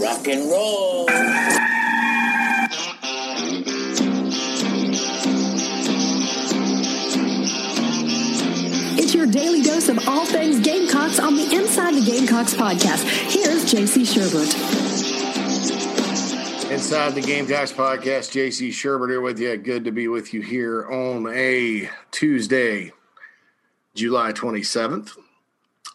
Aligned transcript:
Rock 0.00 0.28
and 0.28 0.50
roll. 0.50 1.04
It's 8.98 9.14
your 9.14 9.26
daily 9.26 9.60
dose 9.60 9.90
of 9.90 10.08
all 10.08 10.24
things 10.24 10.60
Gamecocks 10.60 11.18
on 11.20 11.36
the 11.36 11.54
Inside 11.54 11.96
the 11.96 12.00
Gamecocks 12.00 12.54
podcast. 12.54 13.04
Here's 13.30 13.70
JC 13.70 14.06
Shurburtt. 14.06 14.54
Inside 16.70 17.14
the 17.14 17.20
Gamecocks 17.20 17.72
podcast, 17.72 18.30
JC 18.32 18.70
Shurburtt 18.70 19.10
here 19.10 19.20
with 19.20 19.38
you. 19.38 19.54
Good 19.58 19.84
to 19.84 19.90
be 19.90 20.08
with 20.08 20.32
you 20.32 20.40
here 20.40 20.90
on 20.90 21.26
a 21.28 21.90
Tuesday, 22.10 22.92
July 23.94 24.32
27th. 24.32 25.18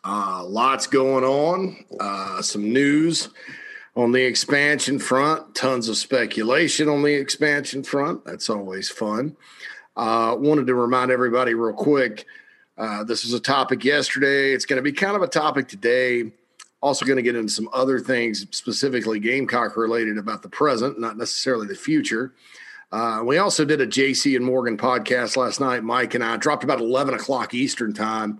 Uh, 0.03 0.43
lots 0.45 0.85
going 0.85 1.23
on, 1.23 1.83
uh, 1.99 2.43
some 2.43 2.71
news 2.71 3.29
on 3.95 4.11
the 4.11 4.23
expansion 4.23 4.99
front, 4.99 5.55
tons 5.55 5.87
of 5.87 5.97
speculation 5.97 6.89
on 6.89 7.03
the 7.03 7.13
expansion 7.13 7.83
front. 7.83 8.25
That's 8.25 8.49
always 8.49 8.89
fun. 8.89 9.37
Uh, 9.95 10.35
wanted 10.37 10.67
to 10.67 10.75
remind 10.75 11.11
everybody 11.11 11.53
real 11.53 11.73
quick 11.73 12.25
uh, 12.77 13.03
this 13.03 13.23
was 13.23 13.33
a 13.33 13.39
topic 13.39 13.85
yesterday. 13.85 14.51
It's 14.51 14.65
going 14.65 14.77
to 14.77 14.83
be 14.83 14.91
kind 14.91 15.15
of 15.15 15.21
a 15.21 15.27
topic 15.27 15.67
today. 15.67 16.31
Also, 16.81 17.05
going 17.05 17.17
to 17.17 17.23
get 17.23 17.35
into 17.35 17.51
some 17.51 17.69
other 17.73 17.99
things, 17.99 18.45
specifically 18.51 19.19
Gamecock 19.19 19.77
related 19.77 20.17
about 20.17 20.41
the 20.41 20.49
present, 20.49 20.99
not 20.99 21.17
necessarily 21.17 21.67
the 21.67 21.75
future. 21.75 22.33
Uh, 22.91 23.21
we 23.25 23.37
also 23.37 23.65
did 23.65 23.81
a 23.81 23.87
JC 23.87 24.35
and 24.35 24.45
Morgan 24.45 24.77
podcast 24.77 25.35
last 25.37 25.59
night. 25.59 25.83
Mike 25.83 26.13
and 26.13 26.23
I 26.23 26.37
dropped 26.37 26.63
about 26.63 26.79
11 26.79 27.13
o'clock 27.13 27.53
Eastern 27.53 27.93
time, 27.93 28.39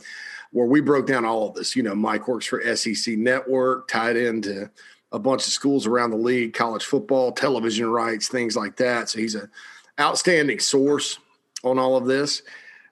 where 0.51 0.67
we 0.67 0.81
broke 0.81 1.07
down 1.07 1.25
all 1.25 1.47
of 1.47 1.55
this. 1.55 1.75
You 1.75 1.83
know, 1.83 1.95
Mike 1.95 2.27
works 2.27 2.45
for 2.45 2.61
SEC 2.75 3.17
Network, 3.17 3.87
tied 3.87 4.17
into 4.17 4.69
a 5.15 5.19
bunch 5.19 5.47
of 5.47 5.53
schools 5.53 5.87
around 5.87 6.11
the 6.11 6.17
league, 6.17 6.53
college 6.53 6.83
football, 6.83 7.31
television 7.31 7.89
rights, 7.89 8.27
things 8.27 8.57
like 8.57 8.75
that. 8.75 9.07
So 9.07 9.17
he's 9.17 9.33
an 9.33 9.49
outstanding 9.97 10.59
source 10.59 11.19
on 11.63 11.79
all 11.79 11.95
of 11.95 12.05
this. 12.05 12.41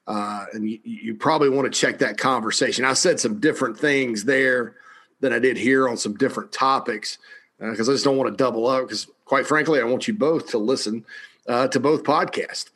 Uh, 0.08 0.46
and 0.54 0.70
you, 0.70 0.80
you, 0.84 1.16
probably 1.16 1.50
want 1.50 1.72
to 1.72 1.80
check 1.80 2.00
that 2.00 2.18
conversation. 2.18 2.86
I 2.86 2.94
said 2.94 3.20
some 3.20 3.42
different 3.42 3.78
things 3.78 4.24
there 4.24 4.76
than 5.20 5.34
I 5.34 5.40
did 5.40 5.58
here 5.58 5.88
on 5.90 5.98
some 5.98 6.16
different 6.16 6.54
topics 6.54 7.18
because 7.60 7.90
uh, 7.90 7.92
I 7.92 7.96
just 7.96 8.06
don't 8.06 8.18
want 8.18 8.32
to 8.32 8.42
double 8.42 8.68
up. 8.68 8.84
Because 8.84 9.08
quite 9.26 9.46
frankly, 9.46 9.82
I 9.82 9.84
want 9.84 10.08
you 10.08 10.14
both 10.14 10.50
to 10.52 10.58
listen 10.58 11.06
uh, 11.48 11.68
to 11.70 11.80
both 11.80 12.04
podcasts. 12.04 12.70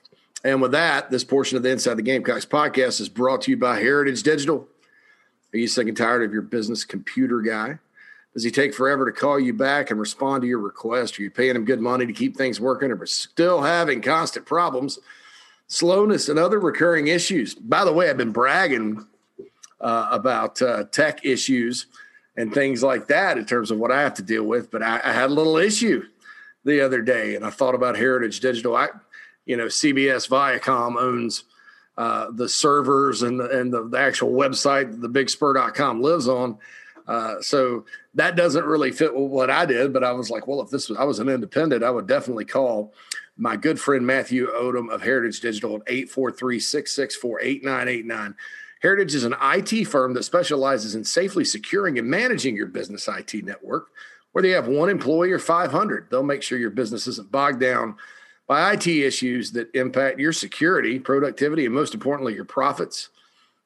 And 0.43 0.61
with 0.61 0.71
that, 0.71 1.09
this 1.09 1.23
portion 1.23 1.55
of 1.55 1.63
the 1.63 1.69
Inside 1.69 1.95
the 1.95 2.01
Gamecocks 2.01 2.45
podcast 2.45 2.99
is 2.99 3.09
brought 3.09 3.43
to 3.43 3.51
you 3.51 3.57
by 3.57 3.79
Heritage 3.79 4.23
Digital. 4.23 4.67
Are 5.53 5.57
you 5.57 5.67
sick 5.67 5.87
and 5.87 5.95
tired 5.95 6.23
of 6.23 6.33
your 6.33 6.41
business 6.41 6.83
computer 6.83 7.41
guy? 7.41 7.79
Does 8.33 8.43
he 8.43 8.51
take 8.51 8.73
forever 8.73 9.05
to 9.05 9.11
call 9.11 9.39
you 9.39 9.53
back 9.53 9.89
and 9.89 9.99
respond 9.99 10.41
to 10.41 10.47
your 10.47 10.59
request? 10.59 11.19
Are 11.19 11.23
you 11.23 11.31
paying 11.31 11.55
him 11.55 11.65
good 11.65 11.81
money 11.81 12.05
to 12.05 12.13
keep 12.13 12.37
things 12.37 12.59
working 12.59 12.91
or 12.91 13.05
still 13.05 13.61
having 13.61 14.01
constant 14.01 14.45
problems? 14.45 14.99
slowness, 15.67 16.29
and 16.29 16.39
other 16.39 16.59
recurring 16.59 17.07
issues. 17.07 17.53
By 17.53 17.85
the 17.85 17.93
way, 17.93 18.09
I've 18.09 18.17
been 18.17 18.31
bragging 18.31 19.05
uh, 19.79 20.09
about 20.11 20.61
uh, 20.61 20.85
tech 20.85 21.23
issues 21.25 21.87
and 22.35 22.53
things 22.53 22.81
like 22.81 23.07
that 23.07 23.37
in 23.37 23.45
terms 23.45 23.71
of 23.71 23.77
what 23.77 23.91
I 23.91 24.01
have 24.01 24.13
to 24.15 24.21
deal 24.21 24.43
with, 24.43 24.71
but 24.71 24.81
I, 24.81 25.01
I 25.03 25.11
had 25.11 25.29
a 25.29 25.33
little 25.33 25.57
issue 25.57 26.03
the 26.63 26.81
other 26.81 27.01
day, 27.01 27.35
and 27.35 27.45
I 27.45 27.49
thought 27.49 27.75
about 27.75 27.97
Heritage 27.97 28.39
Digital. 28.39 28.75
I, 28.75 28.89
you 29.45 29.57
know, 29.57 29.65
CBS 29.65 30.29
Viacom 30.29 30.97
owns 30.97 31.43
uh, 31.97 32.27
the 32.31 32.47
servers 32.47 33.23
and 33.23 33.39
the, 33.39 33.59
and 33.59 33.73
the, 33.73 33.87
the 33.87 33.97
actual 33.97 34.31
website 34.31 35.01
the 35.01 35.09
bigspur.com 35.09 36.01
lives 36.01 36.27
on. 36.27 36.57
Uh, 37.07 37.41
so 37.41 37.85
that 38.17 38.35
doesn't 38.35 38.65
really 38.65 38.91
fit 38.91 39.15
with 39.15 39.29
what 39.29 39.51
I 39.51 39.67
did, 39.67 39.93
but 39.93 40.03
I 40.03 40.11
was 40.11 40.31
like, 40.31 40.47
well, 40.47 40.59
if 40.59 40.71
this 40.71 40.89
was, 40.89 40.97
I 40.97 41.03
was 41.03 41.19
an 41.19 41.29
independent, 41.29 41.83
I 41.83 41.91
would 41.91 42.07
definitely 42.07 42.45
call 42.45 42.91
my 43.37 43.55
good 43.55 43.79
friend 43.79 44.05
Matthew 44.05 44.47
Odom 44.47 44.91
of 44.91 45.03
Heritage 45.03 45.39
Digital 45.39 45.75
at 45.75 45.83
843 45.87 46.59
664 46.59 47.41
8989. 47.41 48.35
Heritage 48.81 49.13
is 49.13 49.23
an 49.23 49.35
IT 49.39 49.85
firm 49.85 50.15
that 50.15 50.23
specializes 50.23 50.95
in 50.95 51.03
safely 51.03 51.45
securing 51.45 51.99
and 51.99 52.09
managing 52.09 52.55
your 52.55 52.65
business 52.65 53.07
IT 53.07 53.45
network. 53.45 53.89
Whether 54.31 54.47
you 54.47 54.55
have 54.55 54.67
one 54.67 54.89
employee 54.89 55.31
or 55.31 55.39
500, 55.39 56.07
they'll 56.09 56.23
make 56.23 56.41
sure 56.41 56.57
your 56.57 56.71
business 56.71 57.05
isn't 57.05 57.31
bogged 57.31 57.59
down 57.59 57.97
by 58.47 58.73
IT 58.73 58.87
issues 58.87 59.51
that 59.51 59.73
impact 59.75 60.19
your 60.19 60.33
security, 60.33 60.97
productivity, 60.97 61.65
and 61.65 61.75
most 61.75 61.93
importantly, 61.93 62.33
your 62.33 62.45
profits. 62.45 63.09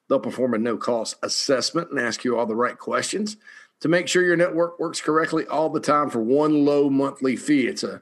They'll 0.08 0.20
perform 0.20 0.52
a 0.52 0.58
no 0.58 0.76
cost 0.76 1.16
assessment 1.22 1.90
and 1.90 1.98
ask 1.98 2.22
you 2.22 2.38
all 2.38 2.44
the 2.44 2.54
right 2.54 2.76
questions 2.76 3.38
to 3.82 3.88
make 3.88 4.06
sure 4.06 4.22
your 4.22 4.36
network 4.36 4.78
works 4.78 5.00
correctly 5.00 5.44
all 5.48 5.68
the 5.68 5.80
time 5.80 6.08
for 6.08 6.22
one 6.22 6.64
low 6.64 6.88
monthly 6.88 7.36
fee. 7.36 7.66
It's 7.66 7.82
a 7.82 8.00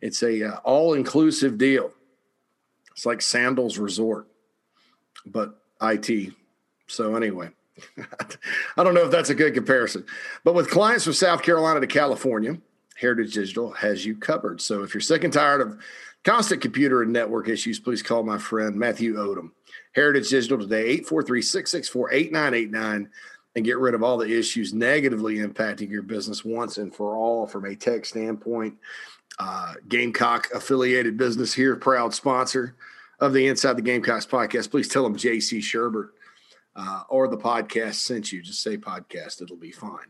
it's 0.00 0.22
a 0.22 0.48
uh, 0.48 0.56
all 0.58 0.94
inclusive 0.94 1.58
deal. 1.58 1.90
It's 2.92 3.04
like 3.04 3.20
Sandals 3.20 3.78
Resort, 3.78 4.28
but 5.26 5.60
IT. 5.82 6.32
So 6.86 7.16
anyway, 7.16 7.50
I 8.76 8.84
don't 8.84 8.94
know 8.94 9.04
if 9.04 9.10
that's 9.10 9.30
a 9.30 9.34
good 9.34 9.54
comparison, 9.54 10.06
but 10.44 10.54
with 10.54 10.70
clients 10.70 11.04
from 11.04 11.14
South 11.14 11.42
Carolina 11.42 11.80
to 11.80 11.86
California, 11.88 12.56
Heritage 12.96 13.34
Digital 13.34 13.72
has 13.72 14.06
you 14.06 14.16
covered. 14.16 14.60
So 14.60 14.84
if 14.84 14.94
you're 14.94 15.00
sick 15.00 15.24
and 15.24 15.32
tired 15.32 15.60
of 15.60 15.78
constant 16.22 16.60
computer 16.60 17.02
and 17.02 17.12
network 17.12 17.48
issues, 17.48 17.80
please 17.80 18.02
call 18.02 18.22
my 18.22 18.38
friend 18.38 18.76
Matthew 18.76 19.14
Odom. 19.14 19.50
Heritage 19.94 20.28
Digital 20.28 20.58
today, 20.58 20.84
843 20.84 21.42
664 21.42 22.12
8989, 22.12 23.10
and 23.58 23.66
get 23.66 23.78
rid 23.78 23.94
of 23.94 24.02
all 24.02 24.16
the 24.16 24.38
issues 24.38 24.72
negatively 24.72 25.38
impacting 25.38 25.90
your 25.90 26.02
business 26.02 26.44
once 26.44 26.78
and 26.78 26.94
for 26.94 27.16
all 27.16 27.46
from 27.46 27.64
a 27.64 27.74
tech 27.74 28.06
standpoint 28.06 28.78
uh, 29.38 29.74
Gamecock 29.88 30.48
affiliated 30.54 31.16
business 31.16 31.52
here, 31.52 31.76
proud 31.76 32.14
sponsor 32.14 32.74
of 33.20 33.32
the 33.32 33.46
Inside 33.46 33.76
the 33.76 33.82
Gamecocks 33.82 34.26
podcast. 34.26 34.70
Please 34.70 34.88
tell 34.88 35.02
them 35.02 35.16
JC 35.16 35.58
Shurburtt 35.58 36.08
uh, 36.76 37.02
or 37.08 37.28
the 37.28 37.36
podcast 37.36 37.94
sent 37.94 38.32
you. 38.32 38.42
Just 38.42 38.62
say 38.62 38.76
podcast, 38.76 39.42
it'll 39.42 39.56
be 39.56 39.72
fine. 39.72 40.06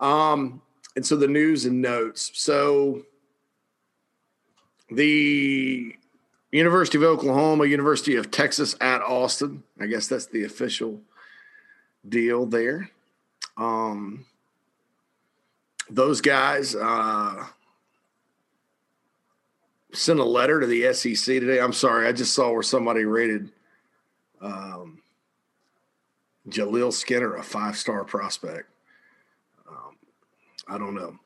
Um, 0.00 0.62
and 0.96 1.06
so 1.06 1.16
the 1.16 1.28
news 1.28 1.64
and 1.66 1.80
notes. 1.80 2.32
So 2.34 3.02
the 4.90 5.94
University 6.50 6.98
of 6.98 7.04
Oklahoma, 7.04 7.66
University 7.66 8.16
of 8.16 8.30
Texas 8.30 8.74
at 8.80 9.00
Austin. 9.02 9.62
I 9.80 9.86
guess 9.86 10.08
that's 10.08 10.26
the 10.26 10.44
official 10.44 11.00
deal 12.08 12.46
there. 12.46 12.90
Um, 13.56 14.26
those 15.88 16.20
guys, 16.20 16.74
uh, 16.74 17.46
sent 19.92 20.20
a 20.20 20.24
letter 20.24 20.60
to 20.60 20.66
the 20.66 20.92
SEC 20.92 21.40
today. 21.40 21.60
I'm 21.60 21.72
sorry, 21.72 22.06
I 22.06 22.12
just 22.12 22.34
saw 22.34 22.52
where 22.52 22.62
somebody 22.62 23.04
rated 23.04 23.50
um, 24.40 25.00
Jaleel 26.48 26.92
Skinner 26.92 27.36
a 27.36 27.42
five 27.42 27.76
star 27.76 28.04
prospect. 28.04 28.68
Um, 29.68 29.96
I 30.68 30.78
don't 30.78 30.94
know. 30.94 31.18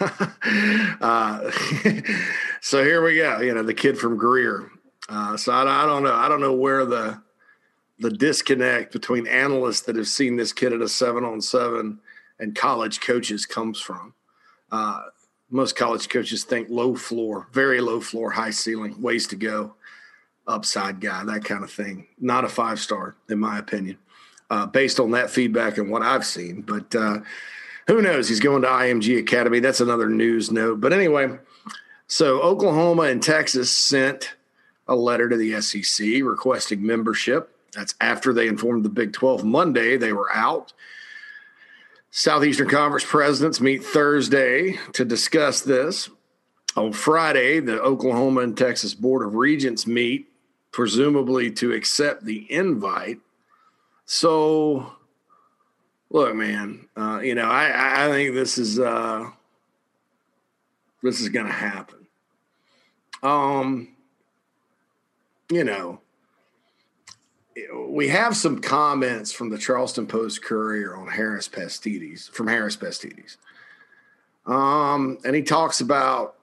uh, 1.00 1.50
so 2.60 2.84
here 2.84 3.02
we 3.02 3.16
go. 3.16 3.40
You 3.40 3.54
know, 3.54 3.62
the 3.62 3.74
kid 3.74 3.98
from 3.98 4.16
Greer. 4.16 4.70
Uh, 5.08 5.36
so 5.36 5.52
I, 5.52 5.62
I, 5.82 5.86
don't 5.86 6.02
know. 6.02 6.14
I 6.14 6.28
don't 6.28 6.40
know 6.40 6.54
where 6.54 6.84
the 6.84 7.20
the 8.00 8.10
disconnect 8.10 8.92
between 8.92 9.26
analysts 9.26 9.82
that 9.82 9.96
have 9.96 10.08
seen 10.08 10.36
this 10.36 10.52
kid 10.52 10.72
at 10.72 10.80
a 10.80 10.88
seven 10.88 11.24
on 11.24 11.40
seven 11.40 12.00
and 12.38 12.56
college 12.56 13.00
coaches 13.00 13.46
comes 13.46 13.80
from. 13.80 14.14
Uh, 14.72 15.02
most 15.50 15.76
college 15.76 16.08
coaches 16.08 16.44
think 16.44 16.68
low 16.70 16.94
floor, 16.94 17.48
very 17.52 17.80
low 17.80 18.00
floor, 18.00 18.30
high 18.30 18.50
ceiling, 18.50 19.00
ways 19.02 19.26
to 19.28 19.36
go, 19.36 19.74
upside 20.46 21.00
guy, 21.00 21.24
that 21.24 21.44
kind 21.44 21.62
of 21.62 21.70
thing. 21.70 22.06
Not 22.18 22.44
a 22.44 22.48
five 22.48 22.80
star, 22.80 23.16
in 23.28 23.38
my 23.38 23.58
opinion, 23.58 23.98
uh, 24.48 24.66
based 24.66 24.98
on 24.98 25.10
that 25.10 25.30
feedback 25.30 25.76
and 25.76 25.90
what 25.90 26.02
I've 26.02 26.24
seen. 26.24 26.62
But 26.62 26.94
uh, 26.94 27.18
who 27.86 28.00
knows? 28.00 28.28
He's 28.28 28.40
going 28.40 28.62
to 28.62 28.68
IMG 28.68 29.18
Academy. 29.18 29.60
That's 29.60 29.80
another 29.80 30.08
news 30.08 30.50
note. 30.50 30.80
But 30.80 30.92
anyway, 30.92 31.38
so 32.06 32.40
Oklahoma 32.40 33.02
and 33.02 33.22
Texas 33.22 33.70
sent 33.70 34.36
a 34.88 34.94
letter 34.94 35.28
to 35.28 35.36
the 35.36 35.60
SEC 35.60 36.22
requesting 36.22 36.84
membership. 36.84 37.54
That's 37.72 37.94
after 38.00 38.32
they 38.32 38.48
informed 38.48 38.84
the 38.84 38.90
Big 38.90 39.12
12 39.12 39.44
Monday 39.44 39.96
they 39.96 40.12
were 40.12 40.32
out. 40.32 40.72
Southeastern 42.10 42.68
Conference 42.68 43.04
presidents 43.04 43.60
meet 43.60 43.84
Thursday 43.84 44.78
to 44.92 45.04
discuss 45.04 45.60
this. 45.60 46.10
On 46.76 46.92
Friday, 46.92 47.60
the 47.60 47.80
Oklahoma 47.80 48.42
and 48.42 48.56
Texas 48.56 48.94
Board 48.94 49.26
of 49.26 49.34
Regents 49.34 49.86
meet, 49.86 50.28
presumably 50.72 51.50
to 51.52 51.72
accept 51.72 52.24
the 52.24 52.50
invite. 52.52 53.18
So, 54.06 54.92
look, 56.10 56.34
man, 56.34 56.88
uh, 56.96 57.20
you 57.22 57.34
know, 57.34 57.48
I, 57.48 58.06
I 58.06 58.10
think 58.10 58.34
this 58.34 58.58
is 58.58 58.78
uh, 58.78 59.30
this 61.02 61.20
is 61.20 61.28
going 61.28 61.46
to 61.46 61.52
happen. 61.52 62.06
Um, 63.22 63.88
you 65.50 65.64
know, 65.64 66.00
we 67.88 68.08
have 68.08 68.36
some 68.36 68.60
comments 68.60 69.32
from 69.32 69.50
the 69.50 69.58
Charleston 69.58 70.06
Post 70.06 70.42
Courier 70.44 70.96
on 70.96 71.08
Harris 71.08 71.48
Pastides 71.48 72.28
from 72.28 72.46
Harris 72.46 72.76
Pastides. 72.76 73.38
Um, 74.46 75.18
and 75.24 75.36
he 75.36 75.42
talks 75.42 75.80
about, 75.80 76.36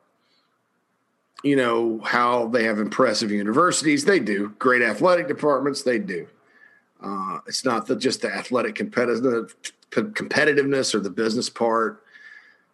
you 1.44 1.56
know, 1.56 2.00
how 2.04 2.48
they 2.48 2.64
have 2.64 2.80
impressive 2.80 3.32
universities. 3.32 4.06
They 4.06 4.20
do. 4.20 4.54
Great 4.60 4.82
athletic 4.82 5.28
departments. 5.28 5.84
They 5.84 6.00
do. 6.00 6.28
Uh, 7.02 7.40
it's 7.48 7.64
not 7.64 7.86
the, 7.86 7.96
just 7.96 8.22
the 8.22 8.34
athletic 8.34 8.76
competitive, 8.76 9.56
competitiveness 9.92 10.96
or 10.96 11.00
the 11.00 11.10
business 11.10 11.50
part. 11.50 12.04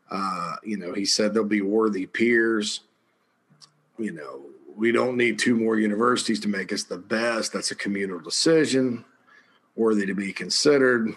Uh, 0.09 0.55
you 0.63 0.77
know, 0.77 0.93
he 0.93 1.05
said 1.05 1.33
they'll 1.33 1.43
be 1.43 1.61
worthy 1.61 2.05
peers. 2.05 2.81
You 3.97 4.11
know, 4.11 4.41
we 4.75 4.91
don't 4.91 5.17
need 5.17 5.39
two 5.39 5.55
more 5.55 5.77
universities 5.77 6.39
to 6.41 6.47
make 6.47 6.73
us 6.73 6.83
the 6.83 6.97
best. 6.97 7.53
That's 7.53 7.71
a 7.71 7.75
communal 7.75 8.19
decision, 8.19 9.05
worthy 9.75 10.05
to 10.05 10.13
be 10.13 10.33
considered. 10.33 11.15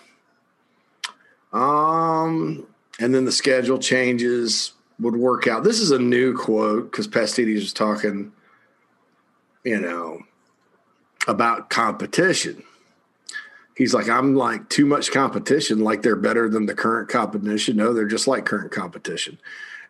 Um, 1.53 2.67
and 2.99 3.15
then 3.15 3.25
the 3.25 3.33
schedule 3.33 3.79
changes 3.79 4.73
would 4.99 5.17
work 5.17 5.47
out. 5.47 5.65
This 5.65 5.81
is 5.81 5.91
a 5.91 5.99
new 5.99 6.37
quote 6.37 6.91
because 6.91 7.07
Pastides 7.07 7.61
was 7.61 7.73
talking, 7.73 8.33
you 9.65 9.81
know, 9.81 10.23
about 11.29 11.71
competition. 11.71 12.63
He's 13.77 13.93
like, 13.93 14.09
I'm 14.09 14.35
like 14.35 14.71
too 14.71 14.87
much 14.87 15.13
competition, 15.13 15.81
like 15.81 16.01
they're 16.01 16.17
better 16.17 16.49
than 16.49 16.65
the 16.65 16.75
current 16.75 17.11
competition. 17.11 17.77
No, 17.77 17.93
they're 17.93 18.07
just 18.07 18.27
like 18.27 18.47
current 18.47 18.73
competition. 18.73 19.39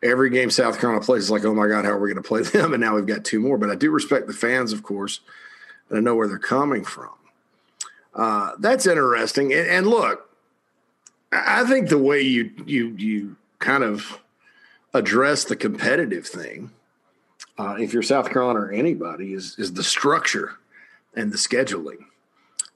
Every 0.02 0.30
game 0.30 0.50
South 0.50 0.78
Carolina 0.78 1.04
plays 1.04 1.24
is 1.24 1.30
like, 1.30 1.44
oh 1.44 1.54
my 1.54 1.68
God, 1.68 1.84
how 1.84 1.92
are 1.92 1.98
we 1.98 2.12
going 2.12 2.22
to 2.22 2.28
play 2.28 2.42
them? 2.42 2.72
And 2.72 2.80
now 2.80 2.94
we've 2.94 3.06
got 3.06 3.24
two 3.24 3.40
more. 3.40 3.58
But 3.58 3.70
I 3.70 3.74
do 3.74 3.90
respect 3.90 4.26
the 4.26 4.32
fans, 4.32 4.72
of 4.72 4.82
course, 4.82 5.20
and 5.88 5.98
I 5.98 6.00
know 6.00 6.14
where 6.14 6.28
they're 6.28 6.38
coming 6.38 6.84
from. 6.84 7.10
Uh, 8.14 8.52
that's 8.58 8.86
interesting. 8.86 9.52
And, 9.52 9.68
and 9.68 9.86
look, 9.86 10.30
I 11.32 11.64
think 11.64 11.88
the 11.88 11.98
way 11.98 12.20
you 12.20 12.50
you 12.64 12.94
you 12.96 13.36
kind 13.58 13.84
of 13.84 14.20
address 14.94 15.44
the 15.44 15.56
competitive 15.56 16.26
thing, 16.26 16.70
uh, 17.58 17.76
if 17.78 17.92
you're 17.92 18.02
South 18.02 18.30
Carolina 18.30 18.60
or 18.60 18.70
anybody, 18.70 19.34
is 19.34 19.58
is 19.58 19.74
the 19.74 19.84
structure 19.84 20.54
and 21.14 21.32
the 21.32 21.36
scheduling 21.36 22.06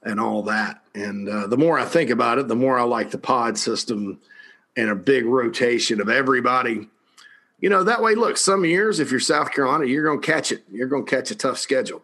and 0.03 0.19
all 0.19 0.43
that. 0.43 0.81
And 0.93 1.27
uh, 1.29 1.47
the 1.47 1.57
more 1.57 1.79
I 1.79 1.85
think 1.85 2.09
about 2.09 2.37
it, 2.37 2.47
the 2.47 2.55
more 2.55 2.77
I 2.77 2.83
like 2.83 3.11
the 3.11 3.17
pod 3.17 3.57
system 3.57 4.19
and 4.75 4.89
a 4.89 4.95
big 4.95 5.25
rotation 5.25 6.01
of 6.01 6.09
everybody. 6.09 6.89
You 7.61 7.69
know, 7.69 7.83
that 7.83 8.01
way, 8.01 8.15
look, 8.15 8.37
some 8.37 8.65
years, 8.65 8.99
if 8.99 9.11
you're 9.11 9.19
South 9.19 9.51
Carolina, 9.51 9.85
you're 9.85 10.03
going 10.03 10.19
to 10.19 10.25
catch 10.25 10.51
it. 10.51 10.63
You're 10.71 10.87
going 10.87 11.05
to 11.05 11.09
catch 11.09 11.31
a 11.31 11.35
tough 11.35 11.59
schedule. 11.59 12.01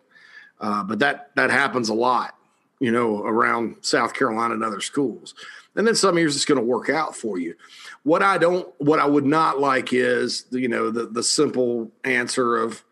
Uh, 0.60 0.84
but 0.84 1.00
that 1.00 1.36
that 1.36 1.50
happens 1.50 1.90
a 1.90 1.94
lot, 1.94 2.36
you 2.80 2.92
know, 2.92 3.24
around 3.24 3.76
South 3.82 4.14
Carolina 4.14 4.54
and 4.54 4.64
other 4.64 4.82
schools. 4.82 5.36
And 5.76 5.86
then 5.86 5.96
some 5.96 6.18
years 6.18 6.36
it's 6.36 6.46
going 6.46 6.60
to 6.60 6.66
work 6.66 6.90
out 6.90 7.16
for 7.16 7.38
you. 7.38 7.56
What 8.04 8.24
I 8.24 8.40
don't, 8.40 8.68
what 8.80 9.00
I 9.00 9.06
would 9.06 9.26
not 9.26 9.60
like 9.60 9.94
is, 9.94 10.46
you 10.52 10.68
know, 10.68 10.90
the 10.90 11.06
the 11.06 11.24
simple 11.24 11.92
answer 12.04 12.58
of 12.58 12.84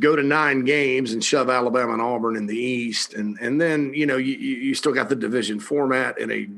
go 0.00 0.14
to 0.14 0.22
nine 0.22 0.64
games 0.64 1.12
and 1.12 1.24
shove 1.24 1.48
Alabama 1.48 1.94
and 1.94 2.02
Auburn 2.02 2.36
in 2.36 2.46
the 2.46 2.56
East, 2.56 3.14
and 3.14 3.38
and 3.40 3.60
then 3.60 3.92
you 3.94 4.06
know 4.06 4.16
you 4.16 4.34
you 4.36 4.74
still 4.74 4.92
got 4.92 5.08
the 5.08 5.16
division 5.16 5.60
format 5.60 6.18
in 6.18 6.30
a 6.30 6.48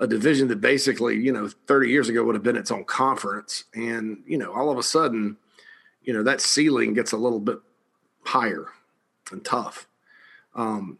a 0.00 0.06
division 0.06 0.48
that 0.48 0.60
basically 0.60 1.16
you 1.16 1.30
know 1.30 1.48
30 1.66 1.88
years 1.88 2.08
ago 2.08 2.24
would 2.24 2.34
have 2.34 2.42
been 2.42 2.56
its 2.56 2.70
own 2.70 2.84
conference, 2.84 3.64
and 3.74 4.22
you 4.26 4.38
know 4.38 4.52
all 4.52 4.70
of 4.70 4.78
a 4.78 4.82
sudden, 4.82 5.36
you 6.02 6.12
know 6.12 6.22
that 6.22 6.40
ceiling 6.40 6.94
gets 6.94 7.12
a 7.12 7.16
little 7.16 7.40
bit 7.40 7.58
higher 8.24 8.68
and 9.30 9.44
tough. 9.44 9.86
Um, 10.56 10.98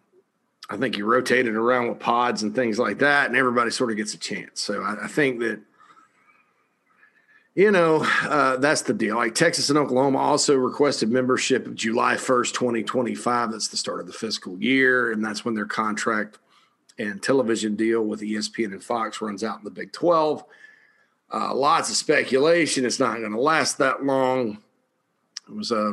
I 0.68 0.76
think 0.76 0.96
you 0.96 1.04
rotate 1.04 1.46
it 1.46 1.56
around 1.56 1.88
with 1.88 1.98
pods 1.98 2.44
and 2.44 2.54
things 2.54 2.78
like 2.78 2.98
that, 2.98 3.26
and 3.26 3.36
everybody 3.36 3.70
sort 3.70 3.90
of 3.90 3.96
gets 3.96 4.14
a 4.14 4.18
chance. 4.18 4.60
So 4.60 4.82
I, 4.82 5.06
I 5.06 5.08
think 5.08 5.40
that 5.40 5.60
you 7.54 7.70
know, 7.70 8.06
uh, 8.22 8.56
that's 8.56 8.82
the 8.82 8.94
deal. 8.94 9.16
Like 9.16 9.34
Texas 9.34 9.70
and 9.70 9.78
Oklahoma 9.78 10.18
also 10.18 10.54
requested 10.54 11.10
membership 11.10 11.74
July 11.74 12.14
1st, 12.14 12.54
2025. 12.54 13.50
That's 13.50 13.68
the 13.68 13.76
start 13.76 14.00
of 14.00 14.06
the 14.06 14.12
fiscal 14.12 14.56
year. 14.62 15.10
And 15.10 15.24
that's 15.24 15.44
when 15.44 15.54
their 15.54 15.66
contract 15.66 16.38
and 17.00 17.22
television 17.22 17.76
deal 17.76 18.02
with 18.02 18.20
ESPN 18.20 18.72
and 18.72 18.84
Fox 18.84 19.20
runs 19.20 19.42
out 19.42 19.58
in 19.58 19.64
the 19.64 19.70
Big 19.70 19.92
12. 19.92 20.44
Uh, 21.32 21.54
lots 21.54 21.88
of 21.88 21.96
speculation. 21.96 22.84
It's 22.84 23.00
not 23.00 23.18
going 23.18 23.32
to 23.32 23.40
last 23.40 23.78
that 23.78 24.04
long. 24.04 24.58
It 25.48 25.54
was 25.54 25.72
uh, 25.72 25.92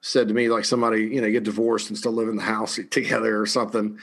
said 0.00 0.28
to 0.28 0.34
me 0.34 0.48
like 0.48 0.64
somebody, 0.64 1.02
you 1.02 1.20
know, 1.20 1.30
get 1.30 1.42
divorced 1.42 1.88
and 1.88 1.98
still 1.98 2.12
live 2.12 2.28
in 2.28 2.36
the 2.36 2.42
house 2.42 2.78
together 2.90 3.40
or 3.40 3.46
something. 3.46 3.98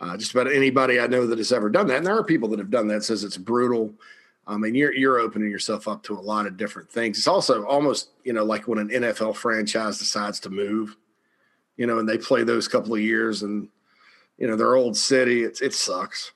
Uh, 0.00 0.16
just 0.16 0.32
about 0.32 0.50
anybody 0.50 0.98
I 0.98 1.06
know 1.06 1.26
that 1.26 1.38
has 1.38 1.52
ever 1.52 1.68
done 1.68 1.86
that. 1.88 1.98
And 1.98 2.06
there 2.06 2.16
are 2.16 2.24
people 2.24 2.48
that 2.48 2.58
have 2.58 2.70
done 2.70 2.88
that 2.88 3.04
says 3.04 3.22
it's 3.22 3.36
brutal. 3.36 3.92
I 4.46 4.56
mean, 4.56 4.74
you're 4.74 4.94
you're 4.94 5.20
opening 5.20 5.50
yourself 5.50 5.86
up 5.86 6.02
to 6.04 6.18
a 6.18 6.20
lot 6.20 6.46
of 6.46 6.56
different 6.56 6.90
things. 6.90 7.18
It's 7.18 7.28
also 7.28 7.64
almost 7.66 8.08
you 8.24 8.32
know 8.32 8.42
like 8.42 8.66
when 8.66 8.78
an 8.78 8.88
NFL 8.88 9.36
franchise 9.36 9.98
decides 9.98 10.40
to 10.40 10.50
move, 10.50 10.96
you 11.76 11.86
know, 11.86 11.98
and 11.98 12.08
they 12.08 12.16
play 12.16 12.42
those 12.42 12.66
couple 12.66 12.94
of 12.94 13.00
years, 13.00 13.42
and 13.42 13.68
you 14.40 14.48
know 14.48 14.56
their 14.56 14.74
old 14.74 14.96
city. 14.96 15.44
It's 15.44 15.60
it 15.60 15.74
sucks. 15.74 16.32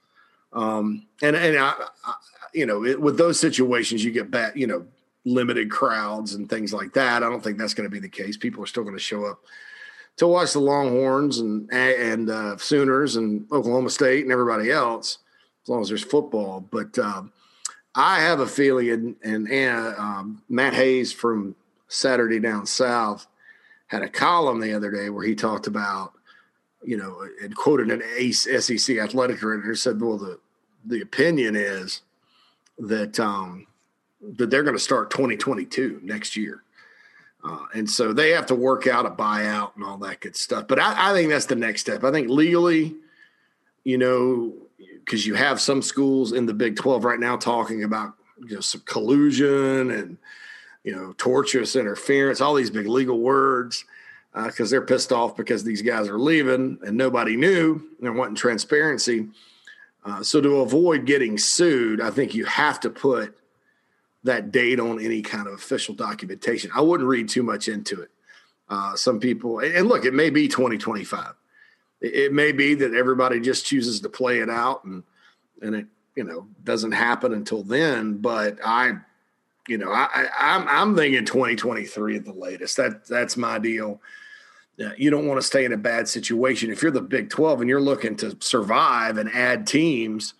Um, 0.53 1.07
and 1.23 1.35
and 1.35 1.59
I, 1.59 1.75
I 2.05 2.15
you 2.53 2.67
know 2.67 2.85
it, 2.85 3.01
with 3.01 3.19
those 3.19 3.41
situations, 3.41 4.05
you 4.05 4.13
get 4.13 4.31
bad, 4.31 4.53
you 4.55 4.69
know, 4.69 4.87
limited 5.25 5.71
crowds 5.71 6.35
and 6.35 6.49
things 6.49 6.73
like 6.73 6.93
that. 6.93 7.25
I 7.25 7.29
don't 7.29 7.43
think 7.43 7.59
that's 7.59 7.75
going 7.75 7.89
to 7.89 7.93
be 7.93 8.01
the 8.01 8.09
case. 8.09 8.37
People 8.37 8.63
are 8.63 8.69
still 8.69 8.85
going 8.85 8.95
to 8.95 9.01
show 9.01 9.25
up 9.25 9.41
to 10.19 10.29
watch 10.29 10.53
the 10.53 10.61
Longhorns 10.61 11.39
and 11.39 11.69
and 11.73 12.31
uh, 12.31 12.57
Sooners 12.59 13.17
and 13.17 13.51
Oklahoma 13.51 13.91
State 13.91 14.23
and 14.23 14.33
everybody 14.33 14.71
else 14.71 15.19
as 15.65 15.69
long 15.69 15.81
as 15.81 15.89
there's 15.89 16.05
football. 16.05 16.61
But 16.61 16.99
um, 16.99 17.33
I 17.95 18.21
have 18.21 18.41
a 18.41 18.47
feeling, 18.47 18.91
and, 19.23 19.49
and, 19.49 19.97
um, 19.97 20.43
Matt 20.49 20.75
Hayes 20.75 21.13
from 21.13 21.55
Saturday 21.89 22.41
Down 22.41 22.67
South 22.67 23.27
had 23.87 24.03
a 24.03 24.09
column 24.09 24.61
the 24.61 24.75
other 24.75 24.91
day 24.91 25.11
where 25.11 25.25
he 25.25 25.35
talked 25.35 25.67
about, 25.67 26.14
you 26.85 26.97
know, 26.97 27.27
and 27.43 27.55
quoted 27.57 27.91
an 27.91 28.03
ace 28.17 28.47
SEC 28.65 28.99
athletic 28.99 29.41
director 29.41 29.75
said, 29.75 30.01
well, 30.01 30.19
the, 30.19 30.39
the 30.85 31.01
opinion 31.01 31.57
is 31.57 32.03
that, 32.79 33.19
um, 33.19 33.67
that 34.21 34.51
they're 34.51 34.63
going 34.63 34.77
to 34.77 34.83
start 34.83 35.11
2022 35.11 36.01
next 36.03 36.37
year. 36.37 36.63
Uh, 37.43 37.67
and 37.75 37.89
so 37.89 38.13
they 38.13 38.31
have 38.31 38.47
to 38.47 38.55
work 38.55 38.87
out 38.87 39.05
a 39.05 39.11
buyout 39.11 39.75
and 39.77 39.85
all 39.85 39.99
that 39.99 40.21
good 40.21 40.35
stuff. 40.35 40.67
But 40.67 40.79
I, 40.79 41.11
I 41.11 41.13
think 41.13 41.29
that's 41.29 41.47
the 41.47 41.57
next 41.57 41.83
step. 41.83 42.03
I 42.03 42.11
think 42.11 42.31
legally, 42.31 42.95
you 43.85 43.99
know, 43.99 44.55
because 45.05 45.27
you 45.27 45.35
have 45.35 45.61
some 45.61 45.83
schools 45.83 46.33
in 46.33 46.47
the 46.47 46.55
Big 46.55 46.77
12 46.77 47.05
right 47.05 47.21
now 47.21 47.37
talking 47.37 47.85
about 47.85 48.15
you 48.39 48.55
know 48.55 48.61
some 48.61 48.83
collusion 48.87 49.91
and 49.91 50.17
you 50.85 50.93
know 50.95 51.15
tortious 51.19 51.79
interference, 51.79 52.41
all 52.41 52.55
these 52.55 52.71
big 52.71 52.87
legal 52.87 53.19
words 53.19 53.85
because 54.35 54.71
uh, 54.71 54.71
they're 54.73 54.87
pissed 54.87 55.13
off 55.13 55.37
because 55.37 55.63
these 55.63 55.83
guys 55.83 56.09
are 56.09 56.19
leaving 56.19 56.79
and 56.85 56.97
nobody 56.97 57.37
knew. 57.37 57.81
They're 58.01 58.13
wanting 58.13 58.35
transparency. 58.35 59.29
Uh, 60.05 60.23
so 60.23 60.41
to 60.41 60.57
avoid 60.57 61.07
getting 61.07 61.39
sued, 61.39 62.01
I 62.01 62.11
think 62.11 62.35
you 62.35 62.45
have 62.45 62.81
to 62.81 62.91
put 62.91 63.37
that 64.25 64.51
date 64.51 64.81
on 64.81 65.01
any 65.01 65.23
kind 65.23 65.47
of 65.47 65.55
official 65.55 65.95
documentation. 65.95 66.71
I 66.75 66.81
wouldn't 66.81 67.09
read 67.09 67.29
too 67.29 67.43
much 67.43 67.69
into 67.69 68.03
it. 68.03 68.11
Uh, 68.69 68.97
some 68.97 69.21
people, 69.21 69.61
and 69.61 69.87
look, 69.87 70.05
it 70.05 70.15
may 70.15 70.31
be 70.31 70.49
2025 70.49 71.35
it 72.05 72.33
may 72.33 72.53
be 72.53 72.75
that 72.75 72.95
everybody 72.95 73.41
just 73.41 73.65
chooses 73.65 74.01
to 74.01 74.09
play 74.09 74.41
it 74.41 74.51
out 74.51 74.85
and 74.85 75.03
and 75.63 75.75
it 75.75 75.87
you 76.15 76.25
know 76.25 76.47
doesn't 76.63 76.93
happen 76.93 77.33
until 77.33 77.63
then 77.63 78.19
but 78.19 78.59
i 78.65 78.93
you 79.69 79.79
know 79.79 79.91
i, 79.91 80.09
I 80.15 80.57
am 80.57 80.63
I'm, 80.63 80.69
I'm 80.69 80.97
thinking 80.97 81.25
2023 81.25 82.17
at 82.17 82.25
the 82.25 82.33
latest 82.33 82.77
that 82.77 83.07
that's 83.07 83.37
my 83.37 83.59
deal 83.59 84.01
you 84.97 85.11
don't 85.11 85.27
want 85.27 85.41
to 85.41 85.47
stay 85.47 85.65
in 85.65 85.73
a 85.73 85.77
bad 85.77 86.09
situation 86.09 86.71
if 86.71 86.83
you're 86.83 86.91
the 86.91 87.01
big 87.01 87.31
12 87.31 87.61
and 87.61 87.71
you're 87.71 87.81
looking 87.81 88.17
to 88.17 88.37
survive 88.41 89.19
and 89.19 89.31
add 89.33 89.67
teams 89.67 90.35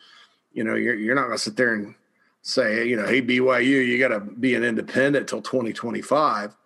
you 0.53 0.65
know 0.65 0.75
you're, 0.75 0.95
you're 0.95 1.15
not 1.15 1.27
going 1.27 1.37
to 1.37 1.43
sit 1.43 1.57
there 1.57 1.75
and 1.75 1.95
say 2.43 2.87
you 2.87 2.97
know 2.97 3.07
hey 3.07 3.23
byu 3.23 3.65
you 3.65 3.99
got 3.99 4.09
to 4.09 4.21
be 4.21 4.55
an 4.55 4.65
independent 4.65 5.29
till 5.29 5.41
2025 5.41 6.57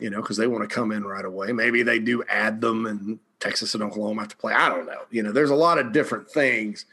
you 0.00 0.10
know 0.10 0.20
because 0.22 0.36
they 0.36 0.46
want 0.46 0.68
to 0.68 0.72
come 0.72 0.92
in 0.92 1.04
right 1.04 1.24
away 1.24 1.52
maybe 1.52 1.82
they 1.82 1.98
do 1.98 2.22
add 2.28 2.60
them 2.60 2.86
and 2.86 3.18
Texas 3.44 3.74
and 3.74 3.82
Oklahoma 3.82 4.22
have 4.22 4.30
to 4.30 4.36
play. 4.38 4.54
I 4.54 4.70
don't 4.70 4.86
know. 4.86 5.02
You 5.10 5.22
know, 5.22 5.30
there's 5.30 5.50
a 5.50 5.54
lot 5.54 5.78
of 5.78 5.92
different 5.92 6.30
things. 6.30 6.86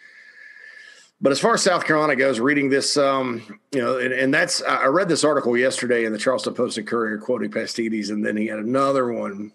But 1.21 1.31
as 1.31 1.39
far 1.39 1.53
as 1.53 1.61
South 1.61 1.85
Carolina 1.85 2.15
goes, 2.15 2.39
reading 2.39 2.69
this, 2.69 2.97
um, 2.97 3.41
you 3.71 3.81
know, 3.81 3.99
and, 3.99 4.11
and, 4.11 4.33
that's 4.33 4.61
I 4.63 4.87
read 4.87 5.07
this 5.07 5.23
article 5.23 5.55
yesterday 5.55 6.03
in 6.03 6.11
the 6.11 6.17
Charleston 6.17 6.55
Post 6.55 6.77
and 6.77 6.87
Courier 6.87 7.19
quoting 7.19 7.51
Pastides, 7.51 8.09
and 8.09 8.25
then 8.25 8.35
he 8.35 8.47
had 8.47 8.59
another 8.59 9.13
one 9.13 9.53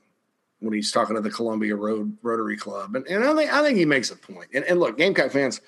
when 0.61 0.73
he's 0.73 0.91
talking 0.91 1.17
to 1.17 1.23
the 1.23 1.31
Columbia 1.31 1.77
Road 1.77 2.17
Rotary 2.23 2.57
Club, 2.57 2.95
and, 2.97 3.07
and 3.07 3.25
I 3.25 3.35
think 3.35 3.53
I 3.53 3.63
think 3.63 3.79
he 3.79 3.85
makes 3.85 4.11
a 4.11 4.17
point. 4.17 4.49
And, 4.55 4.65
and 4.65 4.81
look, 4.81 4.99
Gamecock 4.99 5.31
fans, 5.31 5.61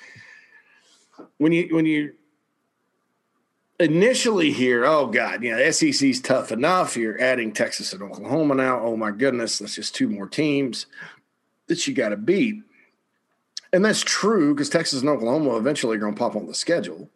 when 1.38 1.52
you 1.52 1.74
when 1.74 1.86
you 1.86 2.14
initially 3.80 4.50
hear, 4.52 4.84
oh 4.84 5.06
God, 5.06 5.42
you 5.42 5.54
know, 5.54 5.70
SEC's 5.70 6.20
tough 6.20 6.50
enough. 6.50 6.96
You're 6.96 7.20
adding 7.20 7.52
Texas 7.52 7.92
and 7.92 8.02
Oklahoma 8.02 8.54
now. 8.54 8.80
Oh 8.80 8.96
my 8.96 9.10
goodness, 9.10 9.58
that's 9.58 9.74
just 9.74 9.94
two 9.94 10.08
more 10.08 10.28
teams 10.28 10.86
that 11.68 11.86
you 11.86 11.94
got 11.94 12.08
to 12.10 12.16
beat. 12.16 12.62
And 13.72 13.84
that's 13.84 14.00
true 14.00 14.54
because 14.54 14.70
Texas 14.70 15.00
and 15.00 15.10
Oklahoma 15.10 15.56
eventually 15.56 15.96
are 15.96 16.00
going 16.00 16.14
to 16.14 16.18
pop 16.18 16.34
on 16.34 16.46
the 16.46 16.54
schedule. 16.54 17.10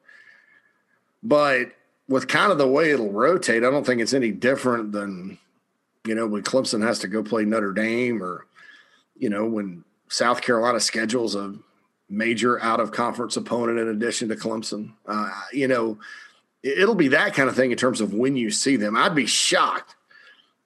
But 1.23 1.73
with 2.09 2.29
kind 2.29 2.53
of 2.53 2.59
the 2.59 2.69
way 2.69 2.91
it'll 2.91 3.13
rotate, 3.13 3.65
I 3.65 3.71
don't 3.71 3.87
think 3.87 4.01
it's 4.01 4.13
any 4.13 4.31
different 4.31 4.93
than, 4.93 5.39
you 6.07 6.15
know, 6.15 6.27
when 6.27 6.43
Clemson 6.43 6.83
has 6.87 6.99
to 7.01 7.09
go 7.09 7.23
play 7.23 7.45
Notre 7.45 7.73
Dame 7.73 8.23
or, 8.23 8.47
you 9.17 9.29
know, 9.29 9.47
when 9.47 9.85
South 10.09 10.43
Carolina 10.43 10.81
schedules 10.81 11.35
a 11.35 11.55
major 12.13 12.61
out 12.61 12.79
of 12.81 12.93
conference 12.93 13.37
opponent 13.37 13.79
in 13.79 13.89
addition 13.89 14.29
to 14.29 14.37
Clemson. 14.37 14.93
Uh, 15.07 15.31
you 15.53 15.67
know, 15.67 15.99
it'll 16.63 16.95
be 16.95 17.09
that 17.09 17.35
kind 17.35 17.49
of 17.49 17.57
thing 17.57 17.73
in 17.73 17.79
terms 17.79 18.01
of 18.01 18.13
when 18.13 18.37
you 18.37 18.51
see 18.51 18.77
them. 18.77 18.97
I'd 18.97 19.15
be 19.15 19.27
shocked, 19.27 19.97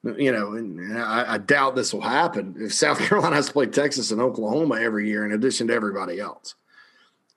you 0.02 0.32
know, 0.32 0.54
and 0.54 0.98
I, 0.98 1.34
I 1.34 1.38
doubt 1.38 1.76
this 1.76 1.94
will 1.94 2.00
happen 2.00 2.56
if 2.58 2.74
South 2.74 2.98
Carolina 3.08 3.36
has 3.36 3.46
to 3.46 3.52
play 3.52 3.66
Texas 3.66 4.10
and 4.10 4.20
Oklahoma 4.20 4.80
every 4.80 5.08
year 5.08 5.24
in 5.24 5.32
addition 5.32 5.68
to 5.68 5.74
everybody 5.74 6.18
else. 6.18 6.56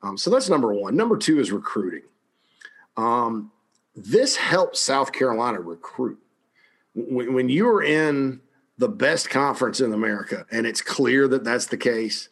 Um, 0.01 0.17
so 0.17 0.29
that's 0.29 0.49
number 0.49 0.73
one. 0.73 0.95
Number 0.95 1.17
two 1.17 1.39
is 1.39 1.51
recruiting. 1.51 2.03
Um, 2.97 3.51
this 3.95 4.35
helps 4.35 4.79
South 4.79 5.11
Carolina 5.11 5.59
recruit. 5.59 6.19
When, 7.07 7.33
when 7.33 7.49
you 7.49 7.67
are 7.69 7.83
in 7.83 8.41
the 8.77 8.89
best 8.89 9.29
conference 9.29 9.79
in 9.79 9.93
America, 9.93 10.45
and 10.51 10.65
it's 10.65 10.81
clear 10.81 11.27
that 11.27 11.43
that's 11.43 11.67
the 11.67 11.77
case, 11.77 12.29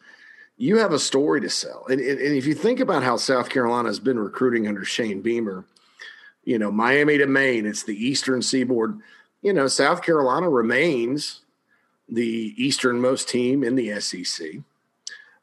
you 0.57 0.77
have 0.77 0.93
a 0.93 0.99
story 0.99 1.41
to 1.41 1.49
sell. 1.49 1.85
And, 1.87 1.99
and, 1.99 2.19
and 2.19 2.35
if 2.35 2.45
you 2.45 2.55
think 2.55 2.79
about 2.79 3.03
how 3.03 3.17
South 3.17 3.49
Carolina 3.49 3.89
has 3.89 3.99
been 3.99 4.17
recruiting 4.17 4.67
under 4.67 4.83
Shane 4.83 5.21
Beamer, 5.21 5.65
you 6.43 6.57
know, 6.57 6.71
Miami 6.71 7.17
to 7.17 7.27
Maine, 7.27 7.65
it's 7.65 7.83
the 7.83 7.95
Eastern 7.95 8.41
Seaboard. 8.41 8.99
You 9.41 9.53
know, 9.53 9.67
South 9.67 10.01
Carolina 10.01 10.49
remains 10.49 11.41
the 12.09 12.53
easternmost 12.57 13.29
team 13.29 13.63
in 13.63 13.75
the 13.75 13.99
SEC. 13.99 14.47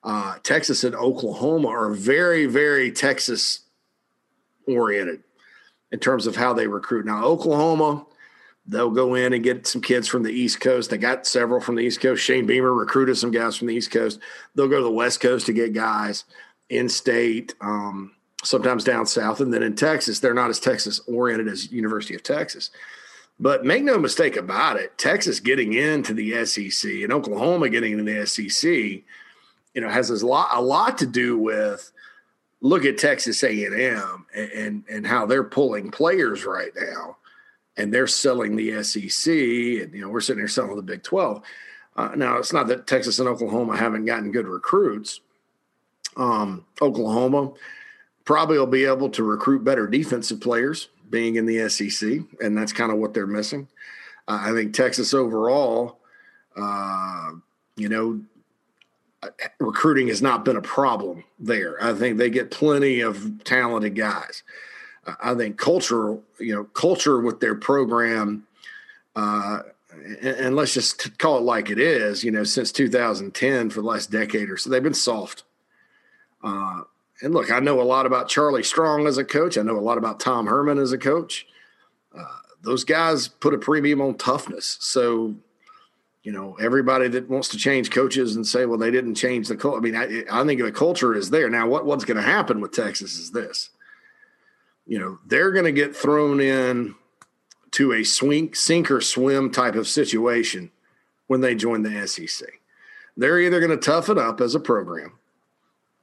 Uh, 0.03 0.37
Texas 0.43 0.85
and 0.85 0.95
Oklahoma 0.95 1.69
are 1.69 1.91
very, 1.91 2.47
very 2.47 2.91
Texas 2.91 3.61
oriented 4.67 5.23
in 5.93 5.99
terms 5.99 6.27
of 6.27 6.37
how 6.37 6.53
they 6.53 6.67
recruit. 6.67 7.07
Now, 7.07 7.25
Oklahoma, 7.25 8.05
they'll 8.67 8.91
go 8.91 9.15
in 9.15 9.33
and 9.33 9.45
get 9.45 9.67
some 9.67 9.83
kids 9.83 10.09
from 10.09 10.23
the 10.23 10.33
East 10.33 10.61
Coast. 10.61 10.91
They 10.91 10.99
got 10.99 11.27
several 11.27 11.61
from 11.61 11.77
the 11.77 11.83
East 11.83 12.01
Coast. 12.01 12.23
Shane 12.23 12.47
Beamer 12.47 12.73
recruited 12.73 13.17
some 13.17 13.31
guys 13.31 13.57
from 13.57 13.69
the 13.69 13.75
East 13.75 13.91
Coast. 13.91 14.21
They'll 14.55 14.69
go 14.69 14.79
to 14.79 14.85
the 14.85 14.91
West 14.91 15.21
Coast 15.21 15.47
to 15.47 15.53
get 15.53 15.75
guys 15.75 16.25
in 16.71 16.89
state, 16.89 17.55
um, 17.61 18.13
sometimes 18.43 18.85
down 18.85 19.07
south. 19.07 19.41
And 19.41 19.53
then 19.53 19.63
in 19.63 19.77
Texas, 19.77 20.21
they're 20.21 20.35
not 20.35 20.51
as 20.51 20.61
Texas 20.61 21.01
oriented 21.07 21.49
as 21.49 21.71
University 21.71 22.15
of 22.15 22.23
Texas. 22.23 22.71
But 23.39 23.65
make 23.65 23.83
no 23.83 23.99
mistake 23.99 24.37
about 24.37 24.77
it, 24.77 24.97
Texas 24.97 25.41
getting 25.41 25.73
into 25.73 26.15
the 26.15 26.45
SEC 26.45 26.91
and 27.03 27.13
Oklahoma 27.13 27.69
getting 27.69 27.99
into 27.99 28.05
the 28.05 28.27
SEC, 28.27 28.71
you 28.71 29.81
know, 29.81 29.89
has 29.89 30.09
a 30.11 30.27
lot 30.27 30.51
a 30.53 30.63
lot 30.63 30.99
to 30.99 31.07
do 31.07 31.37
with 31.37 31.91
look 32.61 32.85
at 32.85 32.97
Texas 32.97 33.43
A&M 33.43 34.27
and, 34.35 34.51
and 34.53 34.85
and 34.89 35.07
how 35.07 35.27
they're 35.27 35.43
pulling 35.43 35.91
players 35.91 36.45
right 36.47 36.71
now 36.77 37.17
and 37.77 37.93
they're 37.93 38.07
selling 38.07 38.57
the 38.57 38.83
SEC, 38.83 39.33
and 39.33 39.95
you 39.95 40.01
know 40.01 40.09
we're 40.09 40.21
sitting 40.21 40.41
here 40.41 40.49
selling 40.49 40.77
the 40.77 40.83
Big 40.83 41.03
Twelve. 41.03 41.43
Uh, 41.97 42.13
now 42.17 42.39
it's 42.39 42.53
not 42.53 42.67
that 42.69 42.87
Texas 42.87 43.19
and 43.19 43.29
Oklahoma 43.29 43.77
haven't 43.77 44.05
gotten 44.05 44.33
good 44.33 44.47
recruits. 44.47 45.21
Um, 46.17 46.65
Oklahoma 46.81 47.53
probably 48.25 48.59
will 48.59 48.67
be 48.67 48.85
able 48.85 49.11
to 49.11 49.23
recruit 49.23 49.65
better 49.65 49.87
defensive 49.87 50.41
players, 50.41 50.89
being 51.11 51.37
in 51.37 51.47
the 51.47 51.69
SEC, 51.69 52.21
and 52.41 52.57
that's 52.57 52.73
kind 52.73 52.91
of 52.91 52.99
what 52.99 53.15
they're 53.15 53.27
missing. 53.27 53.69
Uh, 54.27 54.41
I 54.43 54.53
think 54.53 54.75
Texas 54.75 55.13
overall, 55.13 55.99
uh, 56.57 57.33
you 57.77 57.89
know, 57.89 58.21
uh, 59.23 59.29
recruiting 59.59 60.09
has 60.09 60.23
not 60.23 60.45
been 60.45 60.57
a 60.57 60.63
problem 60.63 61.25
there. 61.39 61.83
I 61.83 61.93
think 61.93 62.19
they 62.19 62.31
get 62.31 62.51
plenty 62.51 63.01
of 63.01 63.45
talented 63.45 63.95
guys. 63.95 64.43
I 65.23 65.35
think 65.35 65.59
culture, 65.59 66.19
you 66.39 66.55
know, 66.55 66.65
culture 66.65 67.21
with 67.21 67.41
their 67.41 67.55
program, 67.55 68.47
uh, 69.17 69.61
and, 69.93 70.27
and, 70.27 70.57
let's 70.57 70.75
just 70.75 71.19
call 71.19 71.39
it 71.39 71.43
like 71.43 71.71
it 71.71 71.79
is, 71.79 72.25
you 72.25 72.31
know, 72.31 72.45
since 72.45 72.73
2010 72.73 73.71
for 73.71 73.81
the 73.81 73.87
last 73.87 74.11
decade 74.11 74.51
or 74.51 74.57
so, 74.57 74.69
they've 74.69 74.83
been 74.83 74.93
soft. 74.93 75.45
Uh, 76.43 76.83
and 77.23 77.33
look, 77.33 77.51
I 77.51 77.61
know 77.61 77.81
a 77.81 77.83
lot 77.83 78.07
about 78.07 78.29
Charlie 78.29 78.63
Strong 78.63 79.07
as 79.07 79.19
a 79.19 79.25
coach. 79.25 79.57
I 79.57 79.63
know 79.63 79.79
a 79.79 79.81
lot 79.81 79.99
about 79.99 80.21
Tom 80.21 80.47
Herman 80.47 80.79
as 80.79 80.93
a 80.93 80.99
coach. 80.99 81.47
Uh, 82.17 82.25
those 82.63 82.85
guys 82.85 83.29
put 83.29 83.55
a 83.55 83.59
premium 83.59 84.01
on 84.01 84.17
toughness. 84.17 84.77
So, 84.81 85.35
you 86.23 86.33
know, 86.33 86.57
everybody 86.61 87.09
that 87.09 87.29
wants 87.29 87.49
to 87.51 87.57
change 87.57 87.91
coaches 87.91 88.35
and 88.35 88.47
say, 88.47 88.67
well, 88.67 88.79
they 88.79 88.91
didn't 88.91 89.15
change 89.15 89.49
the 89.49 89.57
culture. 89.57 89.79
I 89.79 89.81
mean, 89.81 89.97
I, 89.97 90.25
I 90.31 90.45
think 90.45 90.61
the 90.61 90.73
culture 90.73 91.15
is 91.15 91.31
there. 91.31 91.49
Now, 91.49 91.69
what, 91.69 91.87
what's 91.87 92.05
going 92.05 92.17
to 92.17 92.23
happen 92.23 92.61
with 92.61 92.73
Texas 92.73 93.19
is 93.19 93.31
this 93.31 93.71
you 94.87 94.99
know, 94.99 95.19
they're 95.27 95.53
going 95.53 95.65
to 95.65 95.73
get 95.73 95.97
thrown 95.97 96.41
in 96.41 96.95
to 97.73 97.93
a 97.93 98.05
swing, 98.05 98.55
sink 98.55 98.91
or 98.91 99.01
swim 99.01 99.51
type 99.51 99.75
of 99.75 99.89
situation 99.89 100.71
when 101.27 101.41
they 101.41 101.55
join 101.55 101.83
the 101.83 102.07
SEC. 102.07 102.49
They're 103.17 103.41
either 103.41 103.61
going 103.61 103.71
to 103.71 103.77
toughen 103.77 104.19
up 104.19 104.41
as 104.41 104.55
a 104.55 104.61
program 104.61 105.19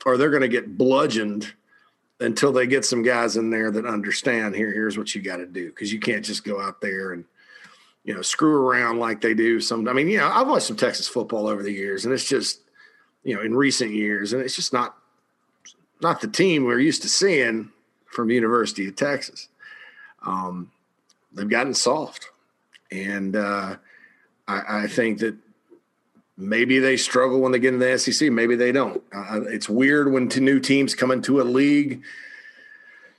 or 0.05 0.17
they're 0.17 0.29
going 0.29 0.41
to 0.41 0.47
get 0.47 0.77
bludgeoned 0.77 1.53
until 2.19 2.51
they 2.51 2.67
get 2.67 2.85
some 2.85 3.03
guys 3.03 3.37
in 3.37 3.49
there 3.49 3.71
that 3.71 3.85
understand 3.85 4.55
here, 4.55 4.71
here's 4.71 4.97
what 4.97 5.13
you 5.13 5.21
got 5.21 5.37
to 5.37 5.45
do. 5.45 5.71
Cause 5.71 5.91
you 5.91 5.99
can't 5.99 6.23
just 6.23 6.43
go 6.43 6.61
out 6.61 6.81
there 6.81 7.13
and, 7.13 7.25
you 8.03 8.13
know, 8.13 8.21
screw 8.21 8.55
around 8.55 8.99
like 8.99 9.21
they 9.21 9.33
do 9.33 9.59
some. 9.59 9.87
I 9.87 9.93
mean, 9.93 10.07
you 10.07 10.17
know, 10.17 10.27
I've 10.27 10.47
watched 10.47 10.67
some 10.67 10.77
Texas 10.77 11.07
football 11.07 11.47
over 11.47 11.63
the 11.63 11.71
years 11.71 12.05
and 12.05 12.13
it's 12.13 12.27
just, 12.27 12.61
you 13.23 13.35
know, 13.35 13.41
in 13.41 13.55
recent 13.55 13.91
years, 13.91 14.33
and 14.33 14.41
it's 14.41 14.55
just 14.55 14.73
not, 14.73 14.97
not 16.01 16.21
the 16.21 16.27
team 16.27 16.63
we're 16.63 16.79
used 16.79 17.03
to 17.03 17.09
seeing 17.09 17.71
from 18.11 18.29
University 18.29 18.87
of 18.87 18.95
Texas. 18.95 19.47
Um, 20.25 20.71
they've 21.33 21.49
gotten 21.49 21.73
soft, 21.73 22.29
and 22.91 23.35
uh, 23.35 23.77
I, 24.47 24.83
I, 24.83 24.87
think 24.87 25.19
that 25.19 25.35
maybe 26.37 26.79
they 26.79 26.97
struggle 26.97 27.39
when 27.39 27.51
they 27.51 27.59
get 27.59 27.73
into 27.73 27.85
the 27.85 27.97
SEC. 27.97 28.31
Maybe 28.31 28.55
they 28.55 28.71
don't. 28.71 29.01
Uh, 29.13 29.41
it's 29.43 29.67
weird 29.67 30.11
when 30.11 30.27
new 30.27 30.59
teams 30.59 30.93
come 30.93 31.09
into 31.09 31.41
a 31.41 31.43
league. 31.43 32.03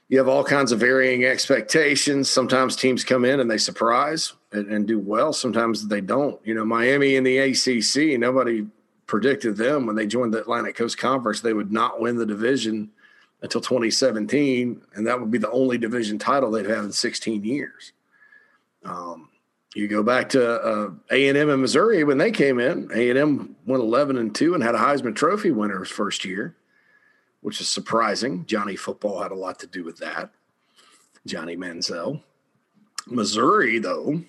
You 0.08 0.18
have 0.18 0.28
all 0.28 0.44
kinds 0.44 0.72
of 0.72 0.80
varying 0.80 1.25
expectations. 1.25 2.28
Sometimes 2.28 2.76
teams 2.76 3.02
come 3.02 3.25
in 3.25 3.40
and 3.40 3.50
they 3.50 3.58
surprise 3.58 4.34
and, 4.52 4.70
and 4.70 4.87
do 4.87 4.99
well. 4.99 5.32
Sometimes 5.32 5.88
they 5.88 6.02
don't. 6.02 6.38
You 6.44 6.54
know, 6.54 6.66
Miami 6.66 7.16
in 7.16 7.25
the 7.25 7.38
ACC, 7.38 8.20
nobody 8.20 8.66
predicted 9.06 9.56
them 9.56 9.87
when 9.87 9.96
they 9.96 10.06
joined 10.06 10.34
the 10.34 10.40
Atlantic 10.40 10.76
Coast 10.76 10.99
Conference 10.99 11.40
they 11.40 11.52
would 11.52 11.72
not 11.72 12.00
win 12.00 12.16
the 12.16 12.26
division 12.26 12.90
until 13.42 13.61
2017, 13.61 14.80
and 14.94 15.06
that 15.06 15.20
would 15.20 15.30
be 15.30 15.38
the 15.38 15.50
only 15.50 15.76
division 15.76 16.18
title 16.18 16.50
they'd 16.50 16.66
have 16.66 16.84
in 16.84 16.92
16 16.92 17.44
years. 17.44 17.92
Um, 18.84 19.28
you 19.75 19.88
go 19.88 20.02
back 20.02 20.28
to 20.30 20.61
uh, 20.62 20.90
A&M 21.11 21.50
in 21.50 21.61
Missouri 21.61 22.04
when 22.04 22.18
they 22.18 22.30
came 22.30 22.61
in. 22.61 22.90
A&M 22.94 23.56
went 23.66 23.82
11 23.82 24.16
and 24.16 24.34
two 24.34 24.54
and 24.54 24.62
had 24.62 24.75
a 24.75 24.78
Heisman 24.78 25.16
Trophy 25.16 25.50
winner 25.50 25.80
his 25.80 25.88
first 25.88 26.25
year, 26.25 26.54
which 27.40 27.61
is 27.61 27.68
surprising. 27.68 28.46
Johnny 28.46 28.76
Football 28.76 29.20
had 29.20 29.32
a 29.32 29.37
lot 29.37 29.58
to 29.61 29.66
do 29.66 29.82
with 29.82 29.99
that. 29.99 30.30
Johnny 31.26 31.56
Manziel. 31.56 32.22
Missouri, 33.06 33.78
though, 33.78 34.22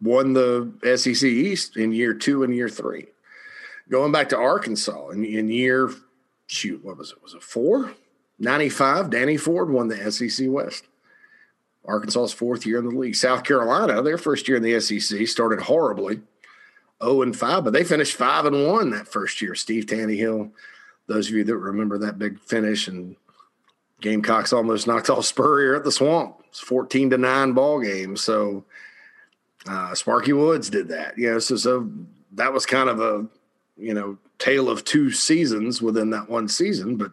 won 0.00 0.32
the 0.32 0.72
SEC 0.96 1.24
East 1.24 1.76
in 1.76 1.92
year 1.92 2.14
two 2.14 2.42
and 2.42 2.54
year 2.54 2.68
three. 2.68 3.06
Going 3.90 4.12
back 4.12 4.30
to 4.30 4.38
Arkansas 4.38 5.10
in, 5.10 5.24
in 5.24 5.48
year 5.48 5.90
shoot, 6.46 6.82
what 6.82 6.96
was 6.96 7.10
it? 7.10 7.22
Was 7.22 7.34
it 7.34 7.42
four? 7.42 7.92
95, 8.38 9.10
Danny 9.10 9.36
Ford 9.36 9.70
won 9.70 9.88
the 9.88 10.10
SEC 10.10 10.46
West. 10.48 10.84
Arkansas's 11.86 12.32
fourth 12.32 12.64
year 12.64 12.78
in 12.78 12.88
the 12.88 12.94
league. 12.94 13.14
South 13.14 13.44
Carolina, 13.44 14.02
their 14.02 14.18
first 14.18 14.48
year 14.48 14.56
in 14.56 14.62
the 14.62 14.80
SEC, 14.80 15.26
started 15.28 15.60
horribly, 15.60 16.20
0 17.02 17.22
and 17.22 17.36
5, 17.36 17.64
but 17.64 17.72
they 17.72 17.84
finished 17.84 18.16
5 18.16 18.46
and 18.46 18.66
1 18.66 18.90
that 18.90 19.08
first 19.08 19.42
year. 19.42 19.54
Steve 19.54 19.86
Taneyhill, 19.86 20.50
those 21.06 21.28
of 21.28 21.34
you 21.34 21.44
that 21.44 21.56
remember 21.56 21.98
that 21.98 22.18
big 22.18 22.40
finish 22.40 22.88
and 22.88 23.16
Gamecocks 24.00 24.52
almost 24.52 24.86
knocked 24.86 25.10
off 25.10 25.24
Spurrier 25.24 25.76
at 25.76 25.84
the 25.84 25.92
swamp. 25.92 26.36
It's 26.48 26.60
14 26.60 27.10
to 27.10 27.18
9 27.18 27.52
ball 27.52 27.80
game. 27.80 28.16
So 28.16 28.64
uh, 29.66 29.94
Sparky 29.94 30.32
Woods 30.32 30.70
did 30.70 30.88
that. 30.88 31.16
You 31.16 31.32
know, 31.32 31.38
so 31.38 31.56
so 31.56 31.90
that 32.32 32.52
was 32.52 32.66
kind 32.66 32.88
of 32.88 33.00
a, 33.00 33.26
you 33.76 33.94
know, 33.94 34.18
tale 34.38 34.68
of 34.68 34.84
two 34.84 35.10
seasons 35.10 35.80
within 35.80 36.10
that 36.10 36.28
one 36.28 36.48
season, 36.48 36.96
but 36.96 37.12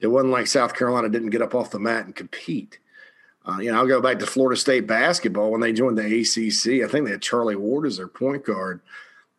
it 0.00 0.06
wasn't 0.06 0.32
like 0.32 0.46
South 0.46 0.74
Carolina 0.74 1.08
didn't 1.08 1.30
get 1.30 1.42
up 1.42 1.54
off 1.54 1.70
the 1.70 1.78
mat 1.78 2.04
and 2.04 2.14
compete. 2.14 2.78
Uh, 3.46 3.58
you 3.60 3.72
know, 3.72 3.78
I'll 3.78 3.86
go 3.86 4.00
back 4.00 4.18
to 4.18 4.26
Florida 4.26 4.60
State 4.60 4.86
basketball 4.86 5.50
when 5.50 5.60
they 5.60 5.72
joined 5.72 5.96
the 5.96 6.02
ACC. 6.02 6.84
I 6.84 6.90
think 6.90 7.06
they 7.06 7.12
had 7.12 7.22
Charlie 7.22 7.56
Ward 7.56 7.86
as 7.86 7.96
their 7.96 8.08
point 8.08 8.44
guard, 8.44 8.80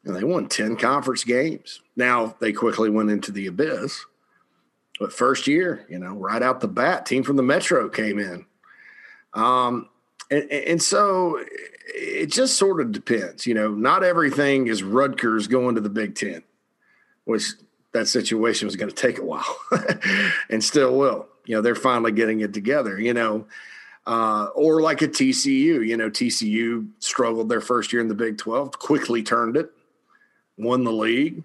and 0.03 0.15
they 0.15 0.23
won 0.23 0.47
10 0.47 0.77
conference 0.77 1.23
games. 1.23 1.81
Now 1.95 2.35
they 2.39 2.51
quickly 2.51 2.89
went 2.89 3.11
into 3.11 3.31
the 3.31 3.47
abyss. 3.47 4.05
But 4.99 5.13
first 5.13 5.47
year, 5.47 5.85
you 5.89 5.99
know, 5.99 6.13
right 6.13 6.41
out 6.41 6.59
the 6.59 6.67
bat, 6.67 7.05
team 7.05 7.23
from 7.23 7.37
the 7.37 7.43
Metro 7.43 7.87
came 7.87 8.19
in. 8.19 8.45
Um, 9.33 9.89
and, 10.31 10.49
and 10.51 10.81
so 10.81 11.39
it 11.95 12.31
just 12.31 12.57
sort 12.57 12.81
of 12.81 12.91
depends. 12.91 13.45
You 13.45 13.53
know, 13.53 13.69
not 13.71 14.03
everything 14.03 14.67
is 14.67 14.83
Rutgers 14.83 15.47
going 15.47 15.75
to 15.75 15.81
the 15.81 15.89
Big 15.89 16.15
Ten, 16.15 16.43
which 17.23 17.53
that 17.93 18.07
situation 18.07 18.67
was 18.67 18.75
going 18.75 18.89
to 18.89 18.95
take 18.95 19.17
a 19.17 19.25
while 19.25 19.57
and 20.49 20.63
still 20.63 20.97
will. 20.97 21.27
You 21.45 21.55
know, 21.55 21.61
they're 21.61 21.75
finally 21.75 22.11
getting 22.11 22.41
it 22.41 22.53
together. 22.53 22.99
You 22.99 23.13
know, 23.13 23.45
Uh, 24.05 24.45
or 24.55 24.81
like 24.81 25.03
a 25.03 25.07
TCU, 25.07 25.85
you 25.85 25.95
know, 25.95 26.09
TCU 26.09 26.87
struggled 26.97 27.47
their 27.47 27.61
first 27.61 27.93
year 27.93 28.01
in 28.01 28.07
the 28.07 28.15
Big 28.15 28.39
12, 28.39 28.79
quickly 28.79 29.21
turned 29.21 29.55
it, 29.55 29.71
won 30.57 30.83
the 30.83 30.91
league, 30.91 31.43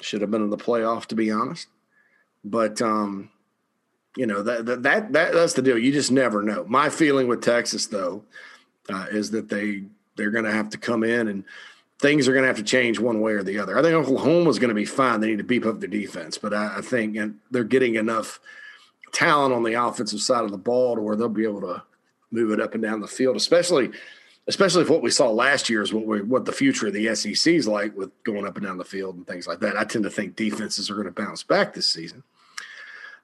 should 0.00 0.20
have 0.20 0.30
been 0.30 0.42
in 0.42 0.50
the 0.50 0.56
playoff, 0.56 1.06
to 1.06 1.16
be 1.16 1.32
honest. 1.32 1.66
But, 2.44 2.80
um, 2.80 3.30
you 4.16 4.26
know, 4.26 4.42
that, 4.44 4.64
that, 4.66 4.82
that, 4.84 5.12
that, 5.12 5.32
that's 5.32 5.54
the 5.54 5.62
deal. 5.62 5.76
You 5.78 5.90
just 5.90 6.12
never 6.12 6.40
know. 6.40 6.64
My 6.68 6.88
feeling 6.88 7.26
with 7.26 7.42
Texas, 7.42 7.86
though, 7.86 8.22
uh, 8.88 9.06
is 9.10 9.32
that 9.32 9.48
they, 9.48 9.84
they're 10.16 10.30
going 10.30 10.44
to 10.44 10.52
have 10.52 10.70
to 10.70 10.78
come 10.78 11.02
in 11.02 11.26
and 11.26 11.42
things 12.00 12.28
are 12.28 12.32
going 12.32 12.42
to 12.42 12.48
have 12.48 12.56
to 12.56 12.62
change 12.62 12.98
one 12.98 13.20
way 13.20 13.32
or 13.32 13.42
the 13.42 13.58
other. 13.58 13.78
I 13.78 13.82
think 13.82 13.94
Oklahoma 13.94 14.50
is 14.50 14.58
going 14.58 14.68
to 14.68 14.74
be 14.74 14.84
fine. 14.84 15.20
They 15.20 15.28
need 15.28 15.38
to 15.38 15.44
beef 15.44 15.66
up 15.66 15.80
their 15.80 15.88
defense, 15.88 16.38
but 16.38 16.52
I, 16.52 16.78
I 16.78 16.80
think 16.80 17.16
and 17.16 17.38
they're 17.50 17.64
getting 17.64 17.94
enough 17.94 18.40
talent 19.12 19.54
on 19.54 19.62
the 19.62 19.74
offensive 19.74 20.20
side 20.20 20.44
of 20.44 20.50
the 20.50 20.58
ball 20.58 20.96
to 20.96 21.02
where 21.02 21.16
they'll 21.16 21.28
be 21.28 21.44
able 21.44 21.60
to 21.62 21.82
move 22.30 22.50
it 22.50 22.60
up 22.60 22.74
and 22.74 22.82
down 22.82 23.00
the 23.00 23.06
field, 23.06 23.36
especially 23.36 23.92
especially 24.46 24.82
if 24.82 24.90
what 24.90 25.02
we 25.02 25.10
saw 25.10 25.30
last 25.30 25.70
year 25.70 25.82
is 25.82 25.92
what 25.92 26.06
we 26.06 26.20
what 26.20 26.44
the 26.44 26.52
future 26.52 26.88
of 26.88 26.92
the 26.92 27.14
SEC 27.14 27.54
is 27.54 27.66
like 27.66 27.96
with 27.96 28.10
going 28.24 28.46
up 28.46 28.56
and 28.56 28.66
down 28.66 28.76
the 28.76 28.84
field 28.84 29.16
and 29.16 29.26
things 29.26 29.46
like 29.46 29.60
that. 29.60 29.76
I 29.76 29.84
tend 29.84 30.04
to 30.04 30.10
think 30.10 30.36
defenses 30.36 30.90
are 30.90 30.94
going 30.94 31.06
to 31.06 31.12
bounce 31.12 31.42
back 31.42 31.72
this 31.72 31.88
season. 31.88 32.22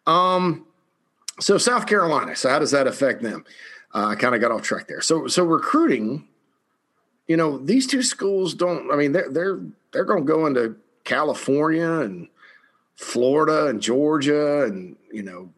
Um, 0.07 0.67
so 1.41 1.59
South 1.59 1.87
Carolina. 1.87 2.37
So 2.37 2.49
how 2.49 2.59
does 2.59 2.71
that 2.71 2.87
affect 2.87 3.23
them? 3.23 3.45
Uh, 3.93 4.07
I 4.09 4.15
kind 4.15 4.35
of 4.35 4.41
got 4.41 4.53
off 4.53 4.63
track 4.63 4.89
there. 4.89 5.01
So 5.01 5.27
so 5.27 5.45
recruiting, 5.45 6.29
you 7.31 7.37
know, 7.37 7.59
these 7.59 7.87
two 7.87 8.03
schools 8.03 8.55
don't. 8.55 8.91
I 8.91 8.97
mean, 8.97 9.13
they're 9.13 9.31
they're 9.31 9.61
they're 9.93 10.05
going 10.05 10.27
to 10.27 10.33
go 10.33 10.47
into 10.47 10.75
California 11.05 12.01
and 12.01 12.27
Florida 12.97 13.69
and 13.69 13.81
Georgia 13.81 14.65
and 14.65 14.97
you 15.13 15.23
know 15.23 15.49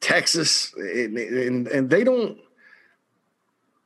Texas, 0.00 0.74
and, 0.76 1.16
and, 1.16 1.68
and 1.68 1.88
they 1.88 2.02
don't. 2.02 2.36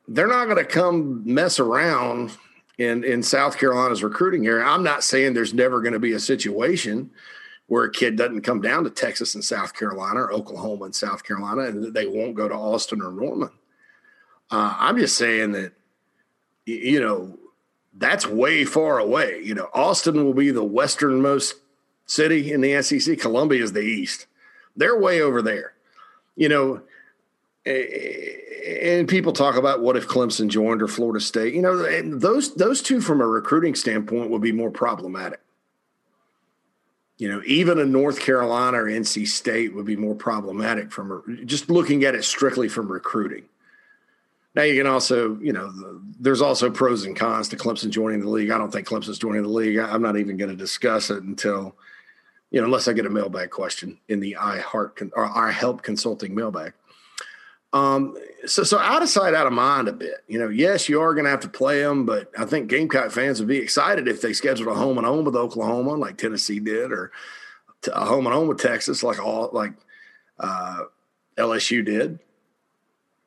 They're 0.09 0.27
not 0.27 0.47
going 0.47 0.57
to 0.57 0.65
come 0.65 1.23
mess 1.27 1.61
around 1.61 2.31
in 2.79 3.05
in 3.05 3.23
South 3.23 3.59
Carolina's 3.59 4.03
recruiting 4.03 4.47
area. 4.47 4.65
I'm 4.65 4.83
not 4.83 5.05
saying 5.05 5.35
there's 5.35 5.53
never 5.53 5.83
going 5.83 5.93
to 5.93 5.99
be 5.99 6.15
a 6.15 6.19
situation 6.19 7.11
where 7.67 7.85
a 7.85 7.93
kid 7.93 8.17
doesn't 8.17 8.41
come 8.41 8.63
down 8.63 8.85
to 8.85 8.91
Texas 8.91 9.35
and 9.35 9.45
South 9.45 9.75
Carolina 9.75 10.21
or 10.21 10.33
Oklahoma 10.33 10.87
and 10.87 10.95
South 10.95 11.25
Carolina, 11.25 11.65
and 11.65 11.93
they 11.93 12.07
won't 12.07 12.35
go 12.35 12.49
to 12.49 12.55
Austin 12.55 13.03
or 13.03 13.13
Norman. 13.13 13.51
Uh, 14.51 14.75
I'm 14.79 14.97
just 14.97 15.19
saying 15.19 15.53
that 15.53 15.75
you 16.67 17.01
know 17.01 17.39
that's 17.97 18.27
way 18.27 18.65
far 18.65 18.99
away. 18.99 19.41
You 19.43 19.55
know, 19.55 19.69
Austin 19.73 20.25
will 20.25 20.35
be 20.35 20.51
the 20.51 20.65
westernmost 20.65 21.55
city 22.07 22.53
in 22.53 22.61
the 22.61 22.83
SEC. 22.83 23.19
Columbia 23.19 23.63
is 23.63 23.73
the 23.73 23.81
east. 23.81 24.27
They're 24.77 24.99
way 24.99 25.21
over 25.21 25.41
there 25.41 25.75
you 26.37 26.49
know, 26.49 26.83
and 27.67 29.09
people 29.09 29.33
talk 29.33 29.57
about 29.57 29.81
what 29.81 29.97
if 29.97 30.09
Clemson 30.09 30.49
joined 30.49 30.83
or 30.83 30.89
Florida 30.89 31.21
State. 31.21 31.55
You 31.55 31.63
know, 31.63 32.19
those 32.19 32.55
those 32.55 32.83
two 32.83 33.01
from 33.01 33.21
a 33.21 33.27
recruiting 33.27 33.75
standpoint 33.75 34.31
would 34.31 34.43
be 34.43 34.53
more 34.53 34.71
problematic. 34.71 35.41
You 37.17 37.29
know, 37.29 37.43
even 37.47 37.79
a 37.79 37.85
North 37.85 38.19
Carolina 38.19 38.83
or 38.83 38.87
NC 38.87 39.29
State 39.29 39.75
would 39.75 39.87
be 39.87 39.97
more 39.97 40.17
problematic 40.17 40.91
from 40.91 41.43
just 41.47 41.71
looking 41.71 42.05
at 42.05 42.15
it 42.15 42.25
strictly 42.25 42.69
from 42.69 42.91
recruiting. 42.91 43.45
Now 44.55 44.63
you 44.63 44.81
can 44.81 44.87
also, 44.87 45.37
you 45.41 45.53
know, 45.53 45.73
there's 46.21 46.43
also 46.43 46.71
pros 46.71 47.05
and 47.05 47.17
cons 47.17 47.49
to 47.49 47.57
Clemson 47.57 47.91
joining 47.91 48.21
the 48.21 48.29
league. 48.29 48.51
I 48.51 48.59
don't 48.59 48.71
think 48.71 48.87
Clemson's 48.87 49.19
joining 49.19 49.43
the 49.43 49.49
league. 49.49 49.79
I'm 49.79 50.03
not 50.03 50.17
even 50.17 50.37
going 50.37 50.51
to 50.51 50.57
discuss 50.57 51.11
it 51.11 51.23
until 51.23 51.77
you 52.55 52.61
know, 52.61 52.67
unless 52.67 52.87
I 52.87 52.93
get 52.93 53.05
a 53.05 53.11
mailbag 53.11 53.51
question 53.51 53.99
in 54.09 54.21
the 54.21 54.37
I 54.37 54.61
Heart 54.61 55.03
or 55.15 55.27
I 55.27 55.51
Help 55.51 55.83
Consulting 55.83 56.37
mailbag. 56.37 56.73
Um, 57.73 58.17
so, 58.47 58.63
so 58.63 58.79
out 58.79 59.03
of 59.03 59.09
sight, 59.09 59.35
out 59.35 59.49
of 59.49 59.53
mind 59.53 59.89
a 59.89 59.93
bit. 59.93 60.23
You 60.29 60.39
know, 60.39 60.49
yes, 60.49 60.89
you 60.89 61.01
are 61.01 61.15
going 61.15 61.25
to 61.25 61.33
have 61.33 61.41
to 61.41 61.49
play 61.49 61.81
them, 61.81 62.07
but 62.07 62.31
I 62.39 62.45
think 62.45 62.69
Gamecock 62.69 63.11
fans 63.11 63.41
would 63.41 63.49
be 63.49 63.59
excited 63.59 64.07
if 64.07 64.23
they 64.23 64.33
scheduled 64.33 64.69
a 64.69 64.75
home 64.75 64.99
and 64.99 65.07
home 65.07 65.25
with 65.25 65.35
Oklahoma, 65.35 65.95
like 65.95 66.17
Tennessee 66.17 66.61
did, 66.61 66.93
or 66.93 67.11
a 67.93 68.05
home 68.05 68.27
and 68.27 68.35
home 68.35 68.47
with 68.47 68.61
Texas, 68.61 69.03
like 69.03 69.19
all 69.19 69.51
like 69.53 69.73
uh, 70.39 70.85
LSU 71.37 71.85
did. 71.85 72.21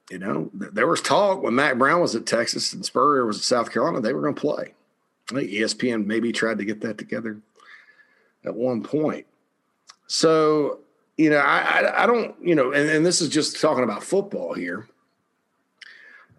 You 0.10 0.20
know, 0.20 0.50
there 0.54 0.88
was 0.88 1.02
talk 1.02 1.42
when 1.42 1.56
Mack 1.56 1.78
Brown 1.78 2.00
was 2.00 2.16
at 2.16 2.26
Texas 2.26 2.72
and 2.72 2.86
Spurrier 2.86 3.26
was 3.26 3.38
at 3.38 3.44
South 3.44 3.72
Carolina, 3.72 4.00
they 4.00 4.14
were 4.14 4.22
going 4.22 4.36
to 4.36 4.42
play. 4.42 4.74
I 5.32 5.34
think 5.34 5.52
ESPN 5.52 6.06
maybe 6.06 6.32
tried 6.32 6.60
to 6.60 6.66
get 6.66 6.80
that 6.82 6.98
together 6.98 7.42
at 8.46 8.56
one 8.56 8.82
point. 8.84 9.26
So, 10.08 10.80
you 11.18 11.30
know, 11.30 11.38
I, 11.38 11.58
I, 11.60 12.04
I 12.04 12.06
don't, 12.06 12.36
you 12.42 12.56
know, 12.56 12.72
and, 12.72 12.90
and, 12.90 13.06
this 13.06 13.20
is 13.20 13.28
just 13.28 13.60
talking 13.60 13.84
about 13.84 14.04
football 14.04 14.54
here. 14.54 14.88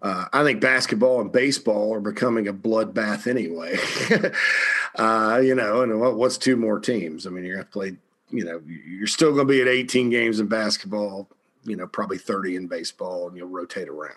Uh, 0.01 0.25
I 0.33 0.43
think 0.43 0.61
basketball 0.61 1.21
and 1.21 1.31
baseball 1.31 1.93
are 1.93 1.99
becoming 1.99 2.47
a 2.47 2.53
bloodbath 2.53 3.27
anyway. 3.27 3.77
uh, 4.95 5.39
you 5.43 5.53
know, 5.53 5.81
and 5.81 5.99
what, 5.99 6.15
what's 6.15 6.37
two 6.37 6.55
more 6.55 6.79
teams? 6.79 7.27
I 7.27 7.29
mean, 7.29 7.43
you're 7.43 7.57
going 7.57 7.65
to 7.65 7.71
play, 7.71 7.95
you 8.31 8.45
know, 8.45 8.61
you're 8.65 9.07
still 9.07 9.33
going 9.33 9.47
to 9.47 9.53
be 9.53 9.61
at 9.61 9.67
18 9.67 10.09
games 10.09 10.39
in 10.39 10.47
basketball, 10.47 11.27
you 11.63 11.75
know, 11.75 11.87
probably 11.87 12.17
30 12.17 12.55
in 12.55 12.67
baseball, 12.67 13.27
and 13.27 13.37
you'll 13.37 13.47
rotate 13.47 13.89
around. 13.89 14.15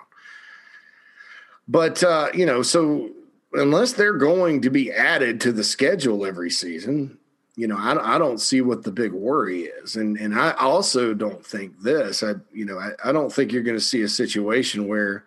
But, 1.68 2.02
uh, 2.02 2.28
you 2.34 2.46
know, 2.46 2.62
so 2.62 3.10
unless 3.52 3.92
they're 3.92 4.16
going 4.16 4.62
to 4.62 4.70
be 4.70 4.90
added 4.90 5.40
to 5.42 5.52
the 5.52 5.64
schedule 5.64 6.26
every 6.26 6.50
season, 6.50 7.18
you 7.56 7.66
know, 7.66 7.76
I, 7.76 8.14
I 8.14 8.18
don't 8.18 8.40
see 8.40 8.60
what 8.60 8.82
the 8.82 8.92
big 8.92 9.12
worry 9.12 9.62
is. 9.62 9.96
And 9.96 10.16
and 10.16 10.34
I 10.34 10.52
also 10.52 11.14
don't 11.14 11.44
think 11.44 11.80
this. 11.80 12.22
I 12.22 12.34
you 12.52 12.64
know, 12.64 12.78
I, 12.78 12.92
I 13.04 13.12
don't 13.12 13.32
think 13.32 13.52
you're 13.52 13.62
going 13.62 13.76
to 13.76 13.84
see 13.84 14.02
a 14.02 14.08
situation 14.08 14.88
where, 14.88 15.24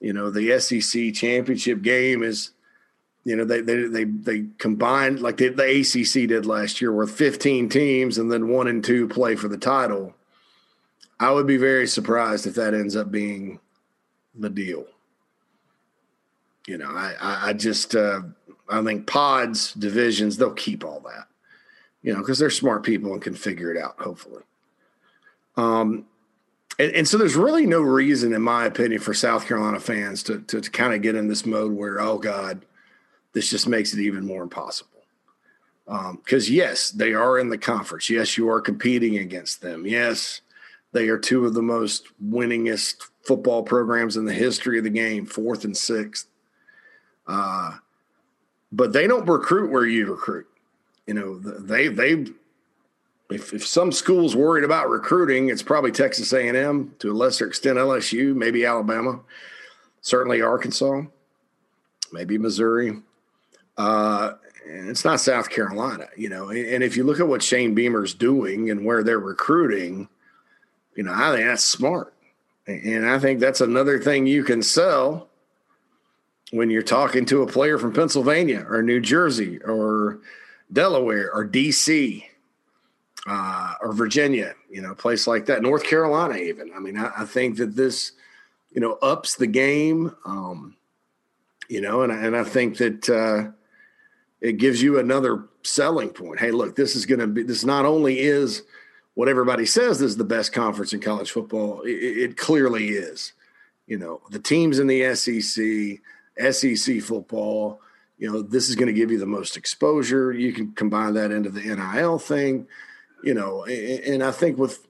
you 0.00 0.12
know, 0.12 0.30
the 0.30 0.58
SEC 0.60 1.14
championship 1.14 1.82
game 1.82 2.22
is, 2.22 2.50
you 3.24 3.34
know, 3.34 3.44
they 3.44 3.62
they 3.62 3.84
they 3.84 4.04
they 4.04 4.44
combined 4.58 5.20
like 5.20 5.38
the, 5.38 5.48
the 5.48 5.80
ACC 5.80 6.28
did 6.28 6.44
last 6.44 6.82
year, 6.82 6.92
where 6.92 7.06
15 7.06 7.68
teams 7.70 8.18
and 8.18 8.30
then 8.30 8.48
one 8.48 8.68
and 8.68 8.84
two 8.84 9.08
play 9.08 9.34
for 9.34 9.48
the 9.48 9.58
title. 9.58 10.14
I 11.20 11.30
would 11.30 11.46
be 11.46 11.56
very 11.56 11.86
surprised 11.86 12.46
if 12.46 12.54
that 12.54 12.74
ends 12.74 12.96
up 12.96 13.10
being 13.10 13.60
the 14.34 14.50
deal. 14.50 14.86
You 16.66 16.78
know, 16.78 16.90
I 16.90 17.14
I, 17.20 17.48
I 17.48 17.52
just 17.52 17.94
uh, 17.94 18.22
I 18.68 18.82
think 18.82 19.06
pods 19.06 19.72
divisions 19.74 20.36
they'll 20.36 20.52
keep 20.52 20.84
all 20.84 21.00
that 21.00 21.28
you 22.02 22.12
know, 22.12 22.20
because 22.20 22.38
they're 22.38 22.50
smart 22.50 22.82
people 22.82 23.12
and 23.12 23.22
can 23.22 23.34
figure 23.34 23.74
it 23.74 23.80
out, 23.80 23.96
hopefully. 23.98 24.42
Um, 25.56 26.06
and, 26.78 26.92
and, 26.92 27.08
so 27.08 27.18
there's 27.18 27.34
really 27.34 27.66
no 27.66 27.80
reason, 27.80 28.32
in 28.32 28.42
my 28.42 28.66
opinion, 28.66 29.00
for 29.00 29.12
South 29.12 29.46
Carolina 29.46 29.80
fans 29.80 30.22
to, 30.24 30.38
to, 30.42 30.60
to 30.60 30.70
kind 30.70 30.94
of 30.94 31.02
get 31.02 31.16
in 31.16 31.26
this 31.26 31.44
mode 31.44 31.72
where, 31.72 32.00
oh 32.00 32.18
God, 32.18 32.64
this 33.32 33.50
just 33.50 33.66
makes 33.66 33.92
it 33.92 34.00
even 34.00 34.24
more 34.24 34.42
impossible. 34.42 34.90
Because 35.86 36.48
um, 36.48 36.54
yes, 36.54 36.90
they 36.90 37.14
are 37.14 37.38
in 37.38 37.48
the 37.48 37.58
conference. 37.58 38.08
Yes, 38.08 38.38
you 38.38 38.48
are 38.48 38.60
competing 38.60 39.18
against 39.18 39.60
them. 39.60 39.86
Yes, 39.86 40.42
they 40.92 41.08
are 41.08 41.18
two 41.18 41.44
of 41.44 41.54
the 41.54 41.62
most 41.62 42.06
winningest 42.24 42.96
football 43.22 43.62
programs 43.62 44.16
in 44.16 44.24
the 44.24 44.32
history 44.32 44.78
of 44.78 44.84
the 44.84 44.90
game, 44.90 45.26
fourth 45.26 45.64
and 45.64 45.76
sixth. 45.76 46.26
Uh, 47.26 47.76
but 48.72 48.92
they 48.92 49.06
don't 49.06 49.26
recruit 49.26 49.70
where 49.70 49.86
you 49.86 50.06
recruit 50.06 50.46
you 51.08 51.14
know, 51.14 51.38
they 51.38 51.88
they 51.88 52.26
if, 53.30 53.52
if 53.52 53.66
some 53.66 53.90
school's 53.90 54.36
worried 54.36 54.62
about 54.62 54.90
recruiting, 54.90 55.48
it's 55.48 55.62
probably 55.62 55.90
Texas 55.90 56.32
A&M 56.32 56.94
to 56.98 57.10
a 57.10 57.14
lesser 57.14 57.46
extent 57.46 57.78
LSU, 57.78 58.34
maybe 58.34 58.64
Alabama, 58.64 59.20
certainly 60.02 60.40
Arkansas, 60.42 61.02
maybe 62.12 62.38
Missouri. 62.38 63.02
Uh, 63.76 64.32
and 64.66 64.90
it's 64.90 65.04
not 65.04 65.20
South 65.20 65.48
Carolina, 65.48 66.08
you 66.14 66.28
know. 66.28 66.50
And 66.50 66.82
if 66.82 66.96
you 66.96 67.04
look 67.04 67.20
at 67.20 67.28
what 67.28 67.42
Shane 67.42 67.74
Beamer's 67.74 68.12
doing 68.12 68.70
and 68.70 68.84
where 68.84 69.02
they're 69.02 69.18
recruiting, 69.18 70.08
you 70.98 71.04
know, 71.04 71.12
I 71.14 71.30
think 71.32 71.46
that's 71.46 71.64
smart. 71.64 72.12
And 72.66 73.08
I 73.08 73.18
think 73.18 73.38
that's 73.38 73.62
another 73.62 73.98
thing 73.98 74.26
you 74.26 74.42
can 74.42 74.62
sell 74.62 75.28
when 76.50 76.68
you're 76.68 76.82
talking 76.82 77.24
to 77.26 77.42
a 77.42 77.46
player 77.46 77.78
from 77.78 77.94
Pennsylvania 77.94 78.66
or 78.68 78.82
New 78.82 79.00
Jersey 79.00 79.58
or– 79.62 80.18
Delaware 80.72 81.32
or 81.32 81.46
DC 81.46 82.24
uh, 83.26 83.74
or 83.80 83.92
Virginia, 83.92 84.54
you 84.70 84.80
know, 84.80 84.92
a 84.92 84.96
place 84.96 85.26
like 85.26 85.46
that, 85.46 85.62
North 85.62 85.84
Carolina, 85.84 86.36
even. 86.36 86.70
I 86.74 86.78
mean, 86.78 86.96
I, 86.96 87.10
I 87.18 87.24
think 87.24 87.56
that 87.56 87.74
this, 87.74 88.12
you 88.72 88.80
know, 88.80 88.98
ups 89.02 89.36
the 89.36 89.46
game, 89.46 90.14
um, 90.24 90.76
you 91.68 91.80
know, 91.80 92.02
and, 92.02 92.12
and 92.12 92.36
I 92.36 92.44
think 92.44 92.78
that 92.78 93.08
uh, 93.08 93.50
it 94.40 94.58
gives 94.58 94.82
you 94.82 94.98
another 94.98 95.44
selling 95.62 96.10
point. 96.10 96.40
Hey, 96.40 96.50
look, 96.50 96.76
this 96.76 96.96
is 96.96 97.06
going 97.06 97.20
to 97.20 97.26
be, 97.26 97.42
this 97.42 97.64
not 97.64 97.84
only 97.84 98.18
is 98.20 98.62
what 99.18 99.28
everybody 99.28 99.66
says 99.66 100.00
is 100.00 100.16
the 100.16 100.22
best 100.22 100.52
conference 100.52 100.92
in 100.92 101.00
college 101.00 101.32
football, 101.32 101.80
it, 101.82 101.90
it 101.90 102.36
clearly 102.36 102.90
is. 102.90 103.32
You 103.88 103.98
know, 103.98 104.20
the 104.30 104.38
teams 104.38 104.78
in 104.78 104.86
the 104.86 105.12
SEC, 105.16 106.52
SEC 106.52 107.02
football, 107.02 107.80
you 108.16 108.30
know, 108.30 108.42
this 108.42 108.68
is 108.68 108.76
going 108.76 108.86
to 108.86 108.92
give 108.92 109.10
you 109.10 109.18
the 109.18 109.26
most 109.26 109.56
exposure. 109.56 110.32
You 110.32 110.52
can 110.52 110.70
combine 110.70 111.14
that 111.14 111.32
into 111.32 111.50
the 111.50 111.62
NIL 111.62 112.20
thing, 112.20 112.68
you 113.24 113.34
know, 113.34 113.64
and, 113.64 114.04
and 114.04 114.22
I 114.22 114.30
think 114.30 114.56
with 114.56 114.86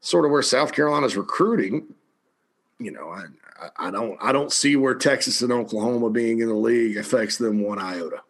sort 0.00 0.24
of 0.24 0.32
where 0.32 0.42
South 0.42 0.72
Carolina's 0.72 1.16
recruiting, 1.16 1.94
you 2.80 2.90
know, 2.90 3.08
I, 3.08 3.26
I 3.76 3.90
don't 3.92 4.18
I 4.20 4.32
don't 4.32 4.52
see 4.52 4.74
where 4.74 4.96
Texas 4.96 5.42
and 5.42 5.52
Oklahoma 5.52 6.10
being 6.10 6.40
in 6.40 6.48
the 6.48 6.54
league 6.54 6.96
affects 6.96 7.36
them 7.36 7.62
one 7.62 7.78
iota. 7.78 8.22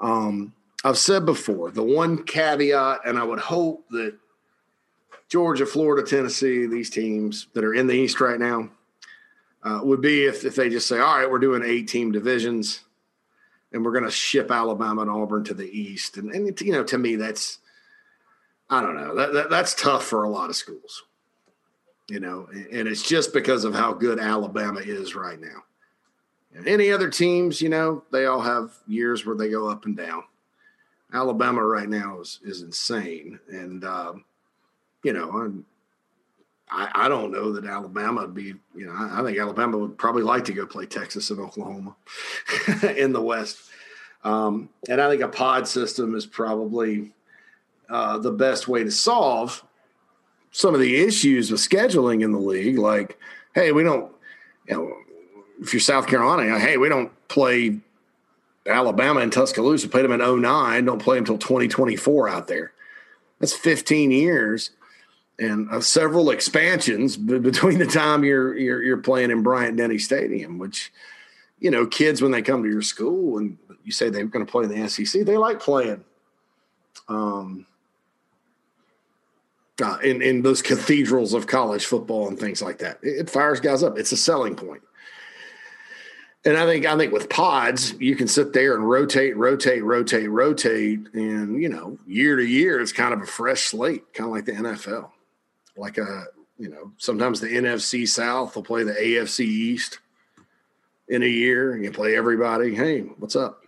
Um, 0.00 0.54
I've 0.82 0.96
said 0.96 1.26
before 1.26 1.70
the 1.70 1.82
one 1.82 2.24
caveat, 2.24 3.00
and 3.04 3.18
I 3.18 3.22
would 3.22 3.38
hope 3.38 3.84
that 3.90 4.16
Georgia, 5.30 5.64
Florida, 5.64 6.06
Tennessee, 6.06 6.66
these 6.66 6.90
teams 6.90 7.46
that 7.54 7.64
are 7.64 7.72
in 7.72 7.86
the 7.86 7.94
East 7.94 8.20
right 8.20 8.38
now, 8.38 8.68
uh, 9.62 9.80
would 9.82 10.00
be 10.00 10.24
if, 10.24 10.44
if 10.44 10.56
they 10.56 10.68
just 10.68 10.88
say, 10.88 10.98
all 10.98 11.18
right, 11.18 11.30
we're 11.30 11.38
doing 11.38 11.62
eight 11.64 11.86
team 11.86 12.10
divisions 12.10 12.80
and 13.72 13.84
we're 13.84 13.92
going 13.92 14.04
to 14.04 14.10
ship 14.10 14.50
Alabama 14.50 15.02
and 15.02 15.10
Auburn 15.10 15.44
to 15.44 15.54
the 15.54 15.70
East. 15.70 16.16
And, 16.16 16.32
and 16.32 16.60
you 16.60 16.72
know, 16.72 16.82
to 16.82 16.98
me, 16.98 17.14
that's, 17.14 17.58
I 18.68 18.82
don't 18.82 18.96
know, 18.96 19.14
that, 19.14 19.32
that, 19.32 19.50
that's 19.50 19.74
tough 19.74 20.04
for 20.04 20.24
a 20.24 20.28
lot 20.28 20.50
of 20.50 20.56
schools, 20.56 21.04
you 22.08 22.18
know, 22.18 22.48
and 22.52 22.88
it's 22.88 23.06
just 23.06 23.32
because 23.32 23.64
of 23.64 23.72
how 23.72 23.92
good 23.92 24.18
Alabama 24.18 24.80
is 24.80 25.14
right 25.14 25.40
now. 25.40 25.62
And 26.56 26.66
any 26.66 26.90
other 26.90 27.08
teams, 27.08 27.62
you 27.62 27.68
know, 27.68 28.02
they 28.10 28.26
all 28.26 28.40
have 28.40 28.72
years 28.88 29.24
where 29.24 29.36
they 29.36 29.48
go 29.48 29.68
up 29.68 29.84
and 29.84 29.96
down. 29.96 30.24
Alabama 31.12 31.64
right 31.64 31.88
now 31.88 32.18
is, 32.18 32.40
is 32.42 32.62
insane. 32.62 33.38
And, 33.48 33.84
um, 33.84 34.24
you 35.02 35.12
know, 35.12 35.30
I'm, 35.30 35.64
I, 36.70 36.90
I 36.94 37.08
don't 37.08 37.32
know 37.32 37.52
that 37.52 37.64
Alabama 37.64 38.22
would 38.22 38.34
be, 38.34 38.54
you 38.74 38.86
know, 38.86 38.92
I, 38.92 39.20
I, 39.20 39.24
think 39.24 39.38
Alabama 39.38 39.78
would 39.78 39.98
probably 39.98 40.22
like 40.22 40.44
to 40.46 40.52
go 40.52 40.66
play 40.66 40.86
Texas 40.86 41.30
and 41.30 41.40
Oklahoma 41.40 41.96
in 42.96 43.12
the 43.12 43.22
West. 43.22 43.58
Um, 44.22 44.68
and 44.88 45.00
I 45.00 45.08
think 45.08 45.22
a 45.22 45.28
pod 45.28 45.66
system 45.66 46.14
is 46.14 46.26
probably 46.26 47.12
uh, 47.88 48.18
the 48.18 48.30
best 48.30 48.68
way 48.68 48.84
to 48.84 48.90
solve 48.90 49.64
some 50.52 50.74
of 50.74 50.80
the 50.80 50.96
issues 50.96 51.50
with 51.50 51.60
scheduling 51.60 52.22
in 52.22 52.32
the 52.32 52.38
league. 52.38 52.78
Like, 52.78 53.18
hey, 53.54 53.72
we 53.72 53.82
don't, 53.82 54.12
you 54.68 54.74
know, 54.74 54.96
if 55.60 55.72
you're 55.72 55.80
South 55.80 56.06
Carolina, 56.06 56.58
hey, 56.58 56.76
we 56.76 56.88
don't 56.88 57.10
play 57.28 57.78
Alabama 58.66 59.20
and 59.20 59.32
Tuscaloosa, 59.32 59.88
played 59.88 60.04
them 60.04 60.20
in 60.20 60.42
09, 60.42 60.84
don't 60.84 61.02
play 61.02 61.16
them 61.16 61.22
until 61.22 61.38
2024 61.38 62.28
out 62.28 62.46
there. 62.46 62.72
That's 63.38 63.54
15 63.54 64.10
years 64.10 64.70
and 65.40 65.70
uh, 65.70 65.80
several 65.80 66.30
expansions 66.30 67.16
b- 67.16 67.38
between 67.38 67.78
the 67.78 67.86
time 67.86 68.22
you're, 68.22 68.56
you're 68.56 68.82
you're 68.82 68.98
playing 68.98 69.30
in 69.30 69.42
Bryant 69.42 69.76
Denny 69.76 69.98
Stadium, 69.98 70.58
which 70.58 70.92
you 71.58 71.70
know 71.70 71.86
kids 71.86 72.22
when 72.22 72.30
they 72.30 72.42
come 72.42 72.62
to 72.62 72.68
your 72.68 72.82
school 72.82 73.38
and 73.38 73.56
you 73.82 73.90
say 73.90 74.10
they're 74.10 74.26
going 74.26 74.44
to 74.44 74.50
play 74.50 74.64
in 74.64 74.70
the 74.70 74.88
SEC, 74.88 75.24
they 75.24 75.36
like 75.36 75.58
playing. 75.58 76.04
Um, 77.08 77.66
uh, 79.82 79.96
in 80.04 80.20
in 80.20 80.42
those 80.42 80.60
cathedrals 80.60 81.32
of 81.32 81.46
college 81.46 81.86
football 81.86 82.28
and 82.28 82.38
things 82.38 82.60
like 82.60 82.78
that, 82.78 82.98
it, 83.02 83.20
it 83.20 83.30
fires 83.30 83.60
guys 83.60 83.82
up. 83.82 83.98
It's 83.98 84.12
a 84.12 84.16
selling 84.16 84.54
point. 84.54 84.82
And 86.44 86.56
I 86.56 86.66
think 86.66 86.84
I 86.84 86.96
think 86.98 87.12
with 87.12 87.30
pods, 87.30 87.94
you 87.98 88.14
can 88.14 88.28
sit 88.28 88.52
there 88.52 88.74
and 88.74 88.88
rotate, 88.88 89.36
rotate, 89.36 89.82
rotate, 89.82 90.30
rotate, 90.30 91.00
and 91.14 91.62
you 91.62 91.70
know, 91.70 91.98
year 92.06 92.36
to 92.36 92.44
year, 92.44 92.80
it's 92.80 92.92
kind 92.92 93.14
of 93.14 93.22
a 93.22 93.26
fresh 93.26 93.62
slate, 93.62 94.12
kind 94.12 94.28
of 94.28 94.34
like 94.34 94.44
the 94.44 94.52
NFL 94.52 95.10
like 95.80 95.98
a 95.98 96.26
you 96.58 96.68
know 96.68 96.92
sometimes 96.98 97.40
the 97.40 97.48
NFC 97.48 98.06
South 98.06 98.54
will 98.54 98.62
play 98.62 98.84
the 98.84 98.92
AFC 98.92 99.40
East 99.40 99.98
in 101.08 101.22
a 101.22 101.26
year, 101.26 101.72
and 101.72 101.82
you 101.82 101.90
play 101.90 102.16
everybody. 102.16 102.74
Hey, 102.74 103.00
what's 103.00 103.34
up? 103.34 103.62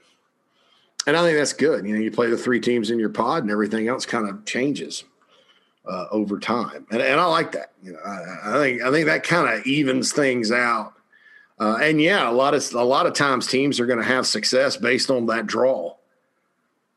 And 1.06 1.16
I 1.16 1.22
think 1.22 1.36
that's 1.36 1.54
good. 1.54 1.84
You 1.84 1.94
know, 1.94 2.00
you 2.00 2.12
play 2.12 2.30
the 2.30 2.36
three 2.36 2.60
teams 2.60 2.90
in 2.90 3.00
your 3.00 3.08
pod, 3.08 3.42
and 3.42 3.50
everything 3.50 3.88
else 3.88 4.06
kind 4.06 4.28
of 4.28 4.44
changes 4.44 5.02
uh, 5.90 6.06
over 6.12 6.38
time, 6.38 6.86
and, 6.90 7.00
and 7.00 7.18
I 7.18 7.24
like 7.24 7.52
that. 7.52 7.72
You 7.82 7.92
know, 7.92 7.98
I, 8.04 8.56
I 8.56 8.58
think 8.58 8.82
I 8.82 8.90
think 8.90 9.06
that 9.06 9.24
kind 9.24 9.52
of 9.52 9.66
evens 9.66 10.12
things 10.12 10.52
out. 10.52 10.92
Uh, 11.58 11.78
and 11.80 12.00
yeah, 12.00 12.28
a 12.28 12.32
lot 12.32 12.54
of 12.54 12.74
a 12.74 12.84
lot 12.84 13.06
of 13.06 13.14
times 13.14 13.46
teams 13.46 13.80
are 13.80 13.86
going 13.86 13.98
to 13.98 14.04
have 14.04 14.26
success 14.26 14.76
based 14.76 15.10
on 15.10 15.26
that 15.26 15.46
draw 15.46 15.96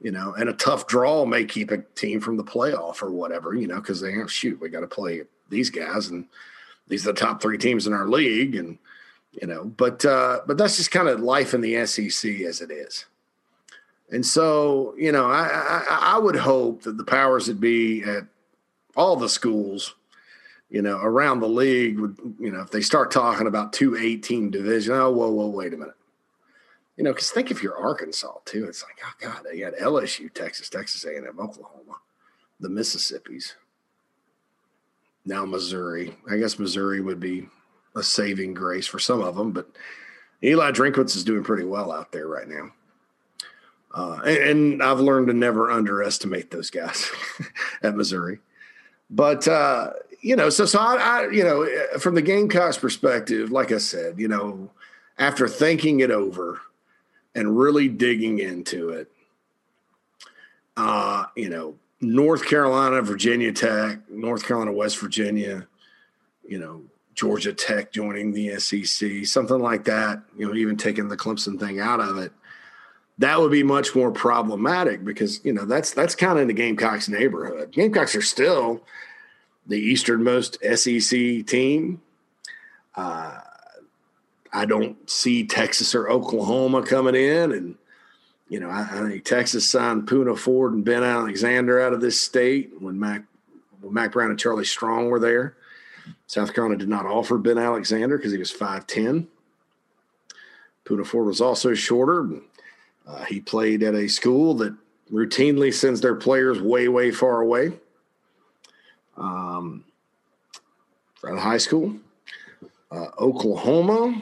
you 0.06 0.12
know, 0.12 0.36
and 0.38 0.50
a 0.50 0.54
tough 0.54 0.86
draw 0.86 1.26
may 1.26 1.44
keep 1.44 1.72
a 1.72 1.80
team 1.96 2.22
from 2.22 2.38
the 2.38 2.44
playoff 2.44 3.02
or 3.02 3.10
whatever, 3.10 3.56
you 3.56 3.66
know, 3.66 3.78
because 3.78 4.00
they 4.00 4.12
have 4.12 4.32
shoot, 4.32 4.62
we 4.62 4.70
got 4.70 4.82
to 4.82 4.88
play 4.88 5.24
these 5.50 5.72
guys, 5.72 6.10
and 6.10 6.28
these 6.88 7.08
are 7.08 7.12
the 7.12 7.20
top 7.20 7.42
three 7.42 7.58
teams 7.58 7.88
in 7.88 7.94
our 7.94 8.08
league, 8.08 8.54
and 8.54 8.78
you 9.42 9.48
know, 9.48 9.66
but 9.66 10.06
uh, 10.06 10.42
but 10.46 10.60
that's 10.60 10.78
just 10.78 10.92
kind 10.92 11.08
of 11.08 11.22
life 11.22 11.56
in 11.56 11.62
the 11.62 11.84
SEC 11.88 12.42
as 12.42 12.62
it 12.62 12.70
is. 12.70 13.06
And 14.12 14.24
so, 14.24 14.94
you 14.96 15.12
know, 15.12 15.26
I, 15.26 15.48
I, 15.90 16.00
I 16.14 16.18
would 16.20 16.36
hope 16.36 16.84
that 16.84 16.98
the 16.98 17.04
powers 17.04 17.48
that 17.48 17.60
be 17.60 18.04
at 18.04 18.26
all 18.96 19.16
the 19.16 19.28
schools, 19.28 19.96
you 20.70 20.84
know, 20.84 20.98
around 20.98 21.40
the 21.40 21.50
league 21.50 21.98
would, 21.98 22.16
you 22.40 22.52
know, 22.52 22.62
if 22.62 22.70
they 22.70 22.82
start 22.82 23.10
talking 23.10 23.48
about 23.48 23.74
two 23.74 23.98
18 23.98 24.52
division, 24.52 24.94
oh, 24.94 25.10
whoa, 25.10 25.32
whoa, 25.32 25.48
wait 25.48 25.74
a 25.74 25.78
minute 25.78 25.96
you 26.98 27.04
know, 27.04 27.12
because 27.12 27.30
think 27.30 27.52
if 27.52 27.62
you're 27.62 27.78
Arkansas 27.78 28.40
too, 28.46 28.66
it's 28.66 28.84
like, 28.84 28.98
oh 29.04 29.14
God, 29.20 29.44
they 29.44 29.60
got 29.60 29.74
LSU, 29.76 30.34
Texas, 30.34 30.70
Texas 30.70 31.04
A&M, 31.04 31.40
Oklahoma, 31.40 32.00
the 32.60 32.70
Mississippi's, 32.70 33.56
now 35.26 35.46
Missouri. 35.46 36.16
I 36.30 36.38
guess 36.38 36.60
Missouri 36.60 37.02
would 37.02 37.20
be 37.20 37.50
a 37.96 38.04
saving 38.04 38.54
grace 38.54 38.88
for 38.88 39.00
some 39.00 39.22
of 39.22 39.36
them, 39.36 39.52
but 39.52 39.70
Eli 40.44 40.72
Drinkwitz 40.72 41.16
is 41.16 41.24
doing 41.24 41.44
pretty 41.44 41.64
well 41.64 41.92
out 41.92 42.12
there 42.12 42.28
right 42.28 42.48
now. 42.48 42.72
Uh, 43.94 44.20
and, 44.26 44.38
and, 44.38 44.84
I've 44.84 45.00
learned 45.00 45.28
to 45.28 45.34
never 45.34 45.72
underestimate 45.72 46.52
those 46.52 46.70
guys 46.70 47.10
at 47.82 47.96
Missouri. 47.96 48.40
But 49.10 49.48
uh, 49.48 49.92
you 50.20 50.36
know, 50.36 50.50
so 50.50 50.66
so 50.66 50.80
I, 50.80 50.96
I, 50.96 51.30
you 51.30 51.44
know, 51.44 51.66
from 52.00 52.16
the 52.16 52.22
Gamecocks 52.22 52.78
perspective, 52.78 53.52
like 53.52 53.72
I 53.72 53.78
said, 53.78 54.20
you 54.20 54.28
know, 54.28 54.70
after 55.18 55.48
thinking 55.48 56.02
it 56.02 56.12
over, 56.12 56.60
and 57.36 57.58
really 57.58 57.88
digging 57.88 58.40
into 58.40 58.90
it. 58.90 59.12
Uh, 60.78 61.26
you 61.36 61.50
know, 61.50 61.76
North 62.02 62.46
Carolina, 62.46 63.02
Virginia 63.02 63.52
Tech, 63.52 64.10
North 64.10 64.46
Carolina, 64.46 64.72
West 64.72 64.98
Virginia, 65.00 65.68
you 66.48 66.60
know, 66.60 66.84
Georgia 67.14 67.54
Tech 67.54 67.92
joining 67.92 68.34
the 68.34 68.60
SEC, 68.60 69.26
something 69.26 69.60
like 69.60 69.86
that, 69.86 70.22
you 70.38 70.48
know, 70.48 70.54
even 70.56 70.76
taking 70.76 71.08
the 71.08 71.18
Clemson 71.18 71.60
thing 71.60 71.80
out 71.80 72.00
of 72.00 72.18
it. 72.18 72.32
That 73.18 73.40
would 73.40 73.52
be 73.52 73.64
much 73.64 73.96
more 73.96 74.12
problematic 74.12 75.06
because, 75.06 75.44
you 75.46 75.54
know, 75.54 75.64
that's 75.64 75.92
that's 75.92 76.16
kind 76.16 76.34
of 76.34 76.40
in 76.40 76.48
the 76.50 76.54
Gamecocks 76.54 77.08
neighborhood. 77.08 77.72
Gamecocks 77.72 78.14
are 78.16 78.22
still 78.22 78.82
the 79.66 79.80
easternmost 79.80 80.58
SEC 80.76 81.46
team. 81.46 82.02
Uh, 82.96 83.40
I 84.56 84.64
don't 84.64 85.10
see 85.10 85.46
Texas 85.46 85.94
or 85.94 86.10
Oklahoma 86.10 86.82
coming 86.82 87.14
in. 87.14 87.52
And, 87.52 87.76
you 88.48 88.62
know, 88.62 88.70
I, 88.70 88.84
I 88.90 89.10
think 89.10 89.26
Texas 89.26 89.70
signed 89.70 90.08
Poona 90.08 90.38
Ford 90.38 90.72
and 90.72 90.86
Ben 90.86 91.04
Alexander 91.04 91.82
out 91.82 91.92
of 91.92 92.00
this 92.00 92.20
state 92.20 92.72
when 92.80 92.98
Mac, 92.98 93.26
when 93.82 93.94
Mack 93.94 94.14
Brown 94.14 94.30
and 94.30 94.40
Charlie 94.40 94.64
Strong 94.64 95.10
were 95.10 95.20
there. 95.20 95.58
South 96.28 96.54
Carolina 96.54 96.80
did 96.80 96.88
not 96.88 97.06
offer 97.06 97.38
Ben 97.38 97.58
Alexander 97.58 98.18
because 98.18 98.32
he 98.32 98.38
was 98.38 98.52
5'10. 98.52 99.28
Poona 100.86 101.06
Ford 101.06 101.26
was 101.26 101.42
also 101.42 101.74
shorter. 101.74 102.30
Uh, 103.06 103.26
he 103.26 103.42
played 103.42 103.84
at 103.84 103.94
a 103.94 104.08
school 104.08 104.54
that 104.56 104.74
routinely 105.12 105.74
sends 105.74 106.00
their 106.00 106.16
players 106.16 106.62
way, 106.62 106.88
way 106.88 107.12
far 107.12 107.42
away. 107.42 107.74
Um, 109.18 109.84
out 111.26 111.34
of 111.34 111.40
high 111.40 111.58
school. 111.58 111.96
Uh, 112.90 113.08
Oklahoma 113.20 114.22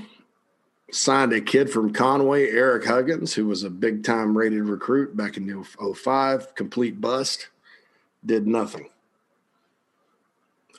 signed 0.94 1.34
a 1.34 1.42
kid 1.42 1.70
from 1.70 1.94
Conway, 1.94 2.50
Eric 2.50 2.86
Huggins, 2.86 3.34
who 3.34 3.48
was 3.48 3.64
a 3.64 3.70
big 3.70 4.04
time 4.04 4.38
rated 4.38 4.64
recruit 4.64 5.16
back 5.18 5.38
in 5.38 5.64
05, 5.64 6.56
complete 6.56 7.02
bust, 7.02 7.50
did 8.26 8.48
nothing. 8.48 8.90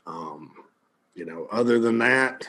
Um, 0.06 0.52
you 1.14 1.24
know, 1.24 1.48
other 1.50 1.78
than 1.78 1.98
that, 1.98 2.48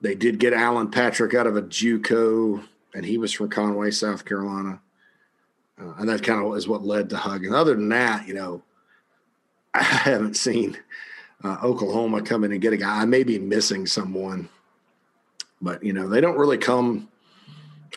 they 0.00 0.14
did 0.14 0.38
get 0.38 0.52
Alan 0.52 0.90
Patrick 0.90 1.34
out 1.34 1.46
of 1.46 1.56
a 1.56 1.62
JUCO, 1.62 2.64
and 2.94 3.04
he 3.04 3.18
was 3.18 3.32
from 3.32 3.50
Conway, 3.50 3.90
South 3.90 4.24
Carolina. 4.24 4.80
Uh, 5.80 5.94
and 5.98 6.08
that 6.08 6.22
kind 6.22 6.44
of 6.44 6.56
is 6.56 6.68
what 6.68 6.84
led 6.84 7.10
to 7.10 7.16
Huggins. 7.16 7.54
Other 7.54 7.74
than 7.74 7.88
that, 7.90 8.26
you 8.26 8.34
know, 8.34 8.62
I 9.74 9.82
haven't 9.82 10.36
seen 10.36 10.76
uh, 11.44 11.58
Oklahoma 11.62 12.22
come 12.22 12.44
in 12.44 12.52
and 12.52 12.60
get 12.60 12.72
a 12.72 12.76
guy. 12.76 13.00
I 13.00 13.04
may 13.04 13.22
be 13.22 13.38
missing 13.38 13.86
someone 13.86 14.48
but 15.60 15.82
you 15.82 15.92
know 15.92 16.08
they 16.08 16.20
don't 16.20 16.38
really 16.38 16.58
come 16.58 17.08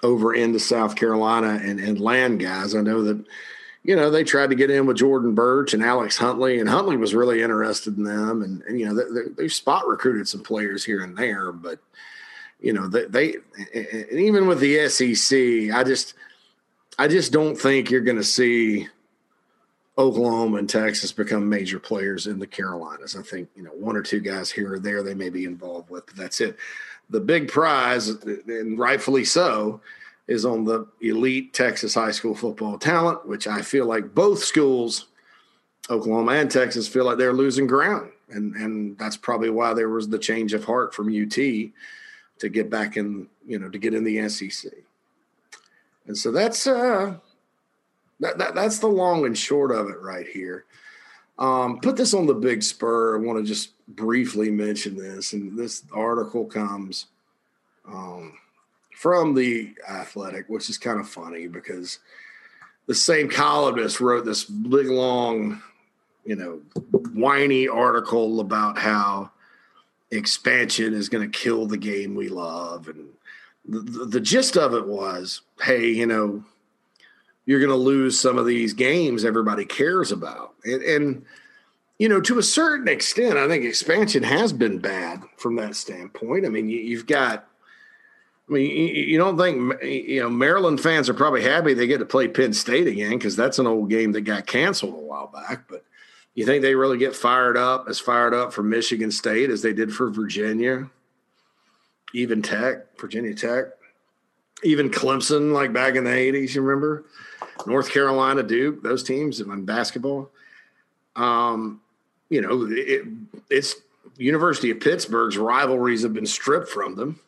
over 0.02 0.34
into 0.34 0.60
South 0.60 0.96
Carolina 0.96 1.60
and, 1.64 1.80
and 1.80 2.00
land 2.00 2.40
guys. 2.40 2.76
I 2.76 2.82
know 2.82 3.04
that 3.04 3.24
you 3.84 3.96
know 3.96 4.10
they 4.10 4.24
tried 4.24 4.50
to 4.50 4.56
get 4.56 4.70
in 4.70 4.86
with 4.86 4.98
Jordan 4.98 5.36
Burch 5.36 5.74
and 5.74 5.84
Alex 5.84 6.18
Huntley, 6.18 6.60
and 6.60 6.70
Huntley 6.70 6.98
was 6.98 7.16
really 7.16 7.42
interested 7.42 7.98
in 7.98 8.04
them, 8.04 8.42
and, 8.42 8.62
and 8.64 8.80
you 8.80 8.86
know 8.86 8.96
they, 8.96 9.30
they've 9.38 9.54
spot 9.54 9.88
recruited 9.88 10.28
some 10.28 10.44
players 10.44 10.84
here 10.84 11.02
and 11.02 11.18
there, 11.18 11.52
but 11.52 11.80
you 12.60 12.74
know 12.74 12.88
they, 12.88 13.06
they 13.06 13.36
and 13.74 14.20
even 14.20 14.48
with 14.48 14.60
the 14.60 14.88
SEC, 14.90 15.76
I 15.76 15.84
just 15.84 16.14
I 16.98 17.08
just 17.08 17.32
don't 17.32 17.56
think 17.56 17.90
you're 17.90 18.02
going 18.02 18.18
to 18.18 18.24
see 18.24 18.88
Oklahoma 19.98 20.58
and 20.58 20.70
Texas 20.70 21.12
become 21.12 21.48
major 21.48 21.80
players 21.80 22.26
in 22.28 22.40
the 22.40 22.48
Carolinas. 22.48 23.16
I 23.16 23.22
think, 23.22 23.50
you 23.56 23.64
know, 23.64 23.72
one 23.72 23.96
or 23.96 24.02
two 24.02 24.20
guys 24.20 24.52
here 24.52 24.74
or 24.74 24.80
there 24.80 25.04
they 25.04 25.14
may 25.14 25.30
be 25.30 25.46
involved 25.46 25.90
with, 25.90 26.06
but 26.08 26.16
that's 26.16 26.42
it. 26.42 26.58
The 27.10 27.20
big 27.20 27.48
prize, 27.48 28.10
and 28.10 28.80
rightfully 28.80 29.26
so, 29.26 29.82
is 30.28 30.46
on 30.46 30.64
the 30.64 30.88
elite 31.02 31.54
Texas 31.54 31.94
high 31.94 32.12
school 32.12 32.36
football 32.36 32.78
talent, 32.78 33.28
which 33.28 33.48
I 33.48 33.62
feel 33.62 33.86
like 33.86 34.16
both 34.16 34.44
schools, 34.44 35.08
Oklahoma 35.90 36.34
and 36.34 36.50
Texas, 36.50 36.88
feel 36.88 37.06
like 37.06 37.18
they're 37.18 37.34
losing 37.34 37.68
ground. 37.68 38.12
And 38.30 38.56
and 38.56 38.98
that's 38.98 39.18
probably 39.18 39.50
why 39.50 39.74
there 39.74 39.90
was 39.90 40.08
the 40.10 40.18
change 40.18 40.54
of 40.54 40.64
heart 40.64 40.96
from 40.96 41.10
UT 41.10 41.34
to 41.34 42.50
get 42.50 42.70
back 42.70 42.98
in, 42.98 43.28
you 43.46 43.60
know, 43.60 43.70
to 43.70 43.78
get 43.78 43.94
in 43.94 44.04
the 44.04 44.28
SEC. 44.30 44.72
And 46.08 46.18
so 46.18 46.32
that's 46.32 46.66
uh 46.66 47.16
that, 48.20 48.38
that 48.38 48.56
that's 48.56 48.80
the 48.80 48.88
long 48.88 49.26
and 49.26 49.38
short 49.38 49.72
of 49.72 49.90
it 49.90 50.02
right 50.02 50.26
here. 50.26 50.66
Um, 51.40 51.80
put 51.80 51.98
this 51.98 52.14
on 52.14 52.28
the 52.28 52.34
big 52.34 52.62
spur. 52.62 53.18
I 53.18 53.20
want 53.20 53.40
to 53.40 53.46
just 53.46 53.72
briefly 53.88 54.52
mention 54.52 54.96
this, 54.96 55.34
and 55.34 55.58
this 55.58 55.84
article 55.92 56.46
comes 56.46 57.08
um, 57.88 58.38
from 58.96 59.34
the 59.34 59.74
Athletic, 59.90 60.48
which 60.48 60.70
is 60.70 60.78
kind 60.78 61.00
of 61.00 61.10
funny 61.10 61.48
because 61.48 62.00
the 62.86 62.96
same 62.96 63.30
columnist 63.30 64.00
wrote 64.00 64.26
this 64.26 64.44
big 64.44 64.88
long, 64.88 65.62
you 66.24 66.36
know, 66.36 66.62
whiny 67.14 67.68
article 67.68 68.40
about 68.40 68.78
how 68.78 69.32
expansion 70.12 70.94
is 70.94 71.10
going 71.10 71.30
to 71.30 71.40
kill 71.40 71.66
the 71.66 71.78
game 71.78 72.14
we 72.14 72.30
love, 72.30 72.88
and 72.88 73.08
the, 73.66 73.80
the, 73.80 74.06
the 74.06 74.22
gist 74.22 74.56
of 74.56 74.74
it 74.76 74.86
was, 74.86 75.42
hey, 75.62 75.88
you 75.88 76.06
know 76.06 76.44
you're 77.46 77.60
going 77.60 77.70
to 77.70 77.76
lose 77.76 78.20
some 78.20 78.38
of 78.38 78.46
these 78.46 78.74
games 78.74 79.26
everybody 79.26 79.66
cares 79.66 80.12
about. 80.12 80.54
And, 80.64 80.82
and, 80.82 81.26
you 82.00 82.10
know, 82.10 82.22
to 82.22 82.40
a 82.40 82.44
certain 82.44 82.88
extent, 82.88 83.38
I 83.38 83.48
think 83.48 83.66
expansion 83.66 84.24
has 84.24 84.54
been 84.54 84.80
bad 84.80 85.24
from 85.38 85.56
that 85.58 85.76
standpoint. 85.76 86.46
I 86.46 86.50
mean, 86.50 86.70
you, 86.70 86.98
have 86.98 87.08
got, 87.08 87.48
I 88.50 88.54
mean, 88.54 88.72
you, 88.72 88.86
you, 88.86 89.18
don't 89.18 89.38
think, 89.38 89.84
you 89.84 90.22
know, 90.22 90.30
Maryland 90.30 90.82
fans 90.82 91.10
are 91.10 91.14
probably 91.14 91.44
happy 91.44 91.74
they 91.74 91.88
get 91.88 92.00
to 92.00 92.06
play 92.06 92.28
Penn 92.28 92.54
State 92.54 92.88
again 92.88 93.12
because 93.12 93.36
that's 93.36 93.60
an 93.60 93.68
old 93.68 93.90
game 93.90 94.14
that 94.14 94.22
got 94.22 94.48
canceled 94.48 94.96
a 94.96 94.98
while 94.98 95.28
back. 95.28 95.68
But 95.70 95.84
you 96.34 96.46
think 96.46 96.62
they 96.62 96.76
really 96.76 96.98
get 96.98 97.16
fired 97.16 97.58
up, 97.58 97.88
as 97.90 98.00
fired 98.00 98.34
up 98.34 98.54
for 98.54 98.64
Michigan 98.64 99.12
State 99.12 99.50
as 99.50 99.62
they 99.62 99.74
did 99.74 99.94
for 99.94 100.10
Virginia, 100.10 100.90
even 102.14 102.42
Tech, 102.42 102.98
Virginia 103.00 103.36
Tech? 103.36 103.66
Even 104.64 104.90
Clemson, 104.90 105.52
like 105.52 105.74
back 105.74 105.96
in 105.96 106.04
the 106.04 106.10
80s, 106.10 106.56
you 106.56 106.62
remember? 106.62 107.06
North 107.66 107.90
Carolina, 107.90 108.44
Duke, 108.44 108.82
those 108.84 109.04
teams 109.04 109.40
in 109.40 109.66
basketball. 109.66 110.30
Um, 111.16 111.82
you 112.30 112.42
know, 112.42 112.68
it, 112.70 113.06
it's 113.50 113.76
University 114.18 114.72
of 114.72 114.80
Pittsburgh's 114.80 115.38
rivalries 115.38 116.04
have 116.04 116.14
been 116.14 116.26
stripped 116.26 116.70
from 116.70 116.96
them. 116.96 117.20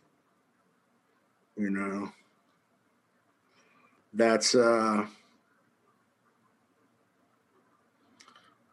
You 1.58 1.70
know, 1.70 2.12
that's, 4.14 4.56
uh, 4.56 5.06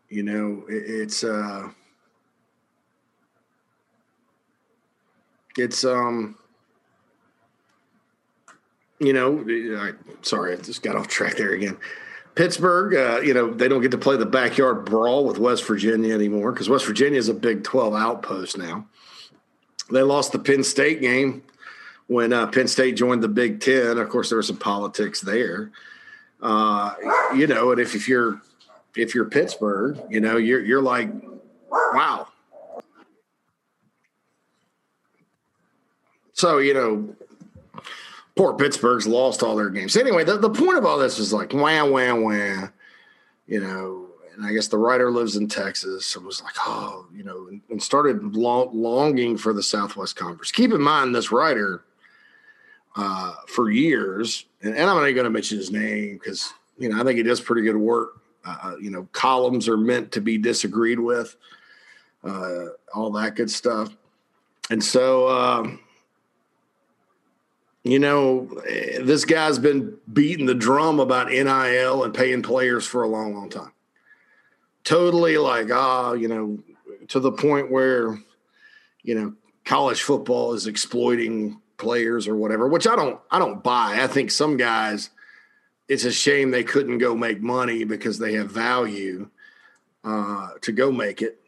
you 0.08 0.22
know, 0.22 0.64
it, 0.68 0.84
it's, 0.86 1.22
uh, 1.22 1.68
it's, 5.56 5.84
um, 5.84 6.36
you 9.04 9.12
know, 9.12 9.44
I, 9.78 9.92
sorry, 10.22 10.52
I 10.52 10.56
just 10.56 10.82
got 10.82 10.96
off 10.96 11.08
track 11.08 11.36
there 11.36 11.52
again. 11.52 11.76
Pittsburgh, 12.34 12.94
uh, 12.94 13.20
you 13.20 13.34
know, 13.34 13.52
they 13.52 13.68
don't 13.68 13.82
get 13.82 13.90
to 13.90 13.98
play 13.98 14.16
the 14.16 14.24
backyard 14.24 14.86
brawl 14.86 15.26
with 15.26 15.38
West 15.38 15.66
Virginia 15.66 16.14
anymore 16.14 16.52
because 16.52 16.68
West 16.68 16.86
Virginia 16.86 17.18
is 17.18 17.28
a 17.28 17.34
Big 17.34 17.62
12 17.62 17.94
outpost 17.94 18.56
now. 18.56 18.86
They 19.90 20.02
lost 20.02 20.32
the 20.32 20.38
Penn 20.38 20.64
State 20.64 21.02
game 21.02 21.42
when 22.06 22.32
uh, 22.32 22.46
Penn 22.46 22.68
State 22.68 22.96
joined 22.96 23.22
the 23.22 23.28
Big 23.28 23.60
Ten. 23.60 23.98
Of 23.98 24.08
course, 24.08 24.30
there 24.30 24.38
was 24.38 24.46
some 24.46 24.56
politics 24.56 25.20
there. 25.20 25.70
Uh, 26.40 26.94
you 27.34 27.46
know, 27.46 27.70
and 27.72 27.80
if, 27.80 27.94
if 27.94 28.08
you're 28.08 28.40
if 28.96 29.14
you're 29.14 29.26
Pittsburgh, 29.26 30.00
you 30.08 30.20
know, 30.20 30.36
you're 30.38 30.64
you're 30.64 30.82
like, 30.82 31.10
wow. 31.70 32.28
So 36.32 36.58
you 36.58 36.74
know, 36.74 37.14
poor 38.36 38.54
Pittsburgh's 38.54 39.06
lost 39.06 39.42
all 39.42 39.56
their 39.56 39.70
games. 39.70 39.96
Anyway, 39.96 40.24
the, 40.24 40.38
the 40.38 40.50
point 40.50 40.78
of 40.78 40.84
all 40.84 40.98
this 40.98 41.18
is 41.18 41.32
like 41.32 41.52
wah 41.52 41.84
wah 41.84 42.14
wah, 42.14 42.68
you 43.46 43.60
know. 43.60 44.08
And 44.34 44.46
I 44.46 44.52
guess 44.54 44.68
the 44.68 44.78
writer 44.78 45.10
lives 45.10 45.36
in 45.36 45.46
Texas 45.46 46.16
and 46.16 46.24
was 46.24 46.42
like, 46.42 46.54
oh, 46.60 47.06
you 47.14 47.22
know, 47.22 47.48
and, 47.48 47.60
and 47.68 47.82
started 47.82 48.34
long, 48.34 48.70
longing 48.72 49.36
for 49.36 49.52
the 49.52 49.62
Southwest 49.62 50.16
Conference. 50.16 50.50
Keep 50.50 50.72
in 50.72 50.80
mind, 50.80 51.14
this 51.14 51.30
writer 51.30 51.84
uh, 52.96 53.34
for 53.46 53.70
years, 53.70 54.46
and, 54.62 54.74
and 54.74 54.88
I'm 54.88 54.96
not 54.96 55.02
even 55.02 55.16
going 55.16 55.24
to 55.24 55.30
mention 55.30 55.58
his 55.58 55.70
name 55.70 56.14
because 56.14 56.54
you 56.78 56.88
know 56.88 56.98
I 56.98 57.04
think 57.04 57.18
he 57.18 57.22
does 57.22 57.40
pretty 57.40 57.62
good 57.62 57.76
work. 57.76 58.22
Uh, 58.44 58.56
uh, 58.62 58.76
you 58.80 58.90
know, 58.90 59.08
columns 59.12 59.68
are 59.68 59.76
meant 59.76 60.10
to 60.12 60.20
be 60.20 60.36
disagreed 60.36 60.98
with, 60.98 61.36
uh, 62.24 62.66
all 62.92 63.10
that 63.12 63.36
good 63.36 63.50
stuff. 63.50 63.96
And 64.70 64.82
so, 64.82 65.28
um, 65.28 65.78
you 67.84 67.98
know, 67.98 68.48
this 69.00 69.24
guy's 69.24 69.58
been 69.58 69.96
beating 70.12 70.46
the 70.46 70.54
drum 70.54 71.00
about 71.00 71.30
NIL 71.30 72.04
and 72.04 72.14
paying 72.14 72.42
players 72.42 72.86
for 72.86 73.02
a 73.02 73.08
long, 73.08 73.34
long 73.34 73.48
time. 73.48 73.72
Totally 74.84 75.36
like, 75.36 75.70
ah, 75.72 76.12
you 76.12 76.28
know, 76.28 76.58
to 77.08 77.20
the 77.20 77.32
point 77.32 77.70
where, 77.70 78.18
you 79.02 79.14
know, 79.14 79.34
college 79.64 80.02
football 80.02 80.54
is 80.54 80.66
exploiting 80.66 81.60
players 81.76 82.28
or 82.28 82.36
whatever, 82.36 82.68
which 82.68 82.86
I 82.86 82.94
don't, 82.94 83.20
I 83.30 83.38
don't 83.38 83.62
buy. 83.62 83.98
I 84.00 84.06
think 84.06 84.30
some 84.30 84.56
guys, 84.56 85.10
it's 85.88 86.04
a 86.04 86.12
shame 86.12 86.50
they 86.50 86.64
couldn't 86.64 86.98
go 86.98 87.16
make 87.16 87.42
money 87.42 87.84
because 87.84 88.18
they 88.18 88.34
have 88.34 88.50
value 88.50 89.28
uh, 90.04 90.50
to 90.62 90.72
go 90.72 90.90
make 90.90 91.22
it 91.22 91.40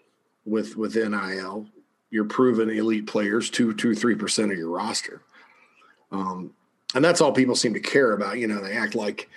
with 0.44 0.76
with 0.76 0.96
NIL. 0.96 1.66
You're 2.10 2.24
proven 2.24 2.70
elite 2.70 3.06
players, 3.06 3.50
two, 3.50 3.72
two, 3.74 3.94
three 3.94 4.14
percent 4.14 4.52
of 4.52 4.58
your 4.58 4.70
roster. 4.70 5.22
Um, 6.14 6.52
and 6.94 7.04
that's 7.04 7.20
all 7.20 7.32
people 7.32 7.56
seem 7.56 7.74
to 7.74 7.80
care 7.80 8.12
about. 8.12 8.38
You 8.38 8.46
know, 8.46 8.62
they 8.62 8.76
act 8.76 8.94
like 8.94 9.28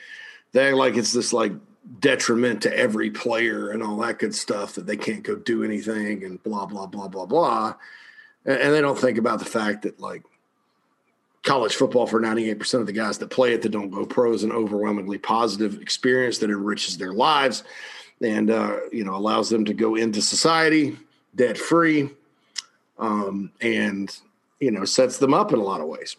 they 0.51 0.67
act 0.67 0.77
like 0.77 0.95
it's 0.95 1.11
this 1.11 1.33
like 1.33 1.53
detriment 1.99 2.61
to 2.61 2.77
every 2.77 3.09
player 3.09 3.71
and 3.71 3.81
all 3.81 3.97
that 3.97 4.19
good 4.19 4.35
stuff 4.35 4.75
that 4.75 4.85
they 4.85 4.97
can't 4.97 5.23
go 5.23 5.35
do 5.35 5.63
anything 5.63 6.23
and 6.23 6.41
blah 6.43 6.65
blah 6.65 6.85
blah 6.85 7.07
blah 7.07 7.25
blah. 7.25 7.73
And, 8.45 8.59
and 8.59 8.73
they 8.73 8.81
don't 8.81 8.97
think 8.97 9.17
about 9.17 9.39
the 9.39 9.45
fact 9.45 9.83
that 9.83 9.99
like 9.99 10.23
college 11.43 11.75
football 11.75 12.05
for 12.05 12.19
98% 12.19 12.73
of 12.81 12.87
the 12.87 12.91
guys 12.91 13.17
that 13.19 13.29
play 13.29 13.53
it 13.53 13.61
that 13.61 13.69
don't 13.69 13.89
go 13.89 14.05
pro 14.05 14.33
is 14.33 14.43
an 14.43 14.51
overwhelmingly 14.51 15.17
positive 15.17 15.81
experience 15.81 16.39
that 16.39 16.49
enriches 16.49 16.97
their 16.97 17.13
lives 17.13 17.63
and 18.21 18.51
uh, 18.51 18.77
you 18.91 19.03
know 19.03 19.15
allows 19.15 19.49
them 19.49 19.63
to 19.65 19.73
go 19.73 19.95
into 19.95 20.21
society 20.21 20.97
debt 21.35 21.57
free 21.57 22.09
um, 22.99 23.51
and 23.61 24.19
you 24.59 24.71
know 24.71 24.83
sets 24.83 25.17
them 25.17 25.33
up 25.33 25.53
in 25.53 25.59
a 25.59 25.63
lot 25.63 25.81
of 25.81 25.87
ways 25.87 26.17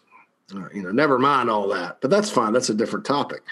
you 0.73 0.83
know, 0.83 0.91
never 0.91 1.19
mind 1.19 1.49
all 1.49 1.67
that, 1.69 2.01
but 2.01 2.09
that's 2.09 2.29
fine. 2.29 2.53
That's 2.53 2.69
a 2.69 2.73
different 2.73 3.05
topic. 3.05 3.43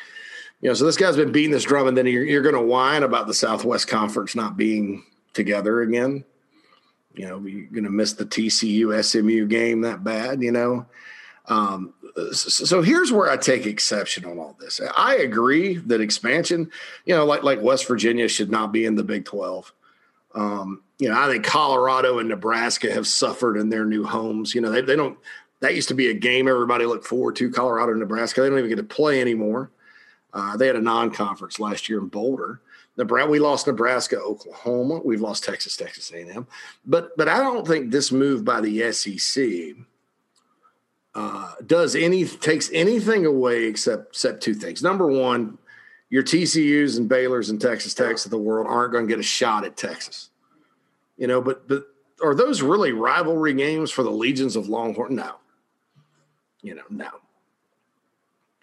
You 0.62 0.70
know, 0.70 0.74
so 0.74 0.86
this 0.86 0.98
guy's 0.98 1.16
been 1.16 1.32
beating 1.32 1.52
this 1.52 1.64
drum, 1.64 1.88
and 1.88 1.98
then 1.98 2.08
you're, 2.08 2.26
you're 2.26 2.42
going 2.42 2.56
to 2.56 2.62
whine 2.62 3.04
about 3.04 3.28
the 3.28 3.34
Southwest 3.34 3.88
Conference 3.88 4.36
not 4.36 4.58
being 4.58 5.04
together 5.34 5.82
again. 5.82 6.24
You 7.14 7.28
know, 7.28 7.40
you're 7.46 7.68
going 7.68 7.84
to 7.84 7.90
miss 7.90 8.14
the 8.14 8.26
TCU 8.26 9.04
SMU 9.04 9.48
game 9.48 9.82
that 9.82 10.04
bad. 10.04 10.42
You 10.42 10.52
know, 10.52 10.86
um, 11.48 11.94
so, 12.32 12.66
so 12.66 12.82
here's 12.82 13.12
where 13.12 13.30
I 13.30 13.38
take 13.38 13.66
exception 13.66 14.26
on 14.26 14.40
all 14.40 14.58
this. 14.60 14.82
I 14.98 15.18
agree 15.18 15.78
that 15.78 16.02
expansion, 16.02 16.72
you 17.06 17.16
know, 17.16 17.26
like 17.26 17.44
like 17.44 17.62
West 17.62 17.88
Virginia 17.88 18.28
should 18.28 18.52
not 18.52 18.72
be 18.72 18.86
in 18.86 18.96
the 18.96 19.04
Big 19.04 19.26
Twelve. 19.26 19.74
Um, 20.34 20.84
you 21.00 21.10
know, 21.10 21.20
I 21.20 21.28
think 21.28 21.46
Colorado 21.46 22.20
and 22.20 22.30
Nebraska 22.30 22.92
have 22.92 23.08
suffered 23.08 23.58
in 23.58 23.70
their 23.70 23.86
new 23.86 24.04
homes. 24.04 24.54
You 24.54 24.62
know, 24.62 24.72
they, 24.72 24.82
they 24.82 24.96
don't 24.96 25.18
that 25.60 25.76
used 25.76 25.88
to 25.88 25.96
be 25.96 26.10
a 26.10 26.14
game 26.14 26.48
everybody 26.48 26.86
looked 26.86 27.06
forward 27.06 27.36
to. 27.38 27.50
Colorado, 27.50 27.94
Nebraska. 27.94 28.42
They 28.42 28.50
don't 28.50 28.60
even 28.60 28.70
get 28.70 28.76
to 28.78 28.84
play 28.84 29.22
anymore. 29.22 29.72
Uh, 30.34 30.56
they 30.56 30.68
had 30.68 30.76
a 30.76 30.82
non-conference 30.82 31.60
last 31.60 31.90
year 31.90 32.00
in 32.00 32.08
Boulder. 32.08 32.62
Nebraska, 32.96 33.30
we 33.30 33.40
lost 33.40 33.68
Nebraska, 33.68 34.20
Oklahoma. 34.20 35.02
We've 35.04 35.22
lost 35.22 35.44
Texas, 35.44 35.78
Texas 35.78 36.12
A&M. 36.12 36.48
But 36.86 37.16
but 37.18 37.28
I 37.28 37.38
don't 37.38 37.66
think 37.66 37.92
this 37.92 38.12
move 38.12 38.44
by 38.44 38.62
the 38.62 38.92
SEC 38.92 39.76
uh, 41.16 41.54
does 41.66 41.96
any 41.96 42.26
takes 42.26 42.70
anything 42.72 43.26
away 43.26 43.66
except 43.66 44.10
except 44.10 44.42
two 44.42 44.54
things. 44.54 44.84
Number 44.84 45.08
one, 45.08 45.58
your 46.10 46.24
TCU's 46.24 46.98
and 46.98 47.08
Baylor's 47.08 47.50
and 47.50 47.62
Texas 47.62 47.94
Techs 47.94 48.26
of 48.26 48.32
the 48.32 48.38
world 48.38 48.68
aren't 48.68 48.94
going 48.94 49.08
to 49.08 49.10
get 49.10 49.20
a 49.20 49.24
shot 49.24 49.64
at 49.64 49.78
Texas. 49.78 50.30
You 51.18 51.28
know, 51.28 51.42
but 51.42 51.68
but 51.68 51.86
are 52.24 52.34
those 52.34 52.64
really 52.64 52.94
rivalry 52.94 53.54
games 53.54 53.92
for 53.92 54.04
the 54.04 54.12
legions 54.12 54.56
of 54.56 54.70
Longhorn? 54.70 55.16
No 55.16 55.36
you 56.68 56.76
know, 56.76 56.84
no. 56.90 57.10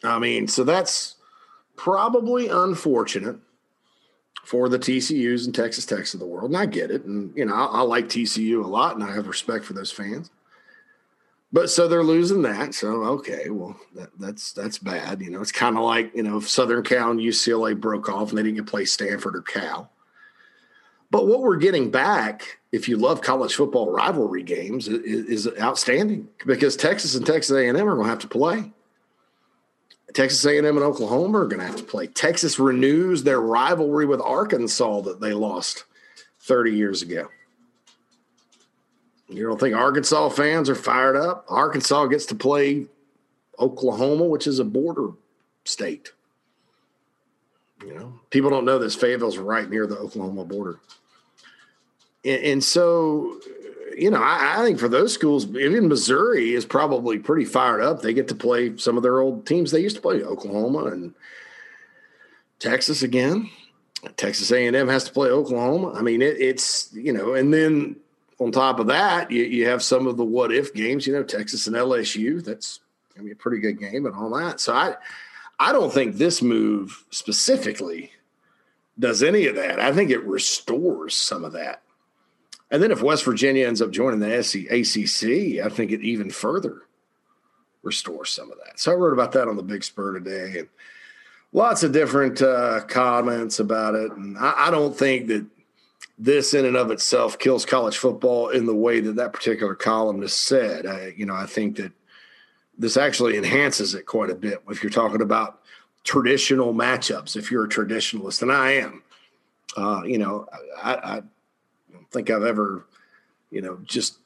I 0.04 0.18
mean, 0.18 0.46
so 0.48 0.62
that's 0.64 1.16
probably 1.76 2.48
unfortunate. 2.48 3.38
for 4.44 4.68
the 4.68 4.78
TCUs 4.78 5.46
and 5.46 5.54
Texas 5.54 5.86
Techs 5.86 6.12
of 6.12 6.20
the 6.20 6.26
world, 6.26 6.50
and 6.50 6.58
I 6.58 6.66
get 6.66 6.90
it. 6.90 7.04
And 7.04 7.34
you 7.34 7.46
know, 7.46 7.54
I, 7.54 7.64
I 7.64 7.80
like 7.80 8.08
TCU 8.08 8.62
a 8.62 8.68
lot, 8.68 8.94
and 8.94 9.02
I 9.02 9.14
have 9.14 9.26
respect 9.26 9.64
for 9.64 9.72
those 9.72 9.90
fans. 9.90 10.30
But 11.52 11.70
so 11.70 11.88
they're 11.88 12.02
losing 12.04 12.42
that. 12.42 12.74
So 12.74 12.88
okay, 13.04 13.48
well 13.48 13.76
that, 13.94 14.10
that's 14.18 14.52
that's 14.52 14.78
bad. 14.78 15.22
You 15.22 15.30
know, 15.30 15.40
it's 15.40 15.52
kind 15.52 15.78
of 15.78 15.84
like 15.84 16.14
you 16.14 16.22
know 16.22 16.38
if 16.38 16.48
Southern 16.48 16.82
Cal 16.82 17.12
and 17.12 17.20
UCLA 17.20 17.78
broke 17.80 18.08
off 18.08 18.30
and 18.30 18.38
they 18.38 18.42
didn't 18.42 18.56
get 18.56 18.66
play 18.66 18.84
Stanford 18.84 19.36
or 19.36 19.42
Cal. 19.42 19.90
But 21.14 21.28
what 21.28 21.42
we're 21.42 21.58
getting 21.58 21.92
back, 21.92 22.58
if 22.72 22.88
you 22.88 22.96
love 22.96 23.20
college 23.20 23.54
football 23.54 23.88
rivalry 23.88 24.42
games, 24.42 24.88
is, 24.88 25.46
is 25.46 25.60
outstanding 25.60 26.28
because 26.44 26.74
Texas 26.74 27.14
and 27.14 27.24
Texas 27.24 27.56
A&M 27.56 27.76
are 27.76 27.94
going 27.94 28.02
to 28.02 28.10
have 28.10 28.18
to 28.18 28.26
play. 28.26 28.72
Texas 30.12 30.44
A&M 30.44 30.64
and 30.66 30.80
Oklahoma 30.80 31.38
are 31.38 31.46
going 31.46 31.60
to 31.60 31.66
have 31.66 31.76
to 31.76 31.84
play. 31.84 32.08
Texas 32.08 32.58
renews 32.58 33.22
their 33.22 33.40
rivalry 33.40 34.06
with 34.06 34.20
Arkansas 34.20 35.02
that 35.02 35.20
they 35.20 35.32
lost 35.32 35.84
30 36.40 36.72
years 36.72 37.02
ago. 37.02 37.28
You 39.28 39.46
don't 39.46 39.60
think 39.60 39.76
Arkansas 39.76 40.30
fans 40.30 40.68
are 40.68 40.74
fired 40.74 41.14
up? 41.14 41.44
Arkansas 41.48 42.06
gets 42.06 42.26
to 42.26 42.34
play 42.34 42.86
Oklahoma, 43.60 44.24
which 44.24 44.48
is 44.48 44.58
a 44.58 44.64
border 44.64 45.10
state. 45.64 46.10
You 47.86 47.94
know, 47.94 48.18
people 48.30 48.50
don't 48.50 48.64
know 48.64 48.80
this. 48.80 48.96
Fayetteville's 48.96 49.38
right 49.38 49.70
near 49.70 49.86
the 49.86 49.96
Oklahoma 49.96 50.44
border. 50.44 50.80
And, 52.24 52.64
so 52.64 53.38
you 53.96 54.10
know, 54.10 54.22
I, 54.22 54.56
I, 54.58 54.64
think 54.64 54.78
for 54.78 54.88
those 54.88 55.12
schools, 55.12 55.46
even 55.46 55.88
Missouri 55.88 56.54
is 56.54 56.64
probably 56.64 57.18
pretty 57.18 57.44
fired 57.44 57.80
up. 57.80 58.02
They 58.02 58.14
get 58.14 58.28
to 58.28 58.34
play 58.34 58.76
some 58.76 58.96
of 58.96 59.02
their 59.02 59.20
old 59.20 59.46
teams 59.46 59.70
they 59.70 59.80
used 59.80 59.96
to 59.96 60.02
play, 60.02 60.22
Oklahoma 60.22 60.86
and 60.86 61.14
Texas 62.58 63.02
again. 63.02 63.50
Texas 64.16 64.50
A&M 64.50 64.88
has 64.88 65.04
to 65.04 65.12
play 65.12 65.30
Oklahoma. 65.30 65.92
I 65.92 66.02
mean, 66.02 66.22
it, 66.22 66.40
it's 66.40 66.90
you 66.92 67.12
know, 67.12 67.34
and 67.34 67.52
then 67.52 67.96
on 68.38 68.52
top 68.52 68.78
of 68.78 68.88
that, 68.88 69.30
you, 69.30 69.44
you 69.44 69.66
have 69.66 69.82
some 69.82 70.06
of 70.06 70.16
the 70.16 70.24
what 70.24 70.52
if 70.52 70.74
games. 70.74 71.06
You 71.06 71.14
know, 71.14 71.22
Texas 71.22 71.66
and 71.66 71.76
LSU. 71.76 72.44
That's 72.44 72.80
gonna 73.14 73.26
be 73.26 73.32
a 73.32 73.36
pretty 73.36 73.58
good 73.60 73.78
game 73.78 74.06
and 74.06 74.14
all 74.14 74.30
that. 74.38 74.60
So 74.60 74.74
I, 74.74 74.96
I 75.58 75.72
don't 75.72 75.92
think 75.92 76.16
this 76.16 76.42
move 76.42 77.04
specifically 77.10 78.12
does 78.98 79.22
any 79.22 79.46
of 79.46 79.56
that. 79.56 79.80
I 79.80 79.92
think 79.92 80.10
it 80.10 80.24
restores 80.24 81.16
some 81.16 81.44
of 81.44 81.52
that 81.52 81.82
and 82.74 82.82
then 82.82 82.90
if 82.90 83.02
West 83.02 83.24
Virginia 83.24 83.68
ends 83.68 83.80
up 83.80 83.92
joining 83.92 84.18
the 84.18 84.36
ACC, 84.36 85.64
I 85.64 85.68
think 85.68 85.92
it 85.92 86.00
even 86.00 86.28
further 86.28 86.82
restores 87.84 88.30
some 88.30 88.50
of 88.50 88.58
that. 88.66 88.80
So 88.80 88.90
I 88.90 88.96
wrote 88.96 89.12
about 89.12 89.30
that 89.30 89.46
on 89.46 89.54
the 89.54 89.62
Big 89.62 89.84
Spur 89.84 90.18
today, 90.18 90.58
and 90.58 90.68
lots 91.52 91.84
of 91.84 91.92
different 91.92 92.42
uh, 92.42 92.80
comments 92.88 93.60
about 93.60 93.94
it. 93.94 94.10
And 94.10 94.36
I, 94.36 94.66
I 94.66 94.70
don't 94.72 94.92
think 94.92 95.28
that 95.28 95.46
this 96.18 96.52
in 96.52 96.64
and 96.64 96.76
of 96.76 96.90
itself 96.90 97.38
kills 97.38 97.64
college 97.64 97.96
football 97.96 98.48
in 98.48 98.66
the 98.66 98.74
way 98.74 98.98
that 98.98 99.14
that 99.14 99.32
particular 99.32 99.76
columnist 99.76 100.42
said. 100.42 100.84
I, 100.84 101.14
you 101.16 101.26
know, 101.26 101.36
I 101.36 101.46
think 101.46 101.76
that 101.76 101.92
this 102.76 102.96
actually 102.96 103.36
enhances 103.36 103.94
it 103.94 104.04
quite 104.04 104.30
a 104.30 104.34
bit 104.34 104.60
if 104.68 104.82
you're 104.82 104.90
talking 104.90 105.22
about 105.22 105.60
traditional 106.02 106.74
matchups. 106.74 107.36
If 107.36 107.52
you're 107.52 107.66
a 107.66 107.68
traditionalist, 107.68 108.42
and 108.42 108.50
I 108.50 108.72
am, 108.72 109.04
uh, 109.76 110.02
you 110.04 110.18
know, 110.18 110.48
I, 110.82 110.94
I, 110.94 111.22
think 112.14 112.30
I've 112.30 112.44
ever, 112.44 112.86
you 113.50 113.60
know, 113.60 113.78
just 113.84 114.18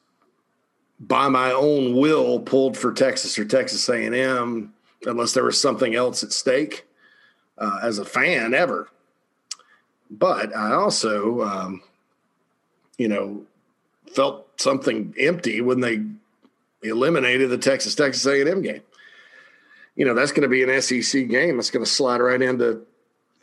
by 0.99 1.27
my 1.27 1.51
own 1.51 1.95
will 1.95 2.39
pulled 2.39 2.77
for 2.77 2.93
Texas 2.93 3.37
or 3.39 3.45
Texas 3.45 3.87
A&M 3.89 4.73
unless 5.05 5.33
there 5.33 5.43
was 5.43 5.59
something 5.59 5.95
else 5.95 6.23
at 6.23 6.31
stake 6.31 6.85
uh, 7.57 7.79
as 7.81 7.99
a 7.99 8.05
fan 8.05 8.53
ever. 8.53 8.89
But 10.11 10.55
I 10.55 10.73
also, 10.73 11.41
um, 11.41 11.81
you 12.97 13.07
know, 13.07 13.43
felt 14.13 14.47
something 14.59 15.13
empty 15.19 15.61
when 15.61 15.79
they 15.79 16.03
eliminated 16.83 17.49
the 17.49 17.57
Texas 17.57 17.95
Texas 17.95 18.25
A&M 18.25 18.61
game. 18.61 18.81
You 19.95 20.05
know, 20.05 20.13
that's 20.13 20.31
going 20.31 20.43
to 20.43 20.47
be 20.47 20.63
an 20.63 20.81
SEC 20.81 21.27
game. 21.27 21.57
That's 21.57 21.71
going 21.71 21.85
to 21.85 21.89
slide 21.89 22.21
right 22.21 22.41
into 22.41 22.85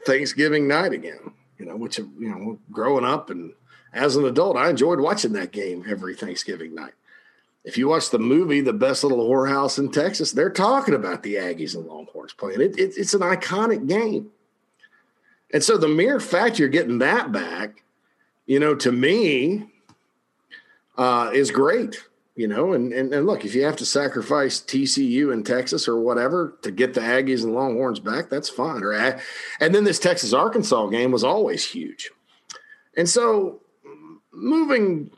Thanksgiving 0.07 0.67
night 0.67 0.93
again. 0.93 1.33
You 1.59 1.67
know, 1.67 1.77
which 1.77 1.99
you 1.99 2.15
know, 2.19 2.59
growing 2.71 3.05
up 3.05 3.31
and 3.31 3.53
as 3.97 4.17
an 4.17 4.25
adult, 4.25 4.57
I 4.57 4.71
enjoyed 4.71 5.01
watching 5.01 5.33
that 5.33 5.53
game 5.53 5.85
every 5.89 6.15
Thanksgiving 6.15 6.75
night. 6.75 6.93
If 7.65 7.77
you 7.77 7.89
watch 7.89 8.11
the 8.11 8.19
movie, 8.19 8.61
The 8.61 8.73
Best 8.73 9.03
Little 9.03 9.29
Whorehouse 9.29 9.79
in 9.79 9.91
Texas, 9.91 10.31
they're 10.31 10.51
talking 10.51 10.95
about 10.95 11.25
the 11.25 11.35
Aggies 11.35 11.75
and 11.75 11.87
Longhorns 11.87 12.33
playing. 12.33 12.61
It, 12.61 12.79
it, 12.79 12.95
it's 12.97 13.15
an 13.15 13.23
iconic 13.23 13.89
game. 13.89 14.31
And 15.53 15.65
so 15.65 15.77
the 15.77 15.89
mere 15.89 16.21
fact 16.21 16.59
you're 16.59 16.69
getting 16.69 16.99
that 16.99 17.33
back, 17.33 17.83
you 18.47 18.61
know, 18.61 18.77
to 18.77 18.93
me, 18.93 19.67
uh, 20.97 21.31
is 21.35 21.51
great. 21.51 22.05
You 22.37 22.47
know, 22.49 22.75
and, 22.75 22.93
and 22.93 23.15
and 23.15 23.27
look, 23.27 23.47
if 23.47 23.55
you 23.55 23.65
have 23.65 23.77
to 23.77 23.87
sacrifice 23.87 24.61
TCU 24.61 25.33
in 25.33 25.43
Texas 25.43 25.89
or 25.89 25.99
whatever 25.99 26.59
to 26.61 26.71
get 26.71 26.93
the 26.93 27.01
Aggies 27.01 27.43
and 27.43 27.55
Longhorns 27.55 27.99
back, 27.99 28.29
that's 28.29 28.51
fine. 28.51 28.83
Or 28.83 28.93
and 28.93 29.75
then 29.75 29.85
this 29.85 29.99
Texas 29.99 30.35
Arkansas 30.35 30.89
game 30.89 31.13
was 31.13 31.25
always 31.25 31.65
huge. 31.65 32.11
And 32.95 33.09
so 33.09 33.63
moving 34.37 35.11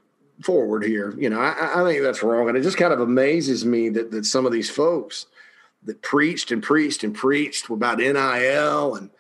forward 0.43 0.85
here, 0.85 1.15
you 1.19 1.29
know, 1.29 1.41
I, 1.41 1.81
I, 1.81 1.85
think 1.85 2.03
that's 2.03 2.23
wrong. 2.23 2.49
And 2.49 2.57
it 2.57 2.63
just 2.63 2.77
kind 2.77 2.93
of 2.93 3.01
amazes 3.01 3.65
me 3.65 3.89
that, 3.91 4.11
that 4.13 4.25
some 4.25 4.47
of 4.47 4.53
these 4.53 4.71
folks 4.71 5.27
that 5.85 6.01
preached 6.03 6.51
and 6.51 6.63
preached 6.63 7.03
and 7.05 7.15
preached 7.15 7.69
about 7.69 7.99
NIL 7.99 8.95
and 8.95 9.11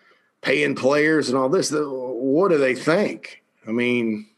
paying 0.41 0.75
players 0.75 1.29
and 1.29 1.37
all 1.37 1.49
this, 1.49 1.73
what 1.73 2.51
do 2.51 2.59
they 2.59 2.75
think? 2.75 3.43
I 3.67 3.73
mean, 3.73 4.29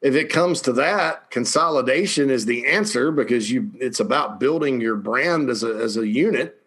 if 0.00 0.14
it 0.14 0.30
comes 0.30 0.60
to 0.62 0.72
that, 0.74 1.30
consolidation 1.30 2.30
is 2.30 2.46
the 2.46 2.66
answer 2.66 3.10
because 3.10 3.50
you 3.50 3.72
it's 3.74 4.00
about 4.00 4.38
building 4.38 4.80
your 4.80 4.94
brand 4.94 5.50
as 5.50 5.64
a 5.64 5.74
as 5.74 5.96
a 5.96 6.06
unit. 6.06 6.62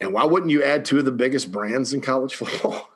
And 0.00 0.12
why 0.12 0.24
wouldn't 0.24 0.52
you 0.52 0.62
add 0.62 0.84
two 0.84 0.98
of 0.98 1.04
the 1.04 1.12
biggest 1.12 1.50
brands 1.50 1.92
in 1.92 2.00
college 2.00 2.34
football? 2.36 2.88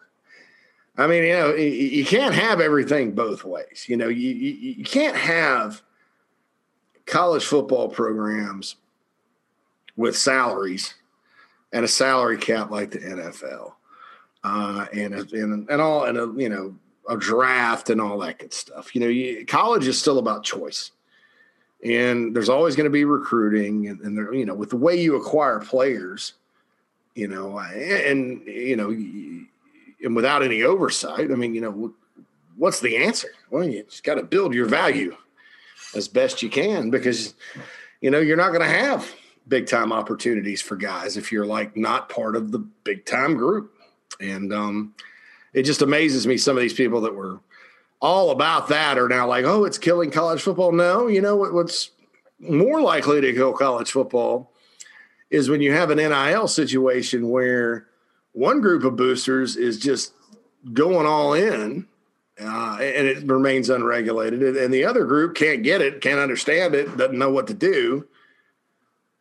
I 0.96 1.06
mean, 1.06 1.22
you 1.24 1.32
know, 1.32 1.54
you 1.54 2.04
can't 2.04 2.34
have 2.34 2.60
everything 2.60 3.12
both 3.12 3.44
ways. 3.44 3.86
You 3.88 3.96
know, 3.96 4.08
you, 4.08 4.30
you, 4.30 4.52
you 4.76 4.84
can't 4.84 5.16
have 5.16 5.82
college 7.06 7.44
football 7.44 7.88
programs 7.88 8.76
with 9.96 10.16
salaries 10.16 10.94
and 11.72 11.84
a 11.84 11.88
salary 11.88 12.36
cap 12.36 12.70
like 12.70 12.90
the 12.90 12.98
NFL, 12.98 13.72
uh, 14.44 14.86
and 14.92 15.14
and 15.14 15.70
and 15.70 15.80
all 15.80 16.04
and 16.04 16.18
a 16.18 16.32
you 16.36 16.48
know 16.48 16.74
a 17.08 17.16
draft 17.16 17.88
and 17.88 18.00
all 18.00 18.18
that 18.18 18.38
good 18.38 18.52
stuff. 18.52 18.94
You 18.94 19.00
know, 19.00 19.08
you, 19.08 19.46
college 19.46 19.86
is 19.86 19.98
still 19.98 20.18
about 20.18 20.44
choice, 20.44 20.90
and 21.82 22.36
there's 22.36 22.50
always 22.50 22.76
going 22.76 22.84
to 22.84 22.90
be 22.90 23.06
recruiting, 23.06 23.88
and, 23.88 24.00
and 24.00 24.16
there, 24.16 24.34
you 24.34 24.44
know, 24.44 24.54
with 24.54 24.70
the 24.70 24.76
way 24.76 25.00
you 25.00 25.16
acquire 25.16 25.58
players, 25.60 26.34
you 27.14 27.28
know, 27.28 27.58
and 27.58 28.46
you 28.46 28.76
know 28.76 28.90
and 30.02 30.16
without 30.16 30.42
any 30.42 30.62
oversight, 30.62 31.30
I 31.30 31.34
mean, 31.34 31.54
you 31.54 31.60
know, 31.60 31.94
what's 32.56 32.80
the 32.80 32.96
answer? 32.96 33.28
Well, 33.50 33.64
you 33.64 33.84
just 33.84 34.04
got 34.04 34.14
to 34.16 34.22
build 34.22 34.54
your 34.54 34.66
value 34.66 35.16
as 35.94 36.08
best 36.08 36.42
you 36.42 36.50
can 36.50 36.90
because, 36.90 37.34
you 38.00 38.10
know, 38.10 38.18
you're 38.18 38.36
not 38.36 38.48
going 38.48 38.62
to 38.62 38.66
have 38.66 39.12
big 39.48 39.66
time 39.66 39.92
opportunities 39.92 40.62
for 40.62 40.76
guys 40.76 41.16
if 41.16 41.32
you're 41.32 41.46
like 41.46 41.76
not 41.76 42.08
part 42.08 42.36
of 42.36 42.52
the 42.52 42.58
big 42.58 43.04
time 43.04 43.36
group. 43.36 43.72
And 44.20 44.52
um, 44.52 44.94
it 45.52 45.62
just 45.64 45.82
amazes 45.82 46.26
me 46.26 46.36
some 46.36 46.56
of 46.56 46.62
these 46.62 46.74
people 46.74 47.00
that 47.02 47.14
were 47.14 47.40
all 48.00 48.30
about 48.30 48.68
that 48.68 48.98
are 48.98 49.08
now 49.08 49.26
like, 49.26 49.44
oh, 49.44 49.64
it's 49.64 49.78
killing 49.78 50.10
college 50.10 50.42
football. 50.42 50.72
No, 50.72 51.06
you 51.06 51.20
know 51.20 51.36
what, 51.36 51.52
what's 51.52 51.90
more 52.40 52.80
likely 52.80 53.20
to 53.20 53.32
kill 53.32 53.52
college 53.52 53.92
football 53.92 54.52
is 55.30 55.48
when 55.48 55.62
you 55.62 55.72
have 55.72 55.90
an 55.90 55.98
NIL 55.98 56.48
situation 56.48 57.28
where 57.30 57.86
one 58.32 58.60
group 58.60 58.84
of 58.84 58.96
boosters 58.96 59.56
is 59.56 59.78
just 59.78 60.12
going 60.72 61.06
all 61.06 61.34
in 61.34 61.86
uh, 62.40 62.78
and 62.80 63.06
it 63.06 63.26
remains 63.26 63.70
unregulated. 63.70 64.56
And 64.56 64.72
the 64.72 64.84
other 64.84 65.04
group 65.04 65.34
can't 65.34 65.62
get 65.62 65.80
it, 65.80 66.00
can't 66.00 66.18
understand 66.18 66.74
it, 66.74 66.96
doesn't 66.96 67.18
know 67.18 67.30
what 67.30 67.46
to 67.48 67.54
do. 67.54 68.06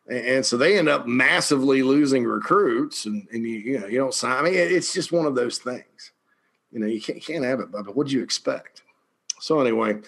And 0.10 0.46
so 0.46 0.58
they 0.58 0.78
end 0.78 0.90
up 0.90 1.08
massively 1.08 1.84
losing 1.84 2.26
recruits, 2.26 3.06
and, 3.06 3.28
and 3.32 3.46
you, 3.46 3.60
you 3.60 3.80
know 3.80 3.88
you 3.88 3.98
don't 3.98 4.14
sign. 4.14 4.38
I 4.38 4.42
mean, 4.42 4.54
it's 4.56 4.94
just 4.94 5.14
one 5.14 5.26
of 5.26 5.36
those 5.36 5.60
things. 5.60 6.12
You 6.72 6.80
know, 6.80 6.88
you 6.88 7.00
can't, 7.00 7.24
can't 7.24 7.46
have 7.46 7.60
it, 7.62 7.72
but 7.72 7.96
what 7.96 8.08
do 8.08 8.14
you 8.14 8.24
expect? 8.24 8.82
So 9.40 9.62
anyway, 9.62 10.00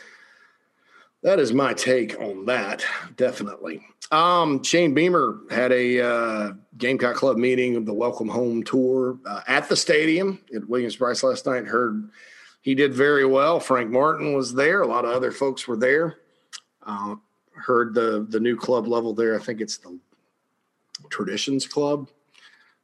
that 1.23 1.39
is 1.39 1.53
my 1.53 1.73
take 1.73 2.19
on 2.19 2.45
that. 2.45 2.85
Definitely. 3.15 3.81
Um, 4.11 4.61
Shane 4.63 4.93
Beamer 4.93 5.39
had 5.49 5.71
a 5.71 6.01
uh, 6.01 6.51
Gamecock 6.77 7.15
Club 7.15 7.37
meeting 7.37 7.75
of 7.75 7.85
the 7.85 7.93
Welcome 7.93 8.29
Home 8.29 8.61
Tour 8.63 9.17
uh, 9.25 9.41
at 9.47 9.69
the 9.69 9.75
stadium 9.75 10.39
at 10.55 10.67
Williams-Brice 10.69 11.23
last 11.23 11.45
night. 11.45 11.65
Heard 11.65 12.09
he 12.61 12.75
did 12.75 12.93
very 12.93 13.25
well. 13.25 13.59
Frank 13.59 13.89
Martin 13.89 14.33
was 14.33 14.53
there. 14.53 14.81
A 14.81 14.87
lot 14.87 15.05
of 15.05 15.11
other 15.11 15.31
folks 15.31 15.67
were 15.67 15.77
there. 15.77 16.17
Uh, 16.85 17.15
heard 17.55 17.93
the 17.93 18.25
the 18.29 18.39
new 18.39 18.55
club 18.55 18.87
level 18.87 19.13
there. 19.13 19.35
I 19.35 19.43
think 19.43 19.61
it's 19.61 19.77
the 19.77 19.97
Traditions 21.09 21.65
Club. 21.65 22.09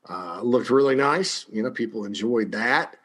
Uh, 0.09 0.41
looked 0.41 0.69
really 0.69 0.95
nice. 0.95 1.45
You 1.51 1.61
know, 1.61 1.71
people 1.71 2.05
enjoyed 2.05 2.51
that. 2.53 2.95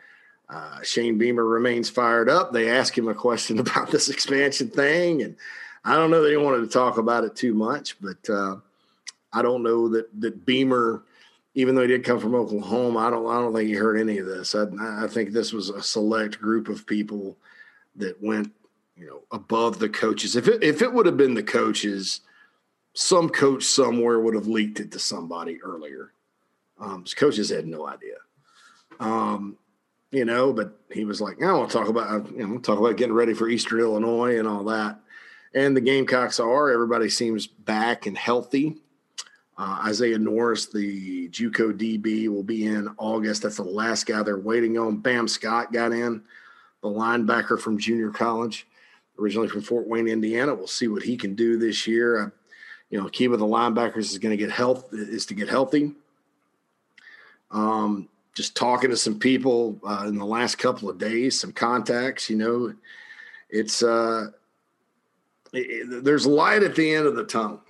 Uh, 0.48 0.82
Shane 0.82 1.18
Beamer 1.18 1.44
remains 1.44 1.88
fired 1.88 2.28
up. 2.28 2.52
They 2.52 2.70
ask 2.70 2.96
him 2.96 3.08
a 3.08 3.14
question 3.14 3.58
about 3.60 3.90
this 3.90 4.08
expansion 4.08 4.68
thing, 4.68 5.22
and 5.22 5.36
I 5.84 5.96
don't 5.96 6.10
know 6.10 6.22
that 6.22 6.30
he 6.30 6.36
wanted 6.36 6.60
to 6.60 6.66
talk 6.72 6.98
about 6.98 7.24
it 7.24 7.36
too 7.36 7.54
much, 7.54 7.96
but 8.00 8.30
uh, 8.30 8.56
I 9.32 9.42
don't 9.42 9.62
know 9.62 9.88
that 9.88 10.08
that 10.20 10.46
Beamer, 10.46 11.02
even 11.54 11.74
though 11.74 11.82
he 11.82 11.88
did 11.88 12.04
come 12.04 12.20
from 12.20 12.34
Oklahoma, 12.34 13.00
I 13.00 13.10
don't 13.10 13.26
I 13.26 13.34
don't 13.34 13.54
think 13.54 13.68
he 13.68 13.74
heard 13.74 13.98
any 13.98 14.18
of 14.18 14.26
this. 14.26 14.54
I, 14.54 14.66
I 14.80 15.06
think 15.08 15.30
this 15.30 15.52
was 15.52 15.70
a 15.70 15.82
select 15.82 16.40
group 16.40 16.68
of 16.68 16.86
people 16.86 17.36
that 17.96 18.22
went, 18.22 18.52
you 18.96 19.06
know, 19.06 19.22
above 19.30 19.78
the 19.78 19.88
coaches. 19.88 20.36
If 20.36 20.48
it 20.48 20.62
if 20.62 20.82
it 20.82 20.92
would 20.92 21.06
have 21.06 21.16
been 21.16 21.34
the 21.34 21.42
coaches, 21.42 22.20
some 22.94 23.28
coach 23.28 23.64
somewhere 23.64 24.20
would 24.20 24.34
have 24.34 24.46
leaked 24.46 24.80
it 24.80 24.92
to 24.92 24.98
somebody 24.98 25.60
earlier. 25.62 26.12
Um, 26.80 27.04
coaches 27.16 27.50
had 27.50 27.66
no 27.66 27.86
idea. 27.86 28.16
Um, 29.00 29.56
you 30.14 30.24
know, 30.24 30.52
but 30.52 30.78
he 30.92 31.04
was 31.04 31.20
like, 31.20 31.42
I 31.42 31.52
want 31.52 31.70
to 31.70 31.76
talk 31.76 31.88
about, 31.88 32.30
you 32.30 32.46
know, 32.46 32.58
talk 32.58 32.78
about 32.78 32.96
getting 32.96 33.14
ready 33.14 33.34
for 33.34 33.48
Eastern 33.48 33.80
Illinois 33.80 34.38
and 34.38 34.46
all 34.46 34.62
that. 34.64 35.00
And 35.54 35.76
the 35.76 35.80
Gamecocks 35.80 36.38
are, 36.38 36.70
everybody 36.70 37.08
seems 37.08 37.46
back 37.48 38.06
and 38.06 38.16
healthy. 38.16 38.76
Uh, 39.58 39.82
Isaiah 39.86 40.18
Norris, 40.18 40.66
the 40.66 41.28
JUCO 41.28 41.72
DB, 41.72 42.28
will 42.28 42.42
be 42.44 42.66
in 42.66 42.88
August. 42.96 43.42
That's 43.42 43.56
the 43.56 43.64
last 43.64 44.06
guy 44.06 44.22
they're 44.22 44.38
waiting 44.38 44.78
on. 44.78 44.98
Bam 44.98 45.26
Scott 45.26 45.72
got 45.72 45.92
in, 45.92 46.22
the 46.82 46.88
linebacker 46.88 47.58
from 47.58 47.78
junior 47.78 48.10
college, 48.10 48.66
originally 49.18 49.48
from 49.48 49.62
Fort 49.62 49.88
Wayne, 49.88 50.08
Indiana. 50.08 50.54
We'll 50.54 50.66
see 50.66 50.88
what 50.88 51.02
he 51.02 51.16
can 51.16 51.34
do 51.34 51.56
this 51.56 51.86
year. 51.86 52.32
You 52.90 53.00
know, 53.00 53.08
key 53.08 53.28
with 53.28 53.40
the 53.40 53.46
linebackers 53.46 54.10
is 54.10 54.18
going 54.18 54.36
to 54.36 54.42
get 54.42 54.52
health 54.52 54.88
is 54.92 55.26
to 55.26 55.34
get 55.34 55.48
healthy. 55.48 55.92
Um, 57.50 58.08
just 58.34 58.56
talking 58.56 58.90
to 58.90 58.96
some 58.96 59.18
people 59.18 59.78
uh, 59.86 60.04
in 60.06 60.18
the 60.18 60.26
last 60.26 60.56
couple 60.56 60.90
of 60.90 60.98
days, 60.98 61.40
some 61.40 61.52
contacts. 61.52 62.28
You 62.28 62.36
know, 62.36 62.74
it's 63.48 63.82
uh, 63.82 64.28
it, 65.52 66.04
there's 66.04 66.26
light 66.26 66.62
at 66.62 66.74
the 66.74 66.94
end 66.94 67.06
of 67.06 67.16
the 67.16 67.24
tunnel 67.24 67.60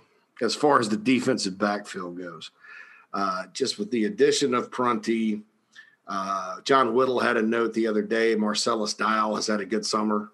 as 0.40 0.54
far 0.54 0.80
as 0.80 0.88
the 0.88 0.96
defensive 0.96 1.58
backfield 1.58 2.18
goes. 2.18 2.50
Uh, 3.12 3.44
just 3.52 3.78
with 3.78 3.90
the 3.90 4.06
addition 4.06 4.54
of 4.54 4.70
Prunty, 4.70 5.42
uh, 6.08 6.60
John 6.62 6.94
Whittle 6.94 7.20
had 7.20 7.36
a 7.36 7.42
note 7.42 7.72
the 7.72 7.86
other 7.86 8.02
day. 8.02 8.34
Marcellus 8.34 8.94
Dial 8.94 9.36
has 9.36 9.46
had 9.46 9.60
a 9.60 9.66
good 9.66 9.86
summer. 9.86 10.32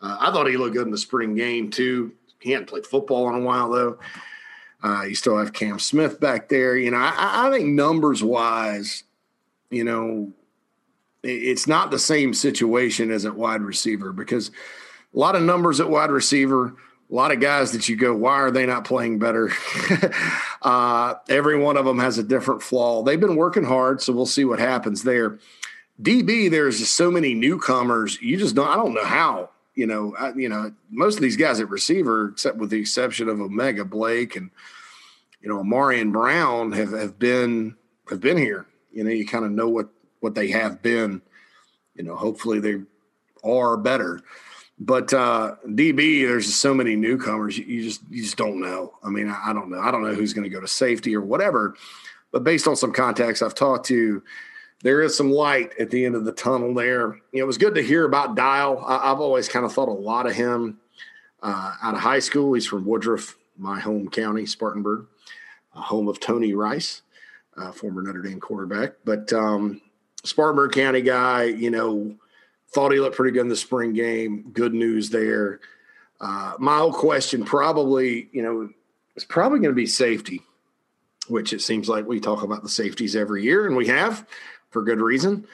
Uh, 0.00 0.16
I 0.18 0.30
thought 0.30 0.48
he 0.48 0.56
looked 0.56 0.74
good 0.74 0.86
in 0.86 0.90
the 0.90 0.98
spring 0.98 1.34
game 1.34 1.70
too. 1.70 2.12
He 2.40 2.52
hadn't 2.52 2.68
played 2.68 2.86
football 2.86 3.28
in 3.28 3.42
a 3.42 3.44
while 3.44 3.70
though. 3.70 3.98
Uh, 4.82 5.02
you 5.02 5.14
still 5.14 5.38
have 5.38 5.52
Cam 5.52 5.78
Smith 5.78 6.18
back 6.18 6.48
there. 6.48 6.76
You 6.76 6.90
know, 6.90 6.96
I, 6.98 7.46
I 7.46 7.50
think 7.50 7.66
numbers 7.66 8.22
wise, 8.22 9.04
you 9.72 9.84
know, 9.84 10.32
it's 11.22 11.66
not 11.66 11.90
the 11.90 11.98
same 11.98 12.34
situation 12.34 13.10
as 13.10 13.24
at 13.24 13.34
wide 13.34 13.62
receiver 13.62 14.12
because 14.12 14.50
a 15.14 15.18
lot 15.18 15.34
of 15.34 15.42
numbers 15.42 15.80
at 15.80 15.88
wide 15.88 16.10
receiver, 16.10 16.66
a 16.66 17.14
lot 17.14 17.32
of 17.32 17.40
guys 17.40 17.72
that 17.72 17.88
you 17.88 17.96
go, 17.96 18.14
why 18.14 18.34
are 18.34 18.50
they 18.50 18.66
not 18.66 18.84
playing 18.84 19.18
better? 19.18 19.50
uh, 20.62 21.14
every 21.28 21.58
one 21.58 21.76
of 21.76 21.84
them 21.84 21.98
has 21.98 22.18
a 22.18 22.22
different 22.22 22.62
flaw. 22.62 23.02
They've 23.02 23.20
been 23.20 23.36
working 23.36 23.64
hard, 23.64 24.02
so 24.02 24.12
we'll 24.12 24.26
see 24.26 24.44
what 24.44 24.58
happens 24.58 25.04
there. 25.04 25.38
DB, 26.00 26.50
there's 26.50 26.78
just 26.78 26.94
so 26.94 27.10
many 27.10 27.34
newcomers. 27.34 28.20
You 28.20 28.36
just 28.36 28.54
don't. 28.54 28.68
I 28.68 28.76
don't 28.76 28.94
know 28.94 29.04
how. 29.04 29.50
You 29.74 29.86
know, 29.86 30.14
I, 30.18 30.32
you 30.34 30.48
know, 30.48 30.72
most 30.90 31.16
of 31.16 31.22
these 31.22 31.36
guys 31.36 31.60
at 31.60 31.70
receiver, 31.70 32.28
except 32.28 32.58
with 32.58 32.70
the 32.70 32.80
exception 32.80 33.28
of 33.28 33.40
O'Mega 33.40 33.84
Blake 33.84 34.36
and 34.36 34.50
you 35.40 35.48
know 35.48 35.62
Ahmarean 35.62 36.12
Brown, 36.12 36.72
have 36.72 36.92
have 36.92 37.18
been 37.18 37.76
have 38.10 38.20
been 38.20 38.36
here 38.36 38.66
you 38.92 39.04
know, 39.04 39.10
you 39.10 39.26
kind 39.26 39.44
of 39.44 39.50
know 39.50 39.68
what 39.68 39.88
what 40.20 40.34
they 40.34 40.48
have 40.50 40.82
been. 40.82 41.22
You 41.94 42.04
know, 42.04 42.16
hopefully 42.16 42.60
they 42.60 42.80
are 43.44 43.76
better. 43.76 44.20
But 44.78 45.12
uh, 45.12 45.56
DB, 45.66 46.26
there's 46.26 46.52
so 46.54 46.74
many 46.74 46.96
newcomers. 46.96 47.58
You, 47.58 47.82
just 47.82 48.02
you 48.10 48.22
just 48.22 48.36
don't 48.36 48.60
know. 48.60 48.94
I 49.04 49.10
mean, 49.10 49.28
I, 49.28 49.50
I 49.50 49.52
don't 49.52 49.70
know. 49.70 49.80
I 49.80 49.90
don't 49.90 50.02
know 50.02 50.14
who's 50.14 50.32
going 50.32 50.44
to 50.44 50.50
go 50.50 50.60
to 50.60 50.68
safety 50.68 51.14
or 51.14 51.20
whatever. 51.20 51.76
But 52.32 52.44
based 52.44 52.66
on 52.66 52.76
some 52.76 52.92
contacts 52.92 53.42
I've 53.42 53.54
talked 53.54 53.86
to, 53.86 54.22
there 54.82 55.02
is 55.02 55.16
some 55.16 55.30
light 55.30 55.72
at 55.78 55.90
the 55.90 56.04
end 56.04 56.14
of 56.14 56.24
the 56.24 56.32
tunnel 56.32 56.74
there. 56.74 57.14
You 57.32 57.38
know, 57.38 57.44
it 57.44 57.46
was 57.46 57.58
good 57.58 57.74
to 57.74 57.82
hear 57.82 58.04
about 58.04 58.34
Dial. 58.34 58.82
I, 58.84 59.08
have 59.08 59.20
always 59.20 59.48
kind 59.48 59.64
of 59.64 59.72
thought 59.72 59.88
a 59.88 59.92
lot 59.92 60.26
of 60.26 60.32
him 60.32 60.80
uh, 61.42 61.74
out 61.82 61.94
of 61.94 62.00
high 62.00 62.18
school. 62.18 62.54
He's 62.54 62.66
from 62.66 62.86
Woodruff, 62.86 63.36
my 63.56 63.78
home 63.78 64.08
county, 64.08 64.46
Spartanburg, 64.46 65.06
uh, 65.76 65.82
home 65.82 66.08
of 66.08 66.18
Tony 66.18 66.54
Rice 66.54 67.02
uh, 67.56 67.72
former 67.72 68.02
Notre 68.02 68.22
Dame 68.22 68.40
quarterback. 68.40 68.94
But 69.04 69.32
um, 69.32 69.80
Spartanburg 70.24 70.72
County 70.72 71.02
guy, 71.02 71.44
you 71.44 71.70
know, 71.70 72.14
thought 72.72 72.92
he 72.92 73.00
looked 73.00 73.16
pretty 73.16 73.32
good 73.32 73.42
in 73.42 73.48
the 73.48 73.56
spring 73.56 73.92
game. 73.92 74.50
Good 74.52 74.74
news 74.74 75.10
there. 75.10 75.60
Uh, 76.20 76.54
my 76.58 76.78
old 76.78 76.94
question 76.94 77.44
probably, 77.44 78.28
you 78.32 78.42
know, 78.42 78.70
it's 79.16 79.24
probably 79.24 79.58
going 79.58 79.72
to 79.72 79.76
be 79.76 79.86
safety, 79.86 80.42
which 81.28 81.52
it 81.52 81.60
seems 81.60 81.88
like 81.88 82.06
we 82.06 82.20
talk 82.20 82.42
about 82.42 82.62
the 82.62 82.68
safeties 82.68 83.16
every 83.16 83.42
year, 83.42 83.66
and 83.66 83.76
we 83.76 83.88
have 83.88 84.26
for 84.70 84.82
good 84.82 85.00
reason. 85.00 85.46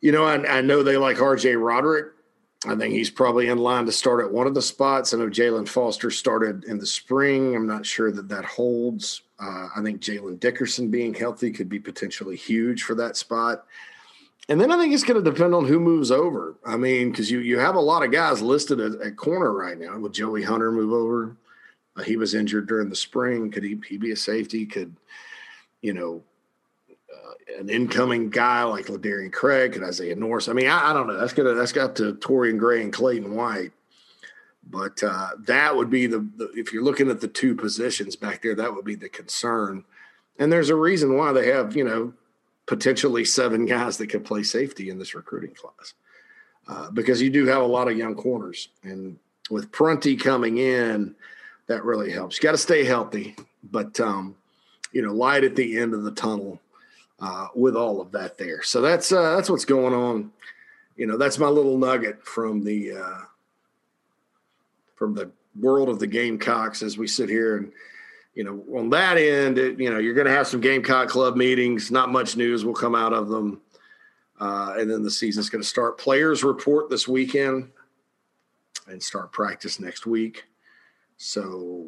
You 0.00 0.12
know, 0.12 0.24
I, 0.24 0.58
I 0.58 0.60
know 0.62 0.82
they 0.82 0.96
like 0.96 1.18
RJ 1.18 1.62
Roderick. 1.62 2.12
I 2.66 2.74
think 2.76 2.94
he's 2.94 3.10
probably 3.10 3.48
in 3.48 3.58
line 3.58 3.86
to 3.86 3.92
start 3.92 4.24
at 4.24 4.32
one 4.32 4.46
of 4.46 4.54
the 4.54 4.62
spots. 4.62 5.12
I 5.12 5.18
know 5.18 5.28
Jalen 5.28 5.68
Foster 5.68 6.10
started 6.10 6.64
in 6.64 6.78
the 6.78 6.86
spring. 6.86 7.54
I'm 7.54 7.66
not 7.66 7.84
sure 7.84 8.10
that 8.10 8.28
that 8.28 8.44
holds. 8.44 9.22
Uh, 9.38 9.68
I 9.76 9.82
think 9.82 10.00
Jalen 10.00 10.40
Dickerson 10.40 10.90
being 10.90 11.12
healthy 11.12 11.50
could 11.50 11.68
be 11.68 11.80
potentially 11.80 12.36
huge 12.36 12.82
for 12.82 12.94
that 12.94 13.16
spot. 13.16 13.66
And 14.48 14.60
then 14.60 14.70
I 14.70 14.76
think 14.76 14.92
it's 14.92 15.04
going 15.04 15.22
to 15.22 15.30
depend 15.30 15.54
on 15.54 15.66
who 15.66 15.80
moves 15.80 16.10
over. 16.10 16.56
I 16.64 16.76
mean, 16.76 17.10
because 17.10 17.30
you 17.30 17.40
you 17.40 17.58
have 17.58 17.76
a 17.76 17.80
lot 17.80 18.04
of 18.04 18.12
guys 18.12 18.42
listed 18.42 18.78
at, 18.78 19.00
at 19.00 19.16
corner 19.16 19.52
right 19.52 19.78
now. 19.78 19.98
Will 19.98 20.10
Joey 20.10 20.42
Hunter 20.42 20.70
move 20.70 20.92
over? 20.92 21.36
Uh, 21.96 22.02
he 22.02 22.16
was 22.16 22.34
injured 22.34 22.66
during 22.66 22.90
the 22.90 22.96
spring. 22.96 23.50
Could 23.50 23.64
he, 23.64 23.78
he 23.88 23.96
be 23.96 24.10
a 24.10 24.16
safety? 24.16 24.66
Could 24.66 24.96
you 25.80 25.94
know 25.94 26.22
an 27.58 27.68
incoming 27.68 28.30
guy 28.30 28.62
like 28.64 28.86
Ladarian 28.86 29.32
Craig 29.32 29.76
and 29.76 29.84
Isaiah 29.84 30.16
Norris. 30.16 30.48
I 30.48 30.52
mean, 30.52 30.66
I, 30.66 30.90
I, 30.90 30.92
don't 30.92 31.06
know. 31.06 31.18
That's 31.18 31.32
gonna 31.32 31.54
that's 31.54 31.72
got 31.72 31.96
to 31.96 32.14
Torrian 32.14 32.58
Gray 32.58 32.82
and 32.82 32.92
Clayton 32.92 33.34
White. 33.34 33.72
But 34.68 35.02
uh, 35.02 35.30
that 35.40 35.76
would 35.76 35.90
be 35.90 36.06
the, 36.06 36.26
the, 36.36 36.50
if 36.54 36.72
you're 36.72 36.82
looking 36.82 37.10
at 37.10 37.20
the 37.20 37.28
two 37.28 37.54
positions 37.54 38.16
back 38.16 38.42
there, 38.42 38.54
that 38.54 38.74
would 38.74 38.84
be 38.84 38.94
the 38.94 39.10
concern. 39.10 39.84
And 40.38 40.50
there's 40.50 40.70
a 40.70 40.74
reason 40.74 41.16
why 41.16 41.32
they 41.32 41.48
have 41.48 41.76
you 41.76 41.84
know 41.84 42.14
potentially 42.66 43.24
seven 43.24 43.66
guys 43.66 43.98
that 43.98 44.08
could 44.08 44.24
play 44.24 44.42
safety 44.42 44.88
in 44.88 44.98
this 44.98 45.14
recruiting 45.14 45.54
class 45.54 45.92
uh, 46.66 46.90
because 46.90 47.20
you 47.20 47.28
do 47.28 47.46
have 47.46 47.60
a 47.62 47.66
lot 47.66 47.88
of 47.88 47.96
young 47.96 48.14
corners, 48.14 48.68
and 48.82 49.18
with 49.50 49.70
Prunty 49.70 50.16
coming 50.16 50.58
in, 50.58 51.14
that 51.66 51.84
really 51.84 52.10
helps. 52.10 52.38
You 52.38 52.42
got 52.42 52.52
to 52.52 52.58
stay 52.58 52.84
healthy, 52.84 53.36
but 53.70 54.00
um, 54.00 54.34
you 54.92 55.02
know, 55.02 55.12
light 55.12 55.44
at 55.44 55.56
the 55.56 55.78
end 55.78 55.92
of 55.92 56.04
the 56.04 56.12
tunnel 56.12 56.58
uh, 57.20 57.48
with 57.54 57.76
all 57.76 58.00
of 58.00 58.12
that 58.12 58.38
there. 58.38 58.62
So 58.62 58.80
that's 58.80 59.12
uh, 59.12 59.36
that's 59.36 59.50
what's 59.50 59.64
going 59.64 59.94
on. 59.94 60.32
You 60.96 61.06
know, 61.06 61.16
that's 61.16 61.38
my 61.38 61.48
little 61.48 61.78
nugget 61.78 62.24
from 62.24 62.62
the 62.64 62.92
uh, 62.92 63.20
from 64.94 65.14
the 65.14 65.30
world 65.60 65.88
of 65.88 65.98
the 65.98 66.06
Gamecocks 66.06 66.82
as 66.82 66.98
we 66.98 67.06
sit 67.06 67.28
here 67.28 67.56
and 67.56 67.72
you 68.34 68.44
know 68.44 68.64
on 68.76 68.90
that 68.90 69.16
end, 69.16 69.58
it, 69.58 69.78
you 69.78 69.90
know 69.90 69.98
you're 69.98 70.14
going 70.14 70.26
to 70.26 70.32
have 70.32 70.46
some 70.46 70.60
Gamecock 70.60 71.08
Club 71.08 71.36
meetings. 71.36 71.90
Not 71.90 72.10
much 72.10 72.36
news 72.36 72.64
will 72.64 72.74
come 72.74 72.94
out 72.94 73.12
of 73.12 73.28
them, 73.28 73.60
uh, 74.40 74.74
and 74.78 74.90
then 74.90 75.02
the 75.02 75.10
season's 75.10 75.50
going 75.50 75.62
to 75.62 75.68
start. 75.68 75.98
Players 75.98 76.42
report 76.42 76.90
this 76.90 77.06
weekend 77.06 77.70
and 78.86 79.02
start 79.02 79.32
practice 79.32 79.80
next 79.80 80.06
week. 80.06 80.44
So 81.16 81.86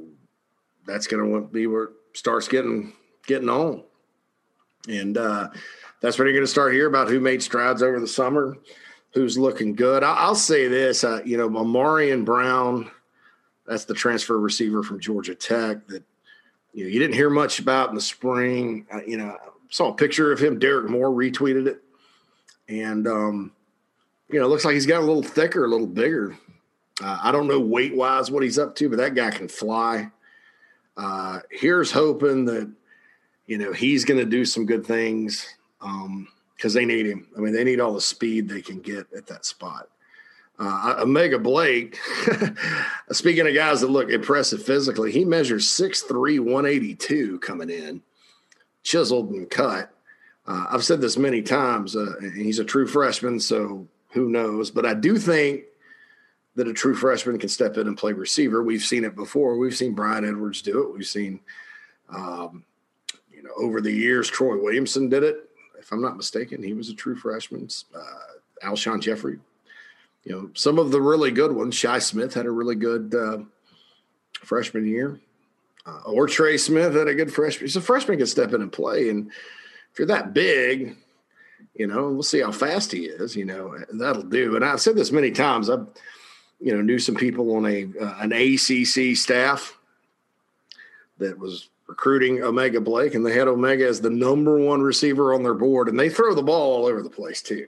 that's 0.87 1.07
going 1.07 1.31
to 1.31 1.49
be 1.49 1.67
where 1.67 1.91
starts 2.15 2.49
getting 2.49 2.93
getting 3.27 3.49
on. 3.49 3.83
And 4.89 5.17
uh, 5.17 5.49
that's 6.01 6.19
when 6.19 6.27
you're 6.27 6.35
going 6.35 6.45
to 6.45 6.51
start 6.51 6.73
here 6.73 6.87
about 6.87 7.09
who 7.09 7.21
made 7.21 7.43
strides 7.43 7.83
over 7.83 8.01
the 8.01 8.07
summer, 8.07 8.57
who's 9.13 9.39
looking 9.39 9.75
good. 9.75 10.03
I- 10.03 10.29
will 10.29 10.35
say 10.35 10.69
this, 10.69 11.05
uh, 11.05 11.21
you 11.25 11.37
know, 11.37 11.49
Ahmarean 11.49 12.25
Brown, 12.25 12.91
that's 13.67 13.85
the 13.85 13.95
transfer 13.95 14.39
receiver 14.39 14.83
from 14.83 15.01
Georgia 15.01 15.35
Tech 15.35 15.87
that 15.89 16.05
you 16.73 16.85
know 16.85 16.91
you 16.91 17.01
didn't 17.01 17.15
hear 17.15 17.31
much 17.31 17.59
about 17.59 17.89
in 17.89 17.95
the 17.95 18.01
spring. 18.01 18.87
You 19.07 19.17
know, 19.17 19.37
saw 19.71 19.89
a 19.91 19.95
picture 19.95 20.31
of 20.31 20.39
him. 20.39 20.59
Derek 20.59 20.89
Moore 20.89 21.11
retweeted 21.11 21.67
it, 21.67 21.83
and 22.69 23.09
um, 23.09 23.53
you 24.29 24.39
know, 24.39 24.47
looks 24.47 24.65
like 24.65 24.75
he's 24.75 24.87
got 24.87 25.03
a 25.03 25.07
little 25.07 25.23
thicker, 25.23 25.65
a 25.65 25.69
little 25.69 25.87
bigger. 25.87 26.37
Uh, 27.03 27.19
I 27.23 27.33
don't 27.33 27.49
know 27.49 27.61
weight 27.61 27.95
wise 27.95 28.31
what 28.31 28.43
he's 28.43 28.59
up 28.59 28.75
to, 28.77 28.89
but 28.89 28.99
that 28.99 29.15
guy 29.15 29.31
can 29.31 29.49
fly. 29.49 30.11
Uh, 30.97 31.41
here's 31.51 31.91
hoping 31.91 32.45
that 32.47 32.71
you 33.47 33.59
know, 33.59 33.73
he's 33.73 34.05
going 34.05 34.19
to 34.19 34.27
do 34.27 34.45
some 34.45 34.67
good 34.67 34.85
things 34.85 35.47
because 35.79 36.05
um, 36.05 36.75
they 36.75 36.85
need 36.85 37.07
him. 37.07 37.29
I 37.37 37.41
mean, 37.41 37.53
they 37.53 37.65
need 37.65 37.81
all 37.81 37.95
the 37.95 38.01
speed 38.01 38.49
they 38.49 38.63
can 38.63 38.81
get 38.81 39.07
at 39.17 39.27
that 39.27 39.45
spot. 39.45 39.89
Uh, 40.59 40.97
O'Mega 41.01 41.39
Blake, 41.39 41.99
speaking 43.13 43.47
of 43.47 43.55
guys 43.55 43.83
that 43.83 43.91
look 43.91 44.09
impressive 44.09 44.63
physically, 44.63 45.13
he 45.13 45.25
measures 45.25 45.67
6'3, 45.67 46.41
182 46.41 47.39
coming 47.41 47.69
in, 47.69 48.01
chiseled 48.83 49.31
and 49.31 49.51
cut. 49.51 49.91
Uh, 50.47 50.67
I've 50.71 50.85
said 50.85 51.01
this 51.01 51.19
many 51.19 51.43
times. 51.43 51.95
Uh, 51.95 52.15
he's 52.35 52.59
a 52.59 52.65
true 52.65 52.87
freshman, 52.87 53.39
so 53.39 53.87
who 54.11 54.31
knows? 54.31 54.71
But 54.71 54.87
I 54.87 54.95
do 54.95 55.19
think 55.19 55.65
that 56.55 56.69
a 56.69 56.73
true 56.73 56.95
freshman 56.95 57.39
can 57.39 57.51
step 57.51 57.77
in 57.77 57.87
and 57.87 57.99
play 57.99 58.13
receiver. 58.13 58.63
We've 58.63 58.83
seen 58.83 59.05
it 59.05 59.15
before. 59.15 59.59
We've 59.59 59.77
seen 59.77 59.93
Bryan 59.93 60.25
Edwards 60.25 60.63
do 60.63 60.85
it. 60.85 60.95
We've 60.95 61.07
seen, 61.07 61.41
um, 62.09 62.65
over 63.57 63.81
the 63.81 63.93
years, 63.93 64.29
Troy 64.29 64.61
Williamson 64.61 65.09
did 65.09 65.23
it. 65.23 65.49
If 65.79 65.93
I'm 65.93 66.03
not 66.03 66.17
mistaken, 66.17 66.63
he 66.63 66.73
was 66.73 66.89
a 66.89 66.95
true 66.95 67.17
freshman. 67.17 67.69
Uh, 67.95 68.67
Alshon 68.67 69.01
Jeffery, 69.01 69.39
You 70.25 70.33
know, 70.33 70.51
some 70.55 70.79
of 70.79 70.91
the 70.91 71.01
really 71.01 71.31
good 71.31 71.53
ones. 71.53 71.75
Shi 71.75 72.01
Smith 72.01 72.35
had 72.35 72.47
a 72.47 72.51
really 72.51 72.75
good 72.75 73.15
uh, 73.15 73.39
freshman 74.43 74.87
year. 74.87 75.21
Uh, 75.87 76.01
or 76.07 76.27
Trey 76.27 76.57
Smith 76.57 76.95
had 76.95 77.07
a 77.07 77.15
good 77.15 77.33
freshman. 77.33 77.69
So 77.69 77.81
freshman 77.81 78.19
can 78.19 78.27
step 78.27 78.53
in 78.53 78.63
and 78.63 78.73
play. 78.73 79.09
And 79.09 79.31
if 79.93 79.99
you're 79.99 80.09
that 80.09 80.35
big, 80.35 80.97
you 81.75 81.87
know, 81.87 82.11
we'll 82.11 82.25
see 82.25 82.41
how 82.41 82.51
fast 82.51 82.91
he 82.91 83.05
is. 83.05 83.37
You 83.37 83.45
know, 83.45 83.77
that'll 83.93 84.23
do. 84.23 84.57
And 84.57 84.65
I've 84.65 84.81
said 84.81 84.97
this 84.97 85.13
many 85.13 85.31
times. 85.31 85.71
I've 85.71 85.87
you 86.61 86.75
know, 86.75 86.81
knew 86.81 86.99
some 86.99 87.15
people 87.15 87.55
on 87.57 87.67
a 87.67 87.85
uh, 88.01 88.17
an 88.21 88.33
ACC 88.33 89.17
staff 89.17 89.79
that 91.19 91.39
was 91.39 91.69
recruiting 91.87 92.43
O'Mega 92.43 92.81
Blake, 92.81 93.15
and 93.15 93.25
they 93.25 93.35
had 93.35 93.49
O'Mega 93.49 93.87
as 93.87 94.01
the 94.01 94.11
number 94.11 94.59
one 94.59 94.83
receiver 94.83 95.33
on 95.35 95.43
their 95.43 95.55
board, 95.55 95.89
and 95.89 95.99
they 95.99 96.09
throw 96.09 96.35
the 96.35 96.43
ball 96.43 96.77
all 96.77 96.87
over 96.87 97.03
the 97.03 97.11
place 97.11 97.43
too. 97.43 97.67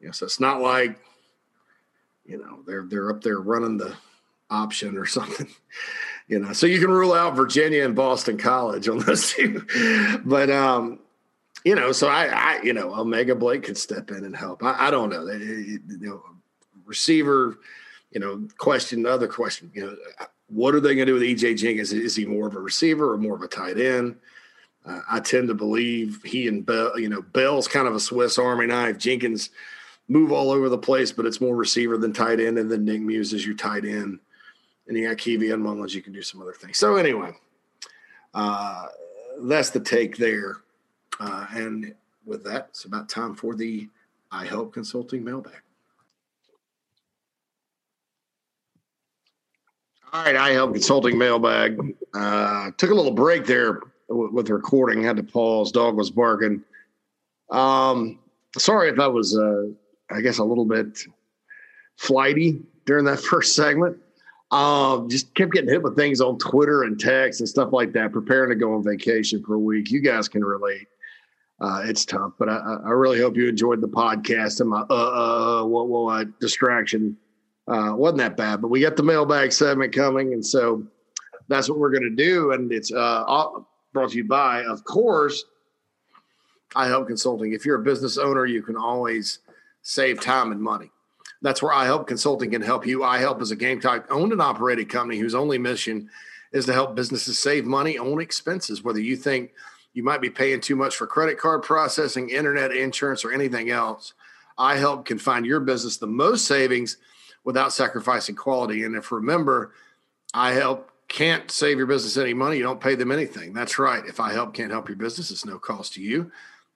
You 0.00 0.06
know, 0.06 0.12
so 0.12 0.26
it's 0.26 0.40
not 0.40 0.60
like 0.60 0.98
you 2.24 2.38
know 2.38 2.60
they're 2.66 2.84
they're 2.84 3.10
up 3.10 3.22
there 3.22 3.38
running 3.38 3.76
the 3.76 3.94
option 4.50 4.96
or 4.96 5.06
something. 5.06 5.48
You 6.28 6.38
know, 6.38 6.52
so 6.52 6.66
you 6.66 6.78
can 6.78 6.90
rule 6.90 7.12
out 7.12 7.34
Virginia 7.34 7.84
and 7.84 7.96
Boston 7.96 8.38
College 8.38 8.88
on 8.88 8.98
those 9.00 9.32
two, 9.34 9.66
but 10.24 10.50
um, 10.50 11.00
you 11.64 11.74
know, 11.74 11.92
so 11.92 12.08
I, 12.08 12.26
I, 12.26 12.62
you 12.62 12.72
know, 12.72 12.94
O'Mega 12.94 13.34
Blake 13.34 13.64
could 13.64 13.76
step 13.76 14.10
in 14.10 14.24
and 14.24 14.36
help. 14.36 14.62
I, 14.62 14.88
I 14.88 14.90
don't 14.90 15.10
know, 15.10 15.26
you 15.26 15.80
know, 15.88 16.22
receiver 16.86 17.58
you 18.10 18.20
know, 18.20 18.48
question, 18.58 19.02
the 19.02 19.10
other 19.10 19.28
question, 19.28 19.70
you 19.74 19.86
know, 19.86 19.96
what 20.50 20.74
are 20.74 20.80
they 20.80 20.94
going 20.94 21.06
to 21.06 21.12
do 21.12 21.14
with 21.14 21.22
EJ 21.22 21.58
Jenkins? 21.58 21.92
Is 21.92 22.16
he 22.16 22.24
more 22.24 22.46
of 22.46 22.56
a 22.56 22.60
receiver 22.60 23.12
or 23.12 23.18
more 23.18 23.36
of 23.36 23.42
a 23.42 23.48
tight 23.48 23.78
end? 23.78 24.16
Uh, 24.84 25.00
I 25.10 25.20
tend 25.20 25.48
to 25.48 25.54
believe 25.54 26.20
he 26.24 26.48
and 26.48 26.64
Bell, 26.64 26.98
you 26.98 27.08
know, 27.08 27.22
Bell's 27.22 27.68
kind 27.68 27.86
of 27.86 27.94
a 27.94 28.00
Swiss 28.00 28.38
Army 28.38 28.66
knife. 28.66 28.98
Jenkins 28.98 29.50
move 30.08 30.32
all 30.32 30.50
over 30.50 30.68
the 30.68 30.78
place, 30.78 31.12
but 31.12 31.26
it's 31.26 31.40
more 31.40 31.54
receiver 31.54 31.96
than 31.96 32.12
tight 32.12 32.40
end. 32.40 32.58
And 32.58 32.70
then 32.70 32.84
Nick 32.84 33.00
Muse 33.00 33.32
is 33.32 33.46
your 33.46 33.56
tight 33.56 33.84
end. 33.84 34.18
And 34.88 34.96
you 34.96 35.06
got 35.06 35.18
Kiwi 35.18 35.52
and 35.52 35.62
Mullins, 35.62 35.94
you 35.94 36.02
can 36.02 36.12
do 36.12 36.22
some 36.22 36.42
other 36.42 36.52
things. 36.52 36.78
So, 36.78 36.96
anyway, 36.96 37.30
uh, 38.34 38.86
that's 39.42 39.70
the 39.70 39.78
take 39.78 40.16
there. 40.16 40.56
Uh, 41.20 41.46
and 41.52 41.94
with 42.24 42.42
that, 42.44 42.68
it's 42.70 42.86
about 42.86 43.08
time 43.08 43.34
for 43.34 43.54
the 43.54 43.88
I 44.32 44.44
Help 44.46 44.72
Consulting 44.72 45.22
mailbag. 45.22 45.60
All 50.12 50.24
right, 50.24 50.34
I 50.34 50.50
help 50.50 50.72
consulting 50.72 51.16
mailbag. 51.16 51.94
Uh, 52.14 52.72
took 52.76 52.90
a 52.90 52.94
little 52.94 53.12
break 53.12 53.46
there 53.46 53.80
with, 54.08 54.32
with 54.32 54.50
recording. 54.50 55.04
Had 55.04 55.16
to 55.18 55.22
pause. 55.22 55.70
Dog 55.70 55.96
was 55.96 56.10
barking. 56.10 56.64
Um, 57.50 58.18
sorry 58.58 58.90
if 58.90 58.98
I 58.98 59.06
was, 59.06 59.38
uh, 59.38 59.66
I 60.10 60.20
guess, 60.20 60.38
a 60.38 60.44
little 60.44 60.64
bit 60.64 60.98
flighty 61.96 62.60
during 62.86 63.04
that 63.04 63.20
first 63.30 63.54
segment. 63.54 63.98
Um, 64.50 65.08
just 65.08 65.32
kept 65.36 65.52
getting 65.52 65.70
hit 65.70 65.82
with 65.82 65.94
things 65.94 66.20
on 66.20 66.38
Twitter 66.38 66.82
and 66.82 66.98
text 66.98 67.38
and 67.38 67.48
stuff 67.48 67.72
like 67.72 67.92
that. 67.92 68.10
Preparing 68.12 68.50
to 68.50 68.56
go 68.56 68.74
on 68.74 68.82
vacation 68.82 69.44
for 69.44 69.54
a 69.54 69.60
week. 69.60 69.92
You 69.92 70.00
guys 70.00 70.28
can 70.28 70.44
relate. 70.44 70.88
Uh, 71.60 71.82
it's 71.84 72.04
tough, 72.04 72.32
but 72.36 72.48
I, 72.48 72.56
I, 72.86 72.90
really 72.90 73.20
hope 73.20 73.36
you 73.36 73.46
enjoyed 73.46 73.82
the 73.82 73.86
podcast 73.86 74.62
and 74.62 74.70
my 74.70 74.80
uh, 74.80 74.86
uh, 74.88 75.60
uh 75.60 75.64
what, 75.66 75.88
what 75.88 76.40
distraction 76.40 77.18
uh, 77.70 77.94
wasn't 77.94 78.18
that 78.18 78.36
bad. 78.36 78.60
But 78.60 78.68
we 78.68 78.80
got 78.80 78.96
the 78.96 79.02
mailbag 79.02 79.52
segment 79.52 79.94
coming, 79.94 80.32
and 80.32 80.44
so 80.44 80.84
that's 81.48 81.68
what 81.68 81.78
we're 81.78 81.90
going 81.90 82.02
to 82.02 82.10
do. 82.10 82.52
And 82.52 82.72
it's 82.72 82.92
uh, 82.92 83.24
brought 83.92 84.10
to 84.10 84.16
you 84.16 84.24
by, 84.24 84.64
of 84.64 84.84
course, 84.84 85.44
I 86.74 86.88
Help 86.88 87.06
Consulting. 87.06 87.52
If 87.52 87.64
you're 87.64 87.80
a 87.80 87.84
business 87.84 88.18
owner, 88.18 88.44
you 88.44 88.62
can 88.62 88.76
always 88.76 89.38
save 89.82 90.20
time 90.20 90.52
and 90.52 90.60
money. 90.60 90.90
That's 91.42 91.62
where 91.62 91.72
I 91.72 91.84
Help 91.84 92.06
Consulting 92.06 92.50
can 92.50 92.62
help 92.62 92.86
you. 92.86 93.02
I 93.02 93.18
Help 93.18 93.40
is 93.40 93.50
a 93.50 93.56
Gamecock 93.56 94.06
owned 94.10 94.32
and 94.32 94.42
operated 94.42 94.88
company 94.88 95.18
whose 95.18 95.34
only 95.34 95.58
mission 95.58 96.10
is 96.52 96.66
to 96.66 96.72
help 96.72 96.96
businesses 96.96 97.38
save 97.38 97.64
money 97.64 97.98
on 97.98 98.20
expenses. 98.20 98.82
Whether 98.82 99.00
you 99.00 99.16
think 99.16 99.52
you 99.94 100.02
might 100.02 100.20
be 100.20 100.30
paying 100.30 100.60
too 100.60 100.76
much 100.76 100.96
for 100.96 101.06
credit 101.06 101.38
card 101.38 101.62
processing, 101.62 102.30
internet, 102.30 102.72
insurance, 102.72 103.24
or 103.24 103.32
anything 103.32 103.70
else, 103.70 104.12
I 104.58 104.76
Help 104.76 105.06
can 105.06 105.18
find 105.18 105.46
your 105.46 105.60
business 105.60 105.96
the 105.96 106.06
most 106.06 106.46
savings 106.46 106.98
without 107.44 107.72
sacrificing 107.72 108.34
quality. 108.34 108.84
And 108.84 108.94
if 108.94 109.12
remember, 109.12 109.72
I 110.34 110.52
help 110.52 110.90
can't 111.08 111.50
save 111.50 111.76
your 111.76 111.86
business 111.86 112.16
any 112.16 112.34
money, 112.34 112.56
you 112.56 112.62
don't 112.62 112.80
pay 112.80 112.94
them 112.94 113.10
anything. 113.10 113.52
That's 113.52 113.78
right. 113.78 114.04
If 114.06 114.20
I 114.20 114.32
help 114.32 114.54
can't 114.54 114.70
help 114.70 114.88
your 114.88 114.96
business, 114.96 115.30
it's 115.30 115.44
no 115.44 115.58
cost 115.58 115.94
to 115.94 116.02
you. 116.02 116.30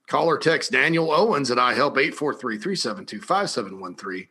Call 0.07 0.29
or 0.29 0.39
text 0.39 0.73
Daniel 0.73 1.13
Owens 1.13 1.51
at 1.51 1.59
I 1.59 1.73
help 1.73 1.97
843 1.97 2.59
372 2.59 3.21
5713 3.21 4.29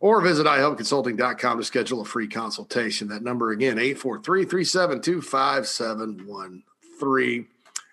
or 0.00 0.20
visit 0.20 0.46
ihelpconsulting.com 0.46 1.58
to 1.58 1.64
schedule 1.64 2.02
a 2.02 2.04
free 2.04 2.28
consultation. 2.28 3.08
That 3.08 3.22
number 3.22 3.50
again, 3.50 3.78
843 3.78 4.44
372 4.44 5.22
5713. 5.22 7.46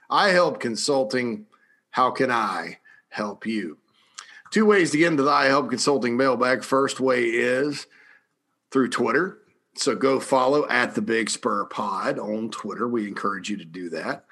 I 0.09 0.29
help 0.29 0.59
consulting. 0.59 1.47
How 1.89 2.11
can 2.11 2.29
I 2.29 2.77
help 3.09 3.47
you? 3.47 3.77
Two 4.55 4.65
ways 4.65 4.91
to 4.91 4.97
get 4.97 5.11
into 5.11 5.23
the 5.23 5.31
I 5.31 5.47
Help 5.47 5.69
Consulting 5.69 6.15
mailbag. 6.15 6.63
First 6.63 7.01
way 7.01 7.23
is 7.25 7.87
through 8.71 8.87
Twitter. 8.87 9.39
So 9.73 9.97
go 9.97 10.17
follow 10.17 10.65
at 10.69 10.95
the 10.95 11.01
Big 11.01 11.29
Spur 11.29 11.65
Pod 11.65 12.17
on 12.17 12.51
Twitter. 12.51 12.87
We 12.87 13.05
encourage 13.05 13.49
you 13.49 13.57
to 13.57 13.65
do 13.65 13.89
that. 13.89 14.23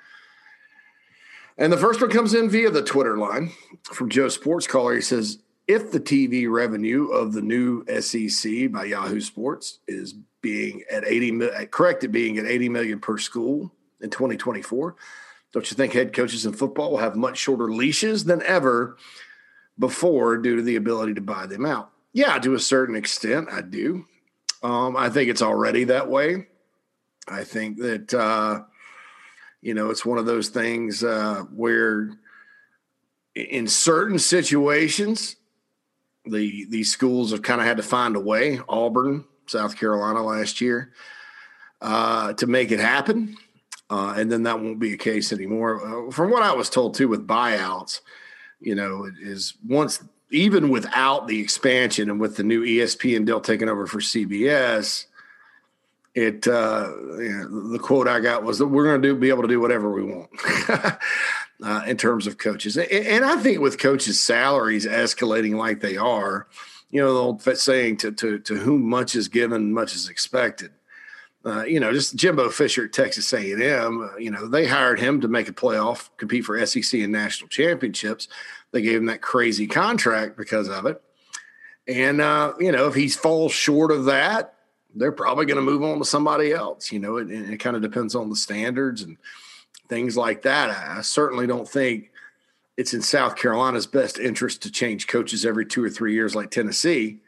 And 1.58 1.74
the 1.74 1.78
first 1.78 2.00
one 2.00 2.10
comes 2.10 2.34
in 2.34 2.50
via 2.50 2.70
the 2.70 2.82
Twitter 2.82 3.18
line 3.18 3.52
from 3.92 4.10
Joe 4.10 4.30
Sports 4.30 4.66
Caller. 4.66 4.96
He 4.96 5.02
says, 5.02 5.40
if 5.68 5.92
the 5.92 6.00
TV 6.00 6.50
revenue 6.50 7.08
of 7.08 7.34
the 7.34 7.42
new 7.42 7.84
SEC 8.00 8.72
by 8.72 8.86
Yahoo 8.86 9.20
Sports 9.20 9.80
is 9.90 10.16
being 10.42 10.84
at 10.90 11.06
80 11.06 11.68
corrected 11.70 12.14
being 12.14 12.38
at 12.38 12.46
80 12.46 12.70
million 12.70 13.00
per 13.00 13.18
school 13.18 13.74
in 14.00 14.10
2024, 14.10 14.96
don't 15.52 15.70
you 15.70 15.76
think 15.76 15.92
head 15.92 16.14
coaches 16.14 16.46
in 16.46 16.54
football 16.54 16.92
will 16.92 17.00
have 17.00 17.18
much 17.18 17.40
shorter 17.40 17.74
leashes 17.74 18.24
than 18.24 18.42
ever 18.44 18.96
before 19.80 20.38
due 20.38 20.56
to 20.56 20.62
the 20.62 20.76
ability 20.76 21.14
to 21.16 21.22
buy 21.22 21.46
them 21.46 21.66
out. 21.66 21.92
Yeah, 22.14 22.38
to 22.40 22.54
a 22.54 22.60
certain 22.60 22.96
extent, 22.96 23.50
I 23.52 23.62
do. 23.62 24.06
Um, 24.62 24.96
I 24.96 25.10
think 25.10 25.30
it's 25.30 25.42
already 25.42 25.86
that 25.86 26.10
way. 26.10 26.48
I 27.28 27.44
think 27.44 27.78
that 27.78 28.14
uh, 28.14 28.64
you 29.62 29.74
know 29.74 29.90
it's 29.90 30.06
one 30.06 30.18
of 30.18 30.26
those 30.26 30.50
things 30.50 31.04
uh, 31.04 31.44
where, 31.54 32.12
in 33.36 33.68
certain 33.68 34.20
situations, 34.20 35.36
the 36.26 36.66
these 36.70 36.92
schools 36.92 37.32
have 37.32 37.42
kind 37.42 37.62
of 37.62 37.68
had 37.68 37.78
to 37.78 37.84
find 37.84 38.16
a 38.16 38.20
way. 38.20 38.60
Auburn, 38.70 39.26
South 39.48 39.78
Carolina 39.78 40.24
last 40.24 40.62
year, 40.62 40.94
uh, 41.82 42.34
to 42.34 42.46
make 42.46 42.72
it 42.72 42.80
happen, 42.80 43.38
uh, 43.90 44.14
and 44.18 44.32
then 44.32 44.44
that 44.44 44.62
won't 44.62 44.80
be 44.80 44.94
a 44.94 44.98
case 44.98 45.34
anymore. 45.34 46.08
Uh, 46.08 46.12
from 46.12 46.30
what 46.30 46.44
I 46.44 46.54
was 46.54 46.70
told 46.70 46.94
too, 46.94 47.08
with 47.08 47.28
buyouts 47.28 48.02
you 48.64 48.76
know, 48.76 49.10
is 49.22 49.54
once 49.68 50.04
even 50.32 50.70
without 50.70 51.28
the 51.28 51.40
expansion 51.40 52.10
and 52.10 52.20
with 52.20 52.38
the 52.38 52.44
new 52.44 52.64
ESPN 52.64 53.26
deal 53.26 53.40
taking 53.40 53.70
over 53.70 53.86
for 53.86 54.00
CBS, 54.00 55.06
it 56.16 56.48
uh, 56.48 56.92
you 57.18 57.48
know, 57.50 57.70
the 57.70 57.80
quote 57.80 58.08
I 58.08 58.20
got 58.20 58.44
was 58.44 58.60
that 58.60 58.68
we're 58.68 58.86
going 58.86 59.02
to 59.02 59.08
do 59.08 59.16
be 59.16 59.30
able 59.30 59.44
to 59.44 59.48
do 59.48 59.60
whatever 59.60 59.92
we 59.92 60.04
want 60.04 60.30
uh, 61.64 61.84
in 61.88 61.98
terms 61.98 62.28
of 62.28 62.38
coaches, 62.38 62.78
and, 62.78 62.92
and, 62.92 63.26
I 63.26 63.38
think 63.38 63.60
with 63.60 63.80
coaches' 63.80 64.20
salaries 64.20 64.86
escalating 64.86 65.56
like 65.56 65.82
they 65.82 65.98
are, 65.98 66.48
you 66.92 67.02
know, 67.02 67.14
the 67.14 67.20
old 67.20 67.42
saying 67.58 67.98
to 67.98 68.12
to 68.12 68.40
to 68.40 68.56
whom 68.56 68.88
much 68.88 69.16
is 69.16 69.28
given, 69.28 69.74
much 69.74 69.96
is 69.96 70.08
expected. 70.08 70.72
Uh, 71.46 71.64
you 71.64 71.80
know, 71.80 71.92
just 71.92 72.16
Jimbo 72.16 72.50
Fisher 72.50 72.86
at 72.86 72.94
Texas 72.94 73.34
A&M. 73.34 74.02
Uh, 74.02 74.18
you 74.18 74.32
know, 74.32 74.48
they 74.48 74.66
hired 74.66 75.00
him 75.00 75.20
to 75.22 75.28
make 75.28 75.50
a 75.50 75.54
playoff, 75.54 76.10
compete 76.16 76.46
for 76.46 76.66
SEC 76.66 77.02
and 77.02 77.12
national 77.12 77.50
championships. 77.50 78.30
They 78.72 78.82
gave 78.82 78.98
him 78.98 79.08
that 79.08 79.22
crazy 79.22 79.68
contract 79.68 80.38
because 80.38 80.70
of 80.70 80.86
it. 80.86 81.02
And 81.88 82.22
uh, 82.22 82.54
you 82.60 82.72
know, 82.72 82.88
if 82.88 82.96
he 82.96 83.10
falls 83.10 83.52
short 83.52 83.92
of 83.92 84.06
that, 84.06 84.56
they're 84.96 85.12
probably 85.12 85.46
going 85.46 85.58
to 85.58 85.62
move 85.62 85.84
on 85.84 86.00
to 86.00 86.06
somebody 86.06 86.52
else. 86.52 86.92
You 86.92 87.00
know, 87.00 87.18
it, 87.18 87.30
it 87.30 87.60
kind 87.60 87.76
of 87.76 87.82
depends 87.82 88.16
on 88.16 88.30
the 88.30 88.36
standards 88.36 89.02
and 89.02 89.18
things 89.90 90.16
like 90.16 90.44
that. 90.44 90.70
I, 90.70 91.00
I 91.00 91.02
certainly 91.02 91.46
don't 91.46 91.68
think 91.68 92.12
it's 92.78 92.94
in 92.94 93.02
South 93.02 93.36
Carolina's 93.36 93.86
best 93.88 94.18
interest 94.18 94.64
to 94.64 94.72
change 94.72 95.08
coaches 95.08 95.46
every 95.46 95.66
two 95.66 95.84
or 95.84 95.90
three 95.90 96.14
years, 96.14 96.36
like 96.36 96.52
Tennessee, 96.52 97.20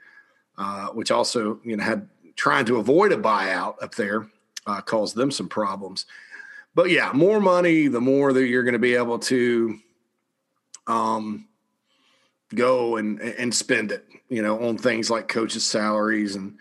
uh, 0.58 0.88
which 0.88 1.12
also 1.12 1.60
you 1.64 1.76
know 1.76 1.84
had 1.84 2.08
trying 2.36 2.66
to 2.66 2.78
avoid 2.78 3.12
a 3.12 3.18
buyout 3.18 3.82
up 3.82 3.96
there 3.96 4.28
uh, 4.66 4.82
caused 4.82 5.16
them 5.16 5.32
some 5.32 5.48
problems. 5.48 6.06
But 6.74 6.90
yeah, 6.90 7.12
more 7.14 7.40
money, 7.40 7.88
the 7.88 8.02
more 8.02 8.34
that 8.34 8.48
you're 8.48 8.64
going 8.64 8.74
to 8.74 8.80
be 8.80 8.96
able 8.96 9.20
to 9.20 9.80
um, 10.88 11.48
go 12.54 12.98
and 12.98 13.20
and 13.22 13.54
spend 13.54 13.92
it, 13.92 14.06
you 14.30 14.42
know, 14.42 14.68
on 14.68 14.78
things 14.78 15.10
like 15.10 15.28
coaches' 15.28 15.66
salaries 15.66 16.36
and 16.36 16.58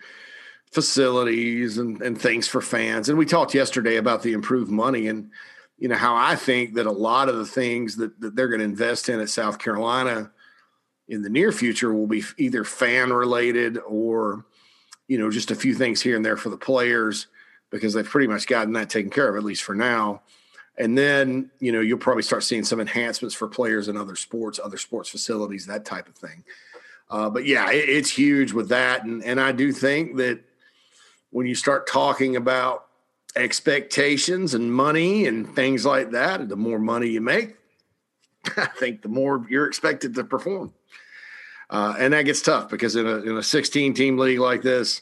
facilities 0.71 1.77
and, 1.77 2.01
and 2.01 2.19
things 2.19 2.47
for 2.47 2.61
fans. 2.61 3.09
And 3.09 3.17
we 3.17 3.25
talked 3.25 3.53
yesterday 3.53 3.97
about 3.97 4.23
the 4.23 4.33
improved 4.33 4.71
money 4.71 5.07
and 5.07 5.31
you 5.77 5.89
know 5.89 5.95
how 5.95 6.15
I 6.15 6.35
think 6.35 6.75
that 6.75 6.85
a 6.85 6.91
lot 6.91 7.27
of 7.27 7.35
the 7.35 7.45
things 7.45 7.97
that, 7.97 8.19
that 8.21 8.35
they're 8.35 8.47
going 8.47 8.59
to 8.59 8.65
invest 8.65 9.09
in 9.09 9.19
at 9.19 9.29
South 9.29 9.59
Carolina 9.59 10.31
in 11.07 11.21
the 11.21 11.29
near 11.29 11.51
future 11.51 11.93
will 11.93 12.07
be 12.07 12.23
either 12.37 12.63
fan 12.63 13.11
related 13.11 13.77
or 13.85 14.45
you 15.07 15.17
know 15.17 15.29
just 15.29 15.51
a 15.51 15.55
few 15.55 15.73
things 15.73 16.01
here 16.01 16.15
and 16.15 16.25
there 16.25 16.37
for 16.37 16.49
the 16.49 16.57
players 16.57 17.27
because 17.69 17.93
they've 17.93 18.05
pretty 18.05 18.27
much 18.27 18.47
gotten 18.47 18.73
that 18.73 18.89
taken 18.89 19.11
care 19.11 19.27
of 19.27 19.35
at 19.35 19.43
least 19.43 19.63
for 19.63 19.75
now. 19.75 20.21
And 20.77 20.97
then, 20.97 21.51
you 21.59 21.71
know, 21.71 21.79
you'll 21.79 21.97
probably 21.97 22.23
start 22.23 22.43
seeing 22.43 22.63
some 22.63 22.79
enhancements 22.79 23.33
for 23.33 23.47
players 23.47 23.87
in 23.87 23.95
other 23.95 24.15
sports, 24.15 24.59
other 24.63 24.77
sports 24.77 25.09
facilities, 25.09 25.65
that 25.67 25.85
type 25.85 26.07
of 26.07 26.15
thing. 26.15 26.43
Uh, 27.09 27.29
but 27.29 27.45
yeah, 27.45 27.71
it, 27.71 27.87
it's 27.87 28.09
huge 28.09 28.51
with 28.51 28.69
that. 28.69 29.03
And, 29.03 29.23
and 29.23 29.39
I 29.39 29.51
do 29.51 29.71
think 29.71 30.17
that 30.17 30.41
when 31.31 31.47
you 31.47 31.55
start 31.55 31.87
talking 31.87 32.35
about 32.35 32.87
expectations 33.35 34.53
and 34.53 34.73
money 34.73 35.27
and 35.27 35.53
things 35.55 35.85
like 35.85 36.11
that, 36.11 36.49
the 36.49 36.55
more 36.55 36.79
money 36.79 37.07
you 37.07 37.21
make, 37.21 37.55
I 38.57 38.65
think 38.65 39.01
the 39.01 39.09
more 39.09 39.45
you're 39.49 39.67
expected 39.67 40.15
to 40.15 40.23
perform. 40.23 40.73
Uh, 41.69 41.95
and 41.97 42.13
that 42.13 42.23
gets 42.23 42.41
tough 42.41 42.69
because 42.69 42.95
in 42.95 43.07
a, 43.07 43.17
in 43.17 43.37
a 43.37 43.43
16 43.43 43.93
team 43.93 44.17
league 44.17 44.39
like 44.39 44.61
this, 44.61 45.01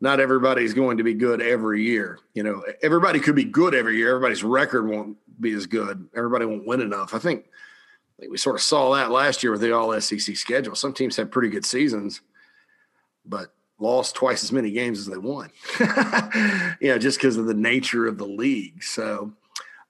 not 0.00 0.20
everybody's 0.20 0.74
going 0.74 0.98
to 0.98 1.04
be 1.04 1.14
good 1.14 1.40
every 1.40 1.82
year. 1.82 2.18
You 2.34 2.42
know, 2.42 2.62
everybody 2.82 3.18
could 3.18 3.34
be 3.34 3.44
good 3.44 3.74
every 3.74 3.96
year. 3.96 4.10
Everybody's 4.10 4.44
record 4.44 4.88
won't 4.88 5.16
be 5.40 5.52
as 5.52 5.66
good. 5.66 6.08
Everybody 6.14 6.44
won't 6.44 6.66
win 6.66 6.80
enough. 6.80 7.14
I 7.14 7.18
think, 7.18 7.46
I 7.46 8.20
think 8.20 8.32
we 8.32 8.38
sort 8.38 8.56
of 8.56 8.62
saw 8.62 8.94
that 8.94 9.10
last 9.10 9.42
year 9.42 9.52
with 9.52 9.60
the 9.60 9.74
All 9.74 9.98
SEC 10.00 10.36
schedule. 10.36 10.74
Some 10.74 10.92
teams 10.92 11.16
had 11.16 11.32
pretty 11.32 11.48
good 11.48 11.64
seasons, 11.64 12.20
but 13.24 13.52
lost 13.78 14.14
twice 14.14 14.42
as 14.42 14.52
many 14.52 14.70
games 14.70 14.98
as 14.98 15.06
they 15.06 15.18
won. 15.18 15.50
you 16.80 16.88
know, 16.88 16.98
just 16.98 17.18
because 17.18 17.36
of 17.36 17.46
the 17.46 17.54
nature 17.54 18.06
of 18.06 18.18
the 18.18 18.26
league. 18.26 18.82
So, 18.82 19.32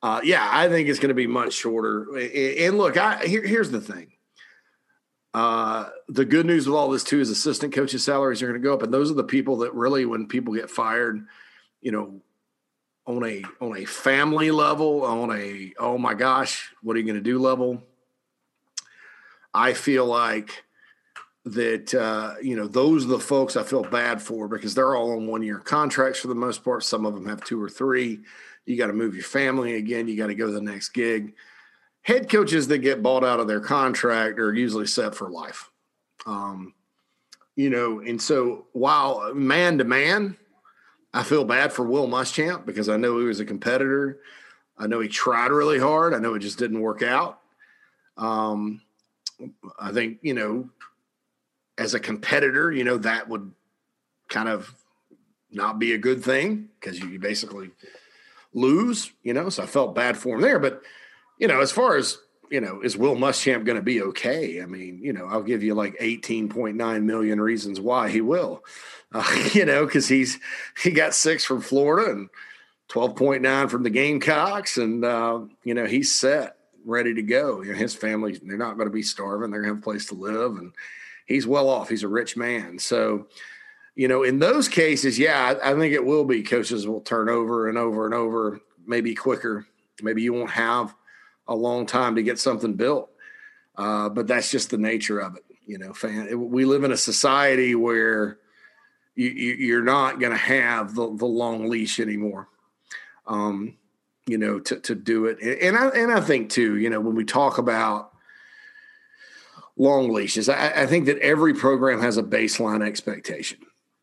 uh, 0.03 0.21
yeah, 0.23 0.49
I 0.53 0.69
think 0.69 0.89
it's 0.89 0.99
going 0.99 1.09
to 1.09 1.15
be 1.15 1.27
much 1.27 1.53
shorter. 1.53 2.07
And 2.17 2.79
look, 2.79 2.97
I 2.97 3.25
here, 3.27 3.45
here's 3.45 3.71
the 3.71 3.81
thing. 3.81 4.13
Uh, 5.37 5.91
the 6.09 6.25
good 6.25 6.47
news 6.47 6.67
with 6.67 6.75
all 6.75 6.89
this 6.89 7.05
too 7.05 7.21
is 7.21 7.29
assistant 7.29 7.75
coaches' 7.75 8.03
salaries 8.03 8.43
are 8.43 8.47
going 8.47 8.59
to 8.59 8.67
go 8.67 8.73
up, 8.73 8.83
and 8.83 8.93
those 8.93 9.11
are 9.11 9.15
the 9.15 9.23
people 9.23 9.59
that 9.59 9.75
really, 9.75 10.07
when 10.07 10.27
people 10.27 10.55
get 10.55 10.71
fired, 10.71 11.27
you 11.83 11.93
know, 11.93 12.23
on 13.07 13.23
a 13.23 13.45
on 13.61 13.77
a 13.77 13.85
family 13.85 14.51
level, 14.51 15.05
on 15.05 15.31
a 15.37 15.75
oh 15.79 15.99
my 15.99 16.15
gosh, 16.15 16.73
what 16.81 16.97
are 16.97 17.01
you 17.01 17.05
going 17.05 17.17
to 17.17 17.21
do 17.21 17.39
level. 17.39 17.83
I 19.53 19.75
feel 19.75 20.07
like 20.07 20.65
that 21.45 21.95
uh, 21.95 22.37
you 22.41 22.57
know 22.57 22.67
those 22.67 23.05
are 23.05 23.09
the 23.09 23.21
folks 23.21 23.57
I 23.57 23.63
feel 23.63 23.83
bad 23.83 24.23
for 24.23 24.49
because 24.49 24.75
they're 24.75 24.97
all 24.97 25.13
on 25.13 25.27
one 25.27 25.43
year 25.43 25.59
contracts 25.59 26.19
for 26.19 26.29
the 26.29 26.35
most 26.35 26.65
part. 26.65 26.83
Some 26.83 27.05
of 27.05 27.13
them 27.13 27.27
have 27.27 27.45
two 27.45 27.63
or 27.63 27.69
three. 27.69 28.21
You 28.65 28.79
got 28.79 28.87
to 28.87 28.95
move 28.95 29.15
your 29.15 29.23
family 29.23 29.75
again. 29.75 30.09
You 30.09 30.17
got 30.17 30.29
to 30.29 30.35
go 30.35 30.47
to 30.47 30.53
the 30.53 30.63
next 30.63 30.95
gig 30.95 31.35
head 32.07 32.31
coaches 32.31 32.69
that 32.69 32.79
get 32.79 33.03
bought 33.03 33.25
out 33.25 33.41
of 33.41 33.49
their 33.49 33.59
contract 33.59 34.39
are 34.39 34.55
usually 34.55 34.87
set 34.87 35.13
for 35.13 35.29
life. 35.29 35.73
Um, 36.25 36.73
you 37.57 37.69
know, 37.69 37.99
and 37.99 38.23
so 38.23 38.67
while 38.73 39.35
man 39.35 39.79
to 39.79 39.85
man, 39.85 40.37
I 41.13 41.25
feel 41.25 41.45
bad 41.45 41.73
for 41.73 41.85
Will 41.85 42.07
Muschamp 42.07 42.65
because 42.65 42.89
I 42.89 42.97
know 42.97 43.19
he 43.19 43.25
was 43.25 43.41
a 43.41 43.45
competitor. 43.45 44.21
I 44.79 44.87
know 44.87 45.01
he 45.01 45.09
tried 45.09 45.51
really 45.51 45.81
hard. 45.81 46.15
I 46.15 46.21
know 46.21 46.35
it 46.35 46.41
just 46.41 46.61
didn't 46.61 46.81
work 46.81 47.03
out. 47.03 47.41
Um, 48.17 48.83
I 49.77 49.91
think, 49.91 50.19
you 50.23 50.35
know, 50.35 50.71
as 51.77 51.95
a 51.95 52.01
competitor, 52.01 52.71
you 52.71 52.85
know, 52.85 52.99
that 52.99 53.29
would 53.29 53.51
kind 54.29 54.49
of 54.49 54.73
not 55.51 55.81
be 55.81 55.93
a 55.93 55.99
good 55.99 56.23
thing 56.23 56.69
because 56.79 57.01
you 57.01 57.19
basically 57.19 57.73
lose, 58.55 59.11
you 59.25 59.35
know. 59.35 59.49
So 59.49 59.65
I 59.65 59.67
felt 59.67 59.97
bad 59.97 60.17
for 60.17 60.37
him 60.37 60.41
there. 60.43 60.61
But 60.61 60.83
you 61.39 61.49
know, 61.49 61.61
as 61.61 61.73
far 61.73 61.97
as 61.97 62.19
you 62.51 62.61
know, 62.61 62.81
is 62.81 62.97
Will 62.97 63.17
Muschamp 63.17 63.65
going 63.65 63.77
to 63.77 63.83
be 63.83 64.03
okay? 64.03 64.63
I 64.63 64.67
mean, 64.67 65.01
you 65.03 65.13
know, 65.13 65.27
I'll 65.27 65.43
give 65.43 65.63
you 65.63 65.75
like 65.75 65.99
18.9 65.99 67.03
million 67.03 67.41
reasons 67.41 67.81
why 67.81 68.09
he 68.09 68.21
will. 68.21 68.65
Uh, 69.13 69.49
you 69.53 69.65
know, 69.65 69.85
because 69.85 70.09
he's 70.09 70.39
he 70.83 70.91
got 70.91 71.15
six 71.15 71.45
from 71.45 71.61
Florida 71.61 72.13
and 72.13 72.29
12.9 72.89 73.71
from 73.71 73.83
the 73.83 73.91
Gamecocks, 73.91 74.79
and 74.79 75.05
uh, 75.05 75.41
you 75.65 75.75
know 75.75 75.87
he's 75.87 76.15
set, 76.15 76.57
ready 76.85 77.15
to 77.15 77.23
go. 77.23 77.63
You 77.63 77.73
know, 77.73 77.79
his 77.79 77.95
family 77.95 78.39
they're 78.43 78.57
not 78.57 78.77
going 78.77 78.89
to 78.89 78.95
be 78.95 79.03
starving; 79.03 79.51
they're 79.51 79.63
going 79.63 79.75
to 79.75 79.77
have 79.77 79.83
a 79.83 79.91
place 79.91 80.07
to 80.07 80.15
live, 80.15 80.57
and 80.57 80.73
he's 81.27 81.47
well 81.47 81.69
off. 81.69 81.89
He's 81.89 82.05
a 82.05 82.09
rich 82.09 82.37
man, 82.37 82.79
so. 82.79 83.27
You 83.99 84.09
know, 84.09 84.25
in 84.25 84.41
those 84.41 84.69
cases, 84.69 85.19
yeah, 85.19 85.57
I, 85.65 85.71
I 85.71 85.75
think 85.75 85.95
it 85.95 86.05
will 86.05 86.27
be. 86.27 86.43
Coaches 86.43 86.87
will 86.87 87.01
turn 87.01 87.31
over 87.31 87.67
and 87.67 87.79
over 87.79 88.05
and 88.05 88.13
over, 88.13 88.61
maybe 88.87 89.15
quicker. 89.15 89.67
Maybe 90.03 90.21
you 90.21 90.35
won't 90.35 90.51
have 90.51 90.95
a 91.49 91.55
long 91.55 91.87
time 91.87 92.17
to 92.17 92.23
get 92.23 92.39
something 92.39 92.75
built. 92.75 93.11
Uh, 93.77 94.09
but 94.09 94.27
that's 94.27 94.51
just 94.51 94.71
the 94.71 94.79
nature 94.79 95.19
of 95.19 95.37
it. 95.37 95.45
You 95.67 95.79
know, 95.79 95.93
fan, 95.93 96.51
we 96.51 96.65
live 96.65 96.85
in 96.85 96.93
a 96.93 96.97
society 96.97 97.75
where 97.75 98.39
you, 99.15 99.29
you, 99.29 99.79
are 99.79 99.85
not 99.85 100.21
going 100.21 100.33
to 100.33 100.39
have 100.39 100.95
the, 100.95 101.15
the 101.17 101.27
long 101.27 101.69
leash 101.69 101.99
anymore. 101.99 102.49
Um, 103.27 103.77
you 104.27 104.39
know, 104.39 104.61
to, 104.61 104.81
to 104.81 104.95
do 104.95 105.27
it. 105.27 105.41
And 105.41 105.77
I, 105.77 105.89
and 105.89 106.13
I 106.13 106.21
think 106.21 106.51
too, 106.51 106.77
you 106.79 106.91
know, 106.91 107.01
when 107.01 107.15
we 107.15 107.25
talk 107.25 107.59
about 107.59 108.13
long 109.77 110.13
leashes, 110.13 110.49
I, 110.49 110.83
I 110.83 110.87
think 110.87 111.07
that 111.07 111.19
every 111.19 111.55
program 111.55 112.01
has 112.01 112.17
a 112.17 112.23
baseline 112.23 112.85
expectation. 112.85 113.59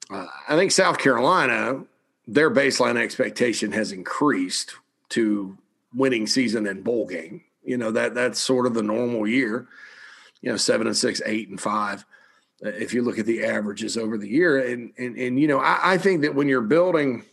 Uh, 0.10 0.28
I 0.48 0.56
think 0.56 0.72
South 0.72 0.98
Carolina, 0.98 1.84
their 2.28 2.52
baseline 2.52 2.98
expectation 2.98 3.72
has 3.74 3.92
increased 3.92 4.76
to 5.10 5.58
winning 5.96 6.28
season 6.28 6.68
and 6.68 6.84
bowl 6.84 7.08
game. 7.08 7.42
You 7.64 7.78
know 7.78 7.92
that 7.92 8.14
that's 8.14 8.40
sort 8.40 8.66
of 8.66 8.74
the 8.74 8.84
normal 8.84 9.28
year. 9.28 9.68
You 10.42 10.52
know, 10.52 10.58
seven 10.58 10.88
and 10.88 10.98
six, 10.98 11.22
eight 11.26 11.50
and 11.50 11.60
five. 11.60 12.06
Uh, 12.64 12.70
if 12.70 12.94
you 12.94 13.02
look 13.02 13.20
at 13.20 13.26
the 13.26 13.44
averages 13.44 13.98
over 13.98 14.18
the 14.18 14.28
year, 14.28 14.60
and 14.60 14.92
and 14.98 15.18
and 15.18 15.40
you 15.40 15.48
know, 15.48 15.60
I, 15.60 15.94
I 15.94 15.98
think 15.98 16.22
that 16.22 16.36
when 16.36 16.48
you're 16.48 16.62
building, 16.62 17.24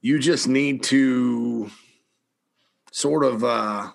you 0.00 0.18
just 0.18 0.46
need 0.46 0.84
to 0.84 1.70
sort 2.92 3.24
of 3.24 3.42
uh, 3.42 3.90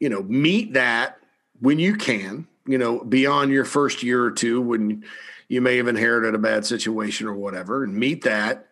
you 0.00 0.08
know 0.08 0.22
meet 0.22 0.74
that 0.74 1.18
when 1.60 1.78
you 1.78 1.96
can. 1.96 2.46
You 2.66 2.76
know, 2.76 3.02
beyond 3.02 3.50
your 3.50 3.64
first 3.64 4.02
year 4.02 4.22
or 4.22 4.30
two 4.30 4.60
when 4.60 5.02
you 5.48 5.62
may 5.62 5.78
have 5.78 5.88
inherited 5.88 6.34
a 6.34 6.38
bad 6.38 6.66
situation 6.66 7.26
or 7.26 7.32
whatever, 7.32 7.82
and 7.82 7.94
meet 7.94 8.24
that. 8.24 8.66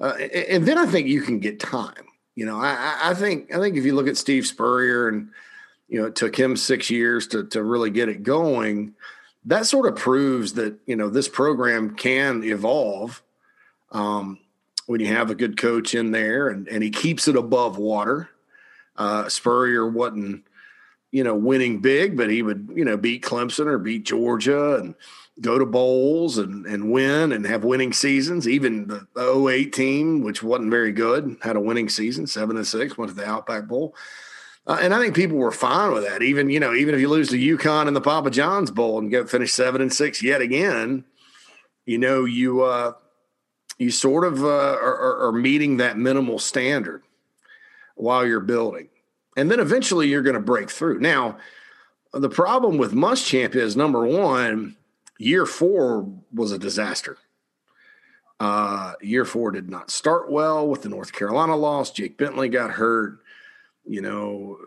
Uh, 0.00 0.14
and 0.48 0.64
then 0.66 0.78
I 0.78 0.86
think 0.86 1.08
you 1.08 1.20
can 1.20 1.40
get 1.40 1.58
time. 1.58 2.06
You 2.34 2.46
know, 2.46 2.58
I, 2.58 2.98
I 3.02 3.14
think 3.14 3.54
I 3.54 3.58
think 3.58 3.76
if 3.76 3.84
you 3.84 3.94
look 3.94 4.08
at 4.08 4.16
Steve 4.16 4.46
Spurrier 4.46 5.08
and 5.08 5.30
you 5.88 6.00
know 6.00 6.06
it 6.08 6.16
took 6.16 6.36
him 6.36 6.56
six 6.56 6.90
years 6.90 7.26
to 7.28 7.44
to 7.48 7.62
really 7.62 7.90
get 7.90 8.08
it 8.08 8.22
going, 8.22 8.94
that 9.44 9.66
sort 9.66 9.86
of 9.86 9.96
proves 9.96 10.54
that 10.54 10.76
you 10.86 10.96
know 10.96 11.08
this 11.08 11.28
program 11.28 11.94
can 11.94 12.42
evolve 12.42 13.22
um, 13.92 14.38
when 14.86 15.00
you 15.00 15.06
have 15.06 15.30
a 15.30 15.34
good 15.34 15.56
coach 15.56 15.94
in 15.94 16.10
there 16.10 16.48
and 16.48 16.66
and 16.68 16.82
he 16.82 16.90
keeps 16.90 17.28
it 17.28 17.36
above 17.36 17.78
water. 17.78 18.28
Uh, 18.96 19.28
Spurrier 19.28 19.88
wasn't 19.88 20.44
you 21.12 21.22
know 21.22 21.36
winning 21.36 21.80
big, 21.80 22.16
but 22.16 22.30
he 22.30 22.42
would 22.42 22.70
you 22.74 22.84
know 22.84 22.96
beat 22.96 23.22
Clemson 23.22 23.66
or 23.66 23.78
beat 23.78 24.04
Georgia 24.04 24.76
and 24.76 24.96
go 25.40 25.58
to 25.58 25.66
bowls 25.66 26.38
and, 26.38 26.64
and 26.66 26.92
win 26.92 27.32
and 27.32 27.46
have 27.46 27.64
winning 27.64 27.92
seasons. 27.92 28.46
Even 28.46 28.86
the, 28.86 29.06
the 29.14 29.48
08 29.48 29.72
team, 29.72 30.22
which 30.22 30.42
wasn't 30.42 30.70
very 30.70 30.92
good, 30.92 31.36
had 31.42 31.56
a 31.56 31.60
winning 31.60 31.88
season, 31.88 32.26
seven 32.26 32.56
and 32.56 32.66
six, 32.66 32.96
went 32.96 33.10
to 33.10 33.16
the 33.16 33.26
Outback 33.26 33.66
Bowl. 33.66 33.94
Uh, 34.66 34.78
and 34.80 34.94
I 34.94 34.98
think 34.98 35.14
people 35.14 35.36
were 35.36 35.50
fine 35.50 35.92
with 35.92 36.04
that. 36.04 36.22
Even, 36.22 36.48
you 36.48 36.60
know, 36.60 36.72
even 36.72 36.94
if 36.94 37.00
you 37.00 37.08
lose 37.08 37.28
to 37.30 37.36
UConn 37.36 37.88
in 37.88 37.94
the 37.94 38.00
Papa 38.00 38.30
John's 38.30 38.70
Bowl 38.70 38.98
and 38.98 39.10
get 39.10 39.28
finish 39.28 39.52
seven 39.52 39.82
and 39.82 39.92
six 39.92 40.22
yet 40.22 40.40
again, 40.40 41.04
you 41.84 41.98
know, 41.98 42.24
you 42.24 42.62
uh, 42.62 42.92
you 43.76 43.90
sort 43.90 44.24
of 44.24 44.42
uh, 44.42 44.48
are, 44.48 45.26
are 45.26 45.32
meeting 45.32 45.76
that 45.78 45.98
minimal 45.98 46.38
standard 46.38 47.02
while 47.96 48.26
you're 48.26 48.40
building. 48.40 48.88
And 49.36 49.50
then 49.50 49.60
eventually 49.60 50.08
you're 50.08 50.22
going 50.22 50.34
to 50.34 50.40
break 50.40 50.70
through. 50.70 51.00
Now, 51.00 51.38
the 52.12 52.30
problem 52.30 52.78
with 52.78 52.92
Muschamp 52.92 53.54
is 53.54 53.76
number 53.76 54.06
one, 54.06 54.76
year 55.18 55.46
four 55.46 56.08
was 56.32 56.52
a 56.52 56.58
disaster. 56.58 57.16
Uh, 58.40 58.94
year 59.00 59.24
four 59.24 59.50
did 59.52 59.70
not 59.70 59.90
start 59.90 60.30
well 60.30 60.66
with 60.66 60.82
the 60.82 60.88
North 60.88 61.12
Carolina 61.12 61.56
loss. 61.56 61.90
Jake 61.90 62.18
Bentley 62.18 62.48
got 62.48 62.72
hurt. 62.72 63.18
You 63.86 64.00
know, 64.00 64.58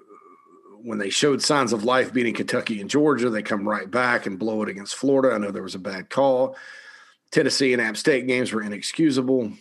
when 0.81 0.99
they 0.99 1.09
showed 1.09 1.41
signs 1.41 1.73
of 1.73 1.83
life 1.83 2.13
beating 2.13 2.33
Kentucky 2.33 2.79
and 2.79 2.89
Georgia, 2.89 3.29
they 3.29 3.41
come 3.41 3.67
right 3.67 3.89
back 3.89 4.25
and 4.25 4.39
blow 4.39 4.63
it 4.63 4.69
against 4.69 4.95
Florida. 4.95 5.35
I 5.35 5.37
know 5.37 5.51
there 5.51 5.63
was 5.63 5.75
a 5.75 5.79
bad 5.79 6.09
call. 6.09 6.55
Tennessee 7.31 7.73
and 7.73 7.81
App 7.81 7.97
State 7.97 8.25
games 8.25 8.53
were 8.53 8.61
inexcusable. 8.61 9.51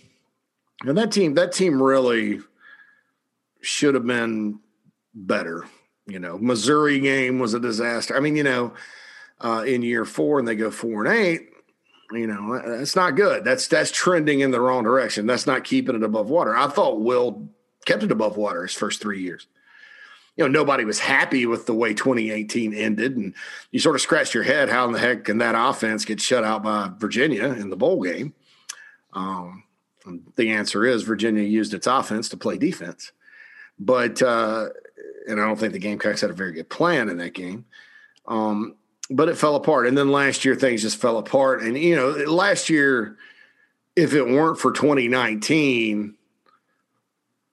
And 0.85 0.99
that 0.99 1.11
team, 1.11 1.35
that 1.35 1.53
team 1.53 1.83
really 1.83 2.41
should 3.61 3.95
have 3.95 4.07
been 4.07 4.61
better 5.15 5.65
You 6.07 6.21
know, 6.21 6.39
Missouri 6.39 7.01
game 7.01 7.39
was 7.41 7.55
a 7.55 7.61
disaster. 7.61 8.17
I 8.17 8.21
mean, 8.21 8.37
you 8.37 8.45
know, 8.45 8.73
uh, 9.41 9.65
in 9.67 9.83
year 9.83 10.05
four 10.05 10.39
and 10.39 10.47
they 10.47 10.55
go 10.55 10.71
four 10.71 11.05
and 11.05 11.15
eight, 11.15 11.51
you 12.13 12.27
know, 12.27 12.61
that's 12.65 12.97
not 12.97 13.17
good. 13.17 13.45
That's 13.45 13.67
that's 13.69 13.91
trending 13.91 14.41
in 14.41 14.51
the 14.51 14.61
wrong 14.61 14.85
direction. 14.85 15.27
That's 15.27 15.47
not 15.47 15.65
keeping 15.65 15.97
it 15.97 16.03
above 16.03 16.31
water. 16.31 16.57
I 16.57 16.69
thought 16.69 17.01
Will 17.01 17.49
kept 17.85 18.03
it 18.03 18.13
above 18.13 18.37
water 18.37 18.63
his 18.63 18.75
first 18.75 19.01
three 19.01 19.23
years. 19.23 19.47
You 20.37 20.45
know, 20.45 20.49
nobody 20.49 20.85
was 20.85 20.99
happy 20.99 21.47
with 21.47 21.65
the 21.65 21.75
way 21.75 21.95
2018 21.95 22.75
ended, 22.75 23.17
and 23.17 23.35
you 23.71 23.81
sort 23.81 23.95
of 23.95 24.03
scratched 24.03 24.35
your 24.35 24.43
head. 24.43 24.69
How 24.69 24.85
in 24.85 24.93
the 24.93 24.99
heck 24.99 25.25
can 25.25 25.39
that 25.39 25.55
offense 25.57 26.05
get 26.05 26.21
shut 26.21 26.45
out 26.45 26.63
by 26.63 26.91
Virginia 26.99 27.47
in 27.47 27.71
the 27.71 27.77
bowl 27.77 28.03
game? 28.03 28.35
Um, 29.15 29.65
the 30.37 30.51
answer 30.51 30.85
is 30.85 31.03
Virginia 31.03 31.43
used 31.43 31.73
its 31.73 31.87
offense 31.87 32.29
to 32.29 32.37
play 32.37 32.59
defense, 32.59 33.13
but 33.79 34.21
uh, 34.21 34.69
and 35.27 35.41
I 35.41 35.47
don't 35.47 35.59
think 35.59 35.73
the 35.73 35.79
Gamecocks 35.79 36.21
had 36.21 36.31
a 36.31 36.35
very 36.35 36.53
good 36.53 36.69
plan 36.69 37.09
in 37.09 37.17
that 37.17 37.33
game. 37.33 37.65
Um, 38.27 38.77
but 39.11 39.29
it 39.29 39.39
fell 39.39 39.57
apart. 39.57 39.87
And 39.87 39.97
then 39.97 40.11
last 40.11 40.45
year 40.45 40.55
things 40.55 40.83
just 40.83 41.01
fell 41.01 41.19
apart. 41.19 41.63
And 41.63 41.77
you 41.77 41.97
know, 41.97 42.11
last 42.31 42.69
year, 42.69 43.17
if 43.95 44.13
it 44.13 44.27
weren't 44.27 44.59
for 44.59 44.73
2019, 44.73 46.15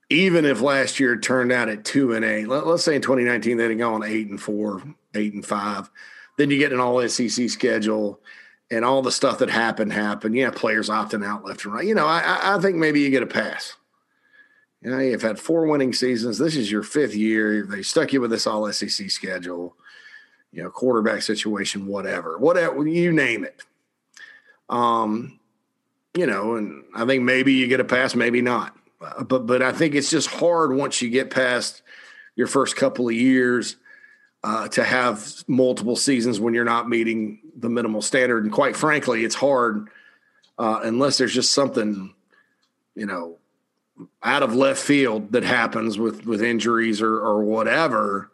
even 0.10 0.46
if 0.46 0.62
last 0.62 1.00
year 1.00 1.18
turned 1.18 1.52
out 1.52 1.70
at 1.70 1.86
two 1.86 2.14
and 2.14 2.26
eight, 2.26 2.48
let, 2.48 2.64
us 2.66 2.84
say 2.84 2.96
in 2.96 3.02
2019 3.02 3.58
they'd 3.58 3.70
have 3.70 3.78
gone 3.78 4.04
eight 4.04 4.28
and 4.30 4.42
four, 4.42 4.84
eight 5.16 5.34
and 5.34 5.46
five, 5.46 5.90
then 6.38 6.50
you 6.50 6.58
get 6.58 6.74
an 6.74 6.80
all 6.80 7.08
SEC 7.08 7.50
schedule 7.50 8.20
and 8.70 8.84
all 8.84 9.02
the 9.02 9.12
stuff 9.12 9.40
that 9.40 9.50
happened 9.50 9.94
happened. 9.94 10.36
Yeah, 10.36 10.52
players 10.52 10.90
opting 10.90 11.26
out 11.26 11.46
left 11.46 11.66
and 11.66 11.74
right. 11.74 11.86
You 11.86 11.96
know, 11.96 12.08
I, 12.08 12.56
I 12.56 12.60
think 12.60 12.76
maybe 12.76 13.02
you 13.02 13.10
get 13.10 13.24
a 13.24 13.28
pass. 13.28 13.76
You 14.82 14.92
know, 14.92 15.00
you've 15.00 15.22
had 15.22 15.40
four 15.40 15.66
winning 15.66 15.94
seasons. 15.94 16.38
This 16.38 16.58
is 16.58 16.70
your 16.70 16.84
fifth 16.84 17.16
year. 17.16 17.66
They 17.66 17.84
stuck 17.84 18.12
you 18.12 18.20
with 18.20 18.32
this 18.32 18.46
all 18.46 18.72
SEC 18.74 19.10
schedule 19.10 19.78
you 20.54 20.62
know, 20.62 20.70
quarterback 20.70 21.24
situation, 21.24 21.88
whatever, 21.88 22.38
whatever 22.38 22.88
you 22.88 23.12
name 23.12 23.44
it. 23.44 23.62
Um, 24.70 25.40
you 26.16 26.28
know, 26.28 26.56
and 26.56 26.84
I 26.96 27.06
think 27.06 27.24
maybe 27.24 27.54
you 27.54 27.68
get 27.68 27.80
a 27.80 27.84
pass, 27.84 28.16
maybe 28.16 28.42
not. 28.42 28.78
Uh, 29.02 29.24
but 29.24 29.48
but 29.48 29.64
I 29.64 29.72
think 29.72 29.96
it's 29.96 30.12
just 30.12 30.30
hard 30.30 30.74
once 30.74 31.02
you 31.02 31.10
get 31.10 31.32
past 31.32 31.82
your 32.36 32.48
first 32.48 32.76
couple 32.76 33.08
of 33.10 33.16
years 33.16 33.78
uh, 34.44 34.68
to 34.70 34.84
have 34.84 35.44
multiple 35.48 35.96
seasons 35.96 36.40
when 36.40 36.54
you're 36.54 36.64
not 36.66 36.88
meeting 36.88 37.40
the 37.58 37.70
minimal 37.70 38.02
standard. 38.02 38.44
And 38.44 38.54
quite 38.54 38.76
frankly, 38.76 39.26
it's 39.26 39.36
hard 39.36 39.90
uh, 40.60 40.82
unless 40.84 41.18
there's 41.18 41.34
just 41.34 41.54
something, 41.54 42.14
you 42.96 43.08
know, 43.08 43.38
out 44.22 44.44
of 44.44 44.54
left 44.54 44.82
field 44.82 45.32
that 45.32 45.44
happens 45.44 45.98
with 45.98 46.28
with 46.28 46.44
injuries 46.44 47.02
or 47.02 47.20
or 47.20 47.44
whatever 47.44 48.30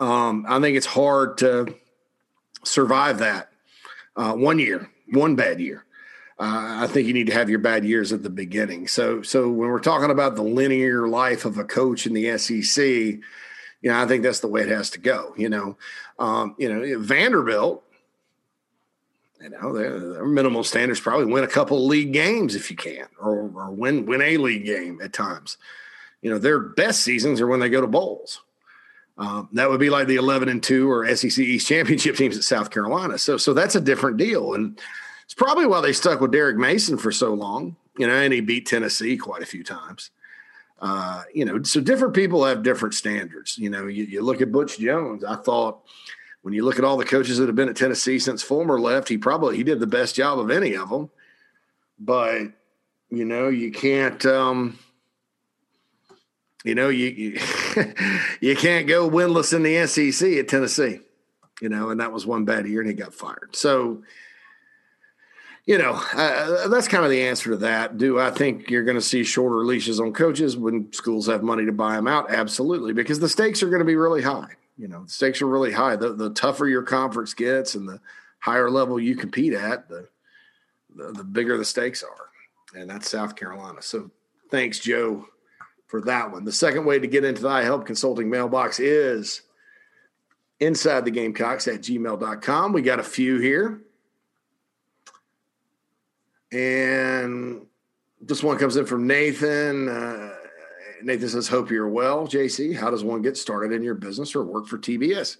um, 0.00 0.44
I 0.48 0.60
think 0.60 0.76
it's 0.76 0.86
hard 0.86 1.38
to 1.38 1.74
survive 2.64 3.18
that 3.18 3.50
uh, 4.16 4.34
one 4.34 4.58
year, 4.58 4.90
one 5.10 5.36
bad 5.36 5.60
year. 5.60 5.84
Uh, 6.38 6.82
I 6.82 6.86
think 6.88 7.06
you 7.06 7.14
need 7.14 7.28
to 7.28 7.32
have 7.32 7.48
your 7.48 7.60
bad 7.60 7.84
years 7.84 8.12
at 8.12 8.22
the 8.22 8.30
beginning. 8.30 8.88
So, 8.88 9.22
so 9.22 9.48
when 9.48 9.68
we're 9.68 9.78
talking 9.78 10.10
about 10.10 10.34
the 10.34 10.42
linear 10.42 11.06
life 11.06 11.44
of 11.44 11.58
a 11.58 11.64
coach 11.64 12.06
in 12.06 12.12
the 12.12 12.36
SEC, 12.38 12.84
you 12.84 13.90
know, 13.90 14.00
I 14.00 14.06
think 14.06 14.22
that's 14.22 14.40
the 14.40 14.48
way 14.48 14.62
it 14.62 14.68
has 14.68 14.90
to 14.90 14.98
go. 14.98 15.32
You 15.36 15.48
know, 15.48 15.76
um, 16.18 16.56
you 16.58 16.72
know, 16.72 16.98
Vanderbilt, 16.98 17.84
you 19.40 19.50
know, 19.50 19.72
their, 19.72 20.00
their 20.00 20.26
minimal 20.26 20.64
standards 20.64 21.00
probably 21.00 21.26
win 21.26 21.44
a 21.44 21.48
couple 21.48 21.76
of 21.76 21.84
league 21.84 22.12
games 22.12 22.56
if 22.56 22.70
you 22.70 22.76
can, 22.76 23.06
or, 23.20 23.50
or 23.54 23.70
win 23.70 24.06
win 24.06 24.22
a 24.22 24.36
league 24.38 24.64
game 24.64 25.00
at 25.02 25.12
times. 25.12 25.56
You 26.22 26.30
know, 26.30 26.38
their 26.38 26.58
best 26.58 27.02
seasons 27.02 27.40
are 27.40 27.46
when 27.46 27.60
they 27.60 27.68
go 27.68 27.82
to 27.82 27.86
bowls. 27.86 28.40
Um, 29.16 29.48
that 29.52 29.70
would 29.70 29.80
be 29.80 29.90
like 29.90 30.08
the 30.08 30.16
11 30.16 30.48
and 30.48 30.62
2 30.62 30.90
or 30.90 31.14
SEC 31.14 31.38
East 31.38 31.68
championship 31.68 32.16
teams 32.18 32.36
at 32.36 32.44
South 32.44 32.70
Carolina. 32.70 33.18
So, 33.18 33.36
so 33.36 33.52
that's 33.52 33.76
a 33.76 33.80
different 33.80 34.16
deal. 34.16 34.54
And 34.54 34.80
it's 35.24 35.34
probably 35.34 35.66
why 35.66 35.80
they 35.80 35.92
stuck 35.92 36.20
with 36.20 36.32
Derek 36.32 36.56
Mason 36.56 36.98
for 36.98 37.12
so 37.12 37.32
long, 37.32 37.76
you 37.96 38.06
know, 38.06 38.14
and 38.14 38.32
he 38.32 38.40
beat 38.40 38.66
Tennessee 38.66 39.16
quite 39.16 39.42
a 39.42 39.46
few 39.46 39.62
times. 39.62 40.10
Uh, 40.80 41.22
you 41.32 41.44
know, 41.44 41.62
so 41.62 41.80
different 41.80 42.14
people 42.14 42.44
have 42.44 42.62
different 42.62 42.94
standards. 42.94 43.56
You 43.56 43.70
know, 43.70 43.86
you, 43.86 44.04
you 44.04 44.20
look 44.20 44.42
at 44.42 44.52
Butch 44.52 44.78
Jones. 44.78 45.24
I 45.24 45.36
thought 45.36 45.80
when 46.42 46.52
you 46.52 46.64
look 46.64 46.78
at 46.78 46.84
all 46.84 46.96
the 46.96 47.04
coaches 47.04 47.38
that 47.38 47.46
have 47.46 47.56
been 47.56 47.70
at 47.70 47.76
Tennessee 47.76 48.18
since 48.18 48.42
Fulmer 48.42 48.78
left, 48.78 49.08
he 49.08 49.16
probably 49.16 49.56
he 49.56 49.62
did 49.62 49.80
the 49.80 49.86
best 49.86 50.14
job 50.14 50.38
of 50.38 50.50
any 50.50 50.76
of 50.76 50.90
them. 50.90 51.08
But 51.98 52.48
you 53.08 53.24
know, 53.24 53.48
you 53.48 53.70
can't. 53.70 54.24
Um, 54.26 54.78
you 56.64 56.74
know, 56.74 56.88
you 56.88 57.08
you, 57.08 57.40
you 58.40 58.56
can't 58.56 58.88
go 58.88 59.08
winless 59.08 59.54
in 59.54 59.62
the 59.62 59.86
SEC 59.86 60.32
at 60.32 60.48
Tennessee. 60.48 61.00
You 61.60 61.68
know, 61.68 61.90
and 61.90 62.00
that 62.00 62.12
was 62.12 62.26
one 62.26 62.44
bad 62.44 62.66
year, 62.66 62.80
and 62.80 62.90
he 62.90 62.96
got 62.96 63.14
fired. 63.14 63.54
So, 63.54 64.02
you 65.66 65.78
know, 65.78 65.92
uh, 65.92 66.66
that's 66.66 66.88
kind 66.88 67.04
of 67.04 67.10
the 67.10 67.22
answer 67.22 67.50
to 67.50 67.56
that. 67.58 67.96
Do 67.96 68.18
I 68.18 68.32
think 68.32 68.70
you're 68.70 68.82
going 68.82 68.96
to 68.96 69.00
see 69.00 69.22
shorter 69.22 69.64
leashes 69.64 70.00
on 70.00 70.12
coaches 70.12 70.56
when 70.56 70.92
schools 70.92 71.28
have 71.28 71.44
money 71.44 71.64
to 71.64 71.72
buy 71.72 71.94
them 71.94 72.08
out? 72.08 72.30
Absolutely, 72.30 72.92
because 72.92 73.20
the 73.20 73.28
stakes 73.28 73.62
are 73.62 73.68
going 73.68 73.78
to 73.78 73.84
be 73.84 73.94
really 73.94 74.22
high. 74.22 74.50
You 74.76 74.88
know, 74.88 75.04
the 75.04 75.10
stakes 75.10 75.40
are 75.42 75.46
really 75.46 75.70
high. 75.70 75.94
The, 75.94 76.12
the 76.12 76.30
tougher 76.30 76.66
your 76.66 76.82
conference 76.82 77.34
gets 77.34 77.76
and 77.76 77.88
the 77.88 78.00
higher 78.40 78.68
level 78.68 78.98
you 78.98 79.14
compete 79.14 79.52
at, 79.52 79.88
the, 79.88 80.08
the 80.96 81.12
the 81.12 81.24
bigger 81.24 81.56
the 81.56 81.64
stakes 81.64 82.02
are, 82.02 82.80
and 82.80 82.90
that's 82.90 83.08
South 83.08 83.36
Carolina. 83.36 83.80
So, 83.80 84.10
thanks, 84.50 84.80
Joe 84.80 85.28
for 85.86 86.00
that 86.02 86.32
one. 86.32 86.44
The 86.44 86.52
second 86.52 86.84
way 86.84 86.98
to 86.98 87.06
get 87.06 87.24
into 87.24 87.42
the 87.42 87.48
iHelp 87.48 87.86
Consulting 87.86 88.30
mailbox 88.30 88.80
is 88.80 89.42
inside 90.60 91.04
the 91.04 91.10
Gamecocks 91.10 91.68
at 91.68 91.80
gmail.com. 91.80 92.72
We 92.72 92.82
got 92.82 93.00
a 93.00 93.04
few 93.04 93.38
here. 93.38 93.80
And 96.52 97.66
this 98.20 98.42
one 98.42 98.58
comes 98.58 98.76
in 98.76 98.86
from 98.86 99.06
Nathan. 99.06 99.88
Uh, 99.88 100.34
Nathan 101.02 101.28
says, 101.28 101.48
Hope 101.48 101.70
you're 101.70 101.88
well. 101.88 102.26
JC, 102.26 102.74
how 102.76 102.90
does 102.90 103.04
one 103.04 103.22
get 103.22 103.36
started 103.36 103.72
in 103.72 103.82
your 103.82 103.94
business 103.94 104.34
or 104.34 104.44
work 104.44 104.66
for 104.66 104.78
TBS? 104.78 105.36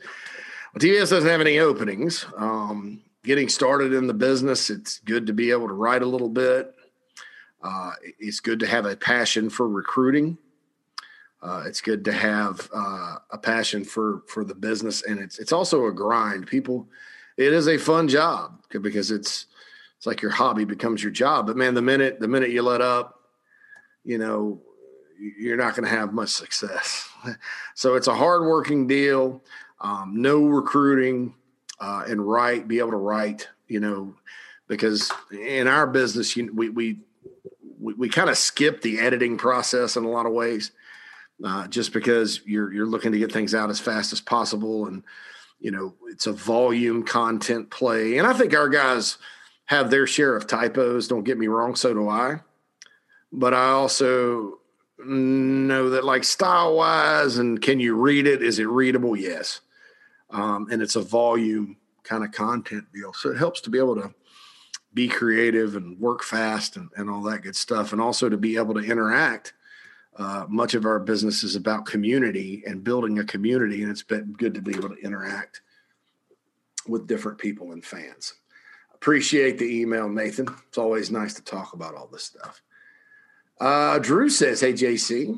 Well, 0.74 0.80
TBS 0.80 1.10
doesn't 1.10 1.30
have 1.30 1.40
any 1.40 1.60
openings. 1.60 2.26
Um, 2.36 3.00
getting 3.22 3.48
started 3.48 3.92
in 3.92 4.06
the 4.06 4.14
business, 4.14 4.70
it's 4.70 4.98
good 4.98 5.26
to 5.28 5.32
be 5.32 5.50
able 5.50 5.68
to 5.68 5.74
write 5.74 6.02
a 6.02 6.06
little 6.06 6.28
bit. 6.28 6.74
Uh, 7.64 7.92
it's 8.18 8.40
good 8.40 8.60
to 8.60 8.66
have 8.66 8.84
a 8.84 8.94
passion 8.94 9.48
for 9.48 9.66
recruiting. 9.66 10.36
Uh, 11.42 11.64
it's 11.66 11.80
good 11.80 12.04
to 12.04 12.12
have 12.12 12.70
uh, 12.74 13.16
a 13.30 13.38
passion 13.38 13.84
for 13.84 14.22
for 14.28 14.44
the 14.44 14.54
business, 14.54 15.02
and 15.02 15.18
it's 15.18 15.38
it's 15.38 15.52
also 15.52 15.86
a 15.86 15.92
grind. 15.92 16.46
People, 16.46 16.86
it 17.38 17.52
is 17.52 17.66
a 17.66 17.78
fun 17.78 18.06
job 18.06 18.62
because 18.70 19.10
it's 19.10 19.46
it's 19.96 20.06
like 20.06 20.20
your 20.20 20.30
hobby 20.30 20.64
becomes 20.64 21.02
your 21.02 21.12
job. 21.12 21.46
But 21.46 21.56
man, 21.56 21.72
the 21.72 21.82
minute 21.82 22.20
the 22.20 22.28
minute 22.28 22.50
you 22.50 22.62
let 22.62 22.82
up, 22.82 23.20
you 24.04 24.18
know, 24.18 24.60
you're 25.18 25.56
not 25.56 25.74
going 25.74 25.88
to 25.88 25.96
have 25.96 26.12
much 26.12 26.30
success. 26.30 27.08
so 27.74 27.94
it's 27.94 28.08
a 28.08 28.14
hardworking 28.14 28.86
deal. 28.86 29.42
Um, 29.80 30.12
no 30.16 30.44
recruiting 30.44 31.34
uh, 31.80 32.04
and 32.06 32.26
write, 32.26 32.68
be 32.68 32.78
able 32.78 32.90
to 32.90 32.98
write. 32.98 33.48
You 33.68 33.80
know, 33.80 34.14
because 34.66 35.10
in 35.30 35.66
our 35.66 35.86
business, 35.86 36.36
you, 36.36 36.52
we 36.54 36.68
we 36.68 37.00
we, 37.84 37.94
we 37.94 38.08
kind 38.08 38.30
of 38.30 38.38
skip 38.38 38.80
the 38.80 38.98
editing 38.98 39.36
process 39.36 39.96
in 39.96 40.04
a 40.04 40.10
lot 40.10 40.26
of 40.26 40.32
ways 40.32 40.72
uh, 41.44 41.66
just 41.68 41.92
because 41.92 42.40
you're 42.46 42.72
you're 42.72 42.86
looking 42.86 43.12
to 43.12 43.18
get 43.18 43.30
things 43.30 43.54
out 43.54 43.70
as 43.70 43.78
fast 43.78 44.12
as 44.12 44.20
possible, 44.20 44.86
and 44.86 45.02
you 45.60 45.70
know 45.70 45.94
it's 46.08 46.26
a 46.26 46.32
volume 46.32 47.04
content 47.04 47.70
play. 47.70 48.18
And 48.18 48.26
I 48.26 48.32
think 48.32 48.54
our 48.54 48.68
guys 48.68 49.18
have 49.66 49.90
their 49.90 50.06
share 50.06 50.34
of 50.34 50.46
typos. 50.46 51.08
Don't 51.08 51.24
get 51.24 51.38
me 51.38 51.46
wrong, 51.46 51.76
so 51.76 51.92
do 51.92 52.08
I. 52.08 52.40
But 53.32 53.52
I 53.52 53.68
also 53.68 54.60
know 54.98 55.90
that 55.90 56.04
like 56.04 56.24
style 56.24 56.76
wise 56.76 57.36
and 57.36 57.60
can 57.60 57.80
you 57.80 57.96
read 57.96 58.26
it? 58.26 58.42
Is 58.42 58.58
it 58.58 58.68
readable? 58.68 59.16
Yes. 59.16 59.60
Um, 60.30 60.68
and 60.70 60.80
it's 60.80 60.96
a 60.96 61.00
volume 61.00 61.76
kind 62.04 62.24
of 62.24 62.32
content 62.32 62.84
deal. 62.94 63.12
So 63.12 63.30
it 63.30 63.36
helps 63.36 63.60
to 63.62 63.70
be 63.70 63.78
able 63.78 63.96
to 63.96 64.14
be 64.94 65.08
creative 65.08 65.76
and 65.76 65.98
work 65.98 66.22
fast 66.22 66.76
and, 66.76 66.88
and 66.96 67.10
all 67.10 67.22
that 67.22 67.42
good 67.42 67.56
stuff. 67.56 67.92
And 67.92 68.00
also 68.00 68.28
to 68.28 68.36
be 68.36 68.56
able 68.56 68.74
to 68.74 68.80
interact 68.80 69.52
uh, 70.16 70.46
much 70.48 70.74
of 70.74 70.84
our 70.84 71.00
business 71.00 71.42
is 71.42 71.56
about 71.56 71.86
community 71.86 72.62
and 72.66 72.84
building 72.84 73.18
a 73.18 73.24
community, 73.24 73.82
and 73.82 73.90
it's 73.90 74.02
been 74.02 74.32
good 74.32 74.54
to 74.54 74.62
be 74.62 74.74
able 74.74 74.88
to 74.88 75.02
interact 75.02 75.60
with 76.86 77.08
different 77.08 77.38
people 77.38 77.72
and 77.72 77.84
fans. 77.84 78.34
Appreciate 78.94 79.58
the 79.58 79.80
email, 79.80 80.08
Nathan. 80.08 80.48
It's 80.68 80.78
always 80.78 81.10
nice 81.10 81.34
to 81.34 81.42
talk 81.42 81.72
about 81.72 81.94
all 81.94 82.06
this 82.06 82.24
stuff. 82.24 82.62
Uh, 83.60 83.98
Drew 83.98 84.28
says, 84.28 84.60
"Hey 84.60 84.72
JC, 84.72 85.36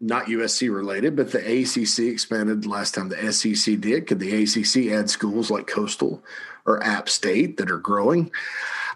not 0.00 0.26
USC 0.26 0.72
related, 0.74 1.16
but 1.16 1.32
the 1.32 1.38
ACC 1.38 2.10
expanded 2.10 2.66
last 2.66 2.94
time 2.94 3.08
the 3.08 3.32
SEC 3.32 3.80
did. 3.80 4.06
Could 4.06 4.20
the 4.20 4.42
ACC 4.42 4.92
add 4.92 5.10
schools 5.10 5.50
like 5.50 5.66
Coastal 5.66 6.22
or 6.66 6.82
App 6.82 7.08
State 7.08 7.56
that 7.56 7.70
are 7.70 7.78
growing?" 7.78 8.30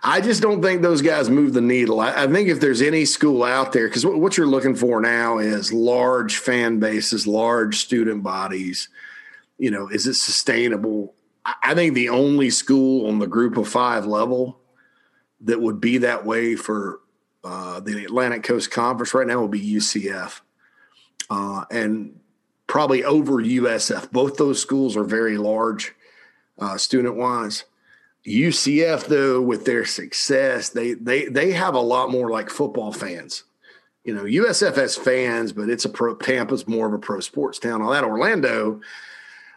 I 0.02 0.20
just 0.20 0.42
don't 0.42 0.62
think 0.62 0.82
those 0.82 1.02
guys 1.02 1.28
move 1.28 1.54
the 1.54 1.60
needle. 1.60 2.00
I, 2.00 2.24
I 2.24 2.26
think 2.26 2.48
if 2.48 2.60
there's 2.60 2.82
any 2.82 3.04
school 3.04 3.42
out 3.42 3.72
there, 3.72 3.88
because 3.88 4.06
what, 4.06 4.18
what 4.18 4.36
you're 4.36 4.46
looking 4.46 4.74
for 4.74 5.00
now 5.00 5.38
is 5.38 5.72
large 5.72 6.36
fan 6.36 6.78
bases, 6.78 7.26
large 7.26 7.78
student 7.78 8.22
bodies. 8.22 8.88
You 9.58 9.70
know, 9.70 9.88
is 9.88 10.06
it 10.06 10.14
sustainable? 10.14 11.14
I, 11.44 11.54
I 11.62 11.74
think 11.74 11.94
the 11.94 12.10
only 12.10 12.50
school 12.50 13.08
on 13.08 13.18
the 13.18 13.26
group 13.26 13.56
of 13.56 13.68
five 13.68 14.06
level 14.06 14.60
that 15.42 15.60
would 15.60 15.80
be 15.80 15.98
that 15.98 16.24
way 16.24 16.56
for 16.56 17.00
uh, 17.44 17.80
the 17.80 18.04
Atlantic 18.04 18.42
Coast 18.42 18.70
Conference 18.70 19.14
right 19.14 19.26
now 19.26 19.42
would 19.42 19.50
be 19.50 19.74
UCF. 19.74 20.40
Uh, 21.30 21.64
and 21.70 22.18
probably 22.66 23.02
over 23.02 23.34
USF. 23.34 24.12
Both 24.12 24.36
those 24.36 24.60
schools 24.60 24.96
are 24.96 25.04
very 25.04 25.38
large 25.38 25.94
uh, 26.58 26.76
student 26.78 27.16
wise. 27.16 27.64
UCF 28.28 29.06
though, 29.06 29.40
with 29.40 29.64
their 29.64 29.84
success, 29.84 30.70
they 30.70 30.94
they 30.94 31.26
they 31.26 31.52
have 31.52 31.74
a 31.74 31.80
lot 31.80 32.10
more 32.10 32.30
like 32.30 32.50
football 32.50 32.92
fans. 32.92 33.44
You 34.04 34.14
know, 34.14 34.24
USF 34.24 34.76
has 34.76 34.96
fans, 34.96 35.52
but 35.52 35.68
it's 35.68 35.84
a 35.84 35.88
pro. 35.88 36.14
Tampa's 36.14 36.66
more 36.66 36.86
of 36.86 36.92
a 36.92 36.98
pro 36.98 37.20
sports 37.20 37.58
town. 37.58 37.82
All 37.82 37.90
that 37.90 38.04
Orlando, 38.04 38.80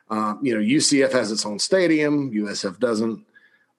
uh, 0.10 0.36
you 0.42 0.54
know, 0.54 0.62
UCF 0.62 1.12
has 1.12 1.32
its 1.32 1.46
own 1.46 1.60
stadium. 1.60 2.32
USF 2.32 2.80
doesn't. 2.80 3.26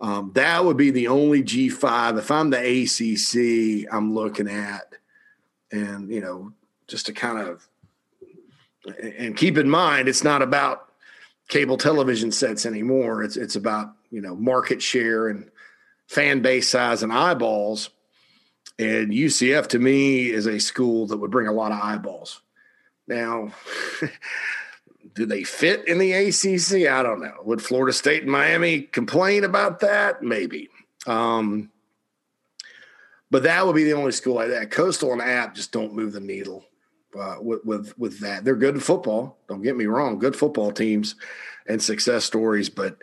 Um, 0.01 0.32
that 0.34 0.64
would 0.64 0.76
be 0.76 0.90
the 0.90 1.09
only 1.09 1.43
G5. 1.43 2.18
If 2.18 2.30
I'm 2.30 2.51
the 2.51 2.59
ACC, 2.59 3.93
I'm 3.93 4.14
looking 4.14 4.49
at, 4.49 4.95
and 5.70 6.11
you 6.11 6.20
know, 6.20 6.53
just 6.88 7.07
to 7.07 7.12
kind 7.12 7.38
of, 7.38 7.68
and 9.01 9.36
keep 9.36 9.59
in 9.59 9.68
mind, 9.68 10.09
it's 10.09 10.24
not 10.24 10.43
about 10.43 10.88
cable 11.49 11.76
television 11.76 12.32
sets 12.32 12.66
anymore. 12.66 13.22
It's 13.22 13.36
it's 13.36 13.57
about 13.57 13.93
you 14.12 14.20
know 14.20 14.36
market 14.36 14.80
share 14.80 15.26
and 15.26 15.50
fan 16.06 16.42
base 16.42 16.68
size 16.68 17.02
and 17.02 17.12
eyeballs. 17.12 17.90
And 18.78 19.12
UCF 19.12 19.68
to 19.68 19.78
me 19.78 20.30
is 20.30 20.46
a 20.46 20.60
school 20.60 21.06
that 21.08 21.16
would 21.16 21.30
bring 21.30 21.48
a 21.48 21.52
lot 21.52 21.72
of 21.72 21.80
eyeballs. 21.80 22.42
Now, 23.06 23.52
do 25.14 25.26
they 25.26 25.42
fit 25.44 25.86
in 25.88 25.98
the 25.98 26.12
ACC? 26.12 26.88
I 26.90 27.02
don't 27.02 27.20
know. 27.20 27.36
Would 27.44 27.62
Florida 27.62 27.92
State 27.92 28.22
and 28.22 28.32
Miami 28.32 28.82
complain 28.82 29.44
about 29.44 29.80
that? 29.80 30.22
Maybe. 30.22 30.68
Um, 31.06 31.70
but 33.30 33.44
that 33.44 33.66
would 33.66 33.76
be 33.76 33.84
the 33.84 33.94
only 33.94 34.12
school 34.12 34.34
like 34.34 34.50
that. 34.50 34.70
Coastal 34.70 35.12
and 35.12 35.22
App 35.22 35.54
just 35.54 35.72
don't 35.72 35.94
move 35.94 36.12
the 36.12 36.20
needle 36.20 36.64
uh, 37.18 37.36
with, 37.40 37.64
with 37.64 37.98
with 37.98 38.20
that. 38.20 38.44
They're 38.44 38.56
good 38.56 38.76
at 38.76 38.82
football. 38.82 39.38
Don't 39.48 39.62
get 39.62 39.76
me 39.76 39.86
wrong, 39.86 40.18
good 40.18 40.36
football 40.36 40.72
teams 40.72 41.14
and 41.66 41.82
success 41.82 42.24
stories, 42.24 42.68
but 42.68 42.98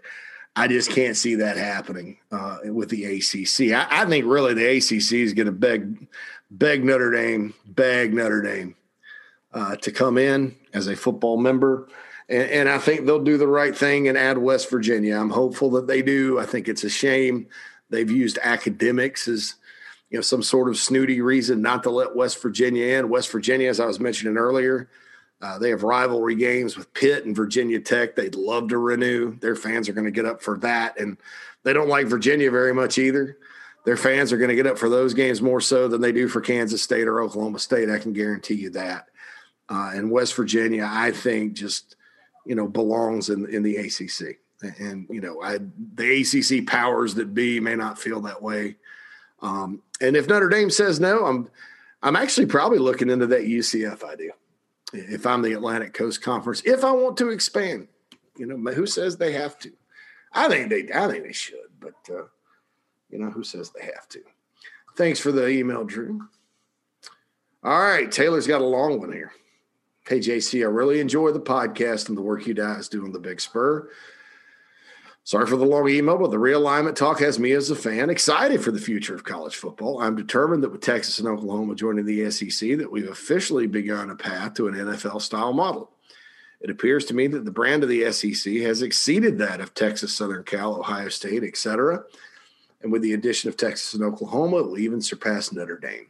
I 0.60 0.68
just 0.68 0.91
can't 0.91 1.16
see 1.16 1.36
that 1.36 1.55
happening 1.55 2.18
uh, 2.34 2.57
with 2.66 2.89
the 2.89 3.05
ACC. 3.05 3.72
I, 3.74 4.01
I, 4.01 4.05
think 4.05 4.26
really 4.26 4.53
the 4.53 4.78
ACC 4.78 5.14
is 5.14 5.32
going 5.32 5.45
to 5.45 5.53
beg 5.53 6.10
beg 6.51 6.84
Notre 6.84 7.12
Dame, 7.12 7.53
beg 7.66 8.14
Notre 8.14 8.41
Dame 8.41 8.76
uh, 9.53 9.78
to 9.78 9.91
come 9.93 10.18
in 10.18 10.57
as 10.74 10.88
a 10.88 10.97
football 10.97 11.38
member. 11.38 11.88
And, 12.28 12.49
and, 12.51 12.70
I 12.70 12.78
think 12.78 13.05
they'll 13.05 13.24
do 13.24 13.38
the 13.38 13.47
right 13.47 13.74
thing 13.74 14.10
and 14.10 14.18
add 14.18 14.38
West 14.38 14.70
Virginia. 14.70 15.18
I'm 15.18 15.30
hopeful 15.30 15.70
that 15.72 15.88
they 15.88 16.01
do. 16.01 16.38
I 16.39 16.45
think 16.45 16.68
it's 16.68 16.84
a 16.84 16.89
shame 16.89 17.47
they've 17.89 18.12
used 18.12 18.38
academics 18.41 19.30
as 19.30 19.55
you 20.10 20.18
know 20.18 20.22
some 20.22 20.43
sort 20.43 20.68
of 20.68 20.78
snooty 20.78 21.22
reason 21.22 21.62
not 21.62 21.84
to 21.84 21.89
let 21.89 22.18
West 22.18 22.41
Virginia 22.41 22.97
in. 22.97 23.07
West 23.07 23.32
Virginia, 23.32 23.70
as 23.70 23.80
I 23.80 23.86
was 23.86 24.01
mentioning 24.01 24.36
earlier, 24.36 24.89
uh, 25.42 25.58
they 25.58 25.70
have 25.70 25.84
rivalry 25.84 26.36
games 26.36 26.76
with 26.76 26.94
Pitt 26.94 27.26
and 27.26 27.36
Virginia 27.36 27.80
Tech. 27.80 28.16
They'd 28.16 28.36
love 28.36 28.70
to 28.70 28.78
renew. 28.78 29.38
Their 29.40 29.56
fans 29.56 29.88
are 29.88 29.94
going 29.94 30.06
to 30.06 30.12
get 30.12 30.26
up 30.26 30.42
for 30.42 30.58
that, 30.60 31.00
and 31.00 31.18
they 31.64 31.74
don't 31.74 31.88
like 31.88 32.08
Virginia 32.08 32.52
very 32.52 32.74
much 32.74 32.98
either. 32.98 33.38
Their 33.86 33.96
fans 33.98 34.34
are 34.34 34.38
going 34.38 34.50
to 34.50 34.56
get 34.56 34.68
up 34.68 34.78
for 34.78 34.90
those 34.90 35.14
games 35.14 35.42
more 35.42 35.62
so 35.62 35.88
than 35.88 36.02
they 36.02 36.12
do 36.12 36.28
for 36.28 36.42
Kansas 36.42 36.84
State 36.84 37.08
or 37.08 37.22
Oklahoma 37.22 37.60
State. 37.60 37.90
I 37.90 38.00
can 38.00 38.12
guarantee 38.12 38.56
you 38.56 38.70
that. 38.72 39.08
Uh, 39.70 39.92
and 39.94 40.12
West 40.12 40.36
Virginia, 40.36 40.88
I 40.90 41.12
think, 41.12 41.54
just 41.54 41.96
you 42.46 42.56
know 42.56 42.68
belongs 42.68 43.30
in 43.30 43.48
in 43.48 43.64
the 43.64 43.78
ACC. 43.78 44.40
And 44.80 45.08
you 45.10 45.22
know, 45.22 45.42
I, 45.42 45.60
the 45.96 46.22
ACC 46.22 46.68
powers 46.68 47.16
that 47.16 47.34
be 47.34 47.62
may 47.62 47.76
not 47.76 47.98
feel 47.98 48.20
that 48.22 48.42
way. 48.42 48.76
Um, 49.42 49.82
and 50.02 50.18
if 50.18 50.28
Notre 50.28 50.50
Dame 50.50 50.70
says 50.70 51.00
no, 51.00 51.26
I'm 51.26 51.50
I'm 52.04 52.18
actually 52.18 52.48
probably 52.48 52.80
looking 52.80 53.10
into 53.10 53.28
that 53.28 53.44
UCF 53.44 54.04
idea. 54.04 54.32
If 54.94 55.26
I'm 55.26 55.42
the 55.42 55.54
Atlantic 55.54 55.94
Coast 55.94 56.22
Conference, 56.22 56.62
if 56.66 56.84
I 56.84 56.92
want 56.92 57.18
to 57.18 57.30
expand, 57.30 57.88
you 58.38 58.46
know, 58.46 58.72
who 58.72 58.86
says 58.86 59.18
they 59.18 59.34
have 59.34 59.60
to? 59.60 59.72
I 60.34 60.48
think 60.48 60.70
they 60.70 60.92
I 60.94 61.08
think 61.08 61.24
they 61.24 61.34
should, 61.34 61.70
but 61.80 61.96
uh, 62.10 62.24
you 63.10 63.20
know, 63.20 63.30
who 63.30 63.44
says 63.44 63.72
they 63.72 63.86
have 63.86 64.08
to? 64.10 64.22
Thanks 64.96 65.20
for 65.20 65.32
the 65.32 65.48
email, 65.48 65.84
Drew. 65.84 66.28
All 67.64 67.80
right, 67.80 68.12
Taylor's 68.12 68.48
got 68.48 68.62
a 68.62 68.66
long 68.66 69.00
one 69.00 69.12
here. 69.12 69.32
Hey 70.08 70.20
JC, 70.20 70.62
I 70.62 70.68
really 70.68 71.00
enjoy 71.00 71.32
the 71.32 71.40
podcast 71.40 72.10
and 72.10 72.18
the 72.18 72.22
work 72.22 72.48
you 72.48 72.54
guys 72.54 72.90
do 72.90 73.04
on 73.04 73.12
the 73.12 73.20
Big 73.20 73.40
Spur. 73.40 73.90
Sorry 75.24 75.46
for 75.46 75.58
the 75.58 75.66
long 75.66 75.88
email, 75.90 76.18
but 76.18 76.32
the 76.32 76.38
realignment 76.38 76.96
talk 76.96 77.20
has 77.20 77.38
me 77.38 77.52
as 77.52 77.70
a 77.70 77.76
fan 77.76 78.10
excited 78.10 78.64
for 78.64 78.72
the 78.72 78.80
future 78.80 79.14
of 79.14 79.24
college 79.24 79.56
football. 79.56 80.02
I'm 80.02 80.16
determined 80.16 80.64
that 80.64 80.72
with 80.72 80.82
Texas 80.82 81.20
and 81.20 81.28
Oklahoma 81.28 81.76
joining 81.76 82.06
the 82.06 82.32
SEC, 82.32 82.78
that 82.78 82.92
we've 82.92 83.10
officially 83.10 83.68
begun 83.68 84.10
a 84.10 84.16
path 84.16 84.56
to 84.56 84.68
an 84.68 84.74
NFL 84.74 85.22
style 85.22 85.54
model. 85.54 85.92
It 86.62 86.70
appears 86.70 87.06
to 87.06 87.14
me 87.14 87.28
that 87.28 87.46
the 87.46 87.52
brand 87.52 87.84
of 87.84 87.90
the 87.90 88.12
SEC 88.12 88.54
has 88.56 88.82
exceeded 88.82 89.38
that 89.38 89.62
of 89.62 89.74
Texas, 89.74 90.14
Southern 90.14 90.44
Cal, 90.44 90.76
Ohio 90.76 91.10
State, 91.10 91.44
etc. 91.44 92.04
And 92.82 92.92
with 92.92 93.02
the 93.02 93.14
addition 93.14 93.50
of 93.50 93.58
Texas 93.58 93.94
and 93.94 94.04
Oklahoma, 94.04 94.58
it 94.58 94.68
will 94.68 94.80
even 94.80 95.02
surpass 95.02 95.52
Notre 95.52 95.78
Dame. 95.78 96.08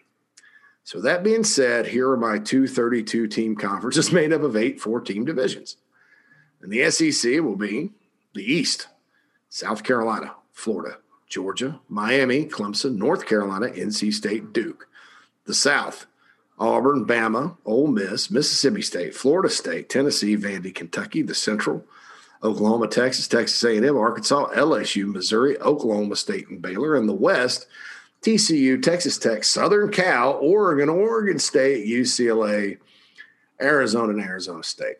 So 0.84 0.99
that 1.01 1.24
being 1.24 1.43
said, 1.43 1.88
here 1.88 2.10
are 2.10 2.18
my 2.18 2.39
two 2.39 2.68
32 2.68 3.28
team 3.28 3.55
conferences 3.55 4.12
made 4.14 4.34
up 4.34 4.41
of 4.41 4.55
eight 4.55 4.80
four 4.80 5.01
team 5.01 5.26
divisions. 5.26 5.78
And 6.62 6.72
the 6.72 6.89
SEC 6.89 7.41
will 7.41 7.55
be 7.55 7.91
the 8.34 8.43
East, 8.43 8.88
South 9.49 9.83
Carolina, 9.83 10.35
Florida, 10.53 10.97
Georgia, 11.27 11.79
Miami, 11.89 12.45
Clemson, 12.45 12.95
North 12.95 13.25
Carolina, 13.25 13.67
NC 13.67 14.13
State, 14.13 14.53
Duke. 14.53 14.87
The 15.45 15.53
South, 15.53 16.05
Auburn, 16.59 17.05
Bama, 17.05 17.57
Ole 17.65 17.87
Miss, 17.87 18.29
Mississippi 18.29 18.81
State, 18.81 19.15
Florida 19.15 19.49
State, 19.49 19.89
Tennessee, 19.89 20.37
Vandy, 20.37 20.73
Kentucky. 20.73 21.23
The 21.23 21.33
Central, 21.33 21.83
Oklahoma, 22.43 22.87
Texas, 22.87 23.27
Texas 23.27 23.63
A&M, 23.63 23.97
Arkansas, 23.97 24.51
LSU, 24.53 25.11
Missouri, 25.11 25.59
Oklahoma 25.59 26.15
State, 26.15 26.47
and 26.49 26.61
Baylor. 26.61 26.95
In 26.95 27.07
the 27.07 27.13
West, 27.13 27.67
TCU, 28.21 28.81
Texas 28.81 29.17
Tech, 29.17 29.43
Southern 29.43 29.91
Cal, 29.91 30.33
Oregon, 30.33 30.89
Oregon 30.89 31.39
State, 31.39 31.87
UCLA, 31.87 32.77
Arizona, 33.61 34.13
and 34.13 34.21
Arizona 34.21 34.63
State. 34.63 34.97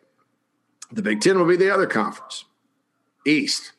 The 0.90 1.02
Big 1.02 1.20
Ten 1.20 1.38
will 1.38 1.46
be 1.46 1.56
the 1.56 1.72
other 1.72 1.86
conference. 1.86 2.44
East, 3.26 3.72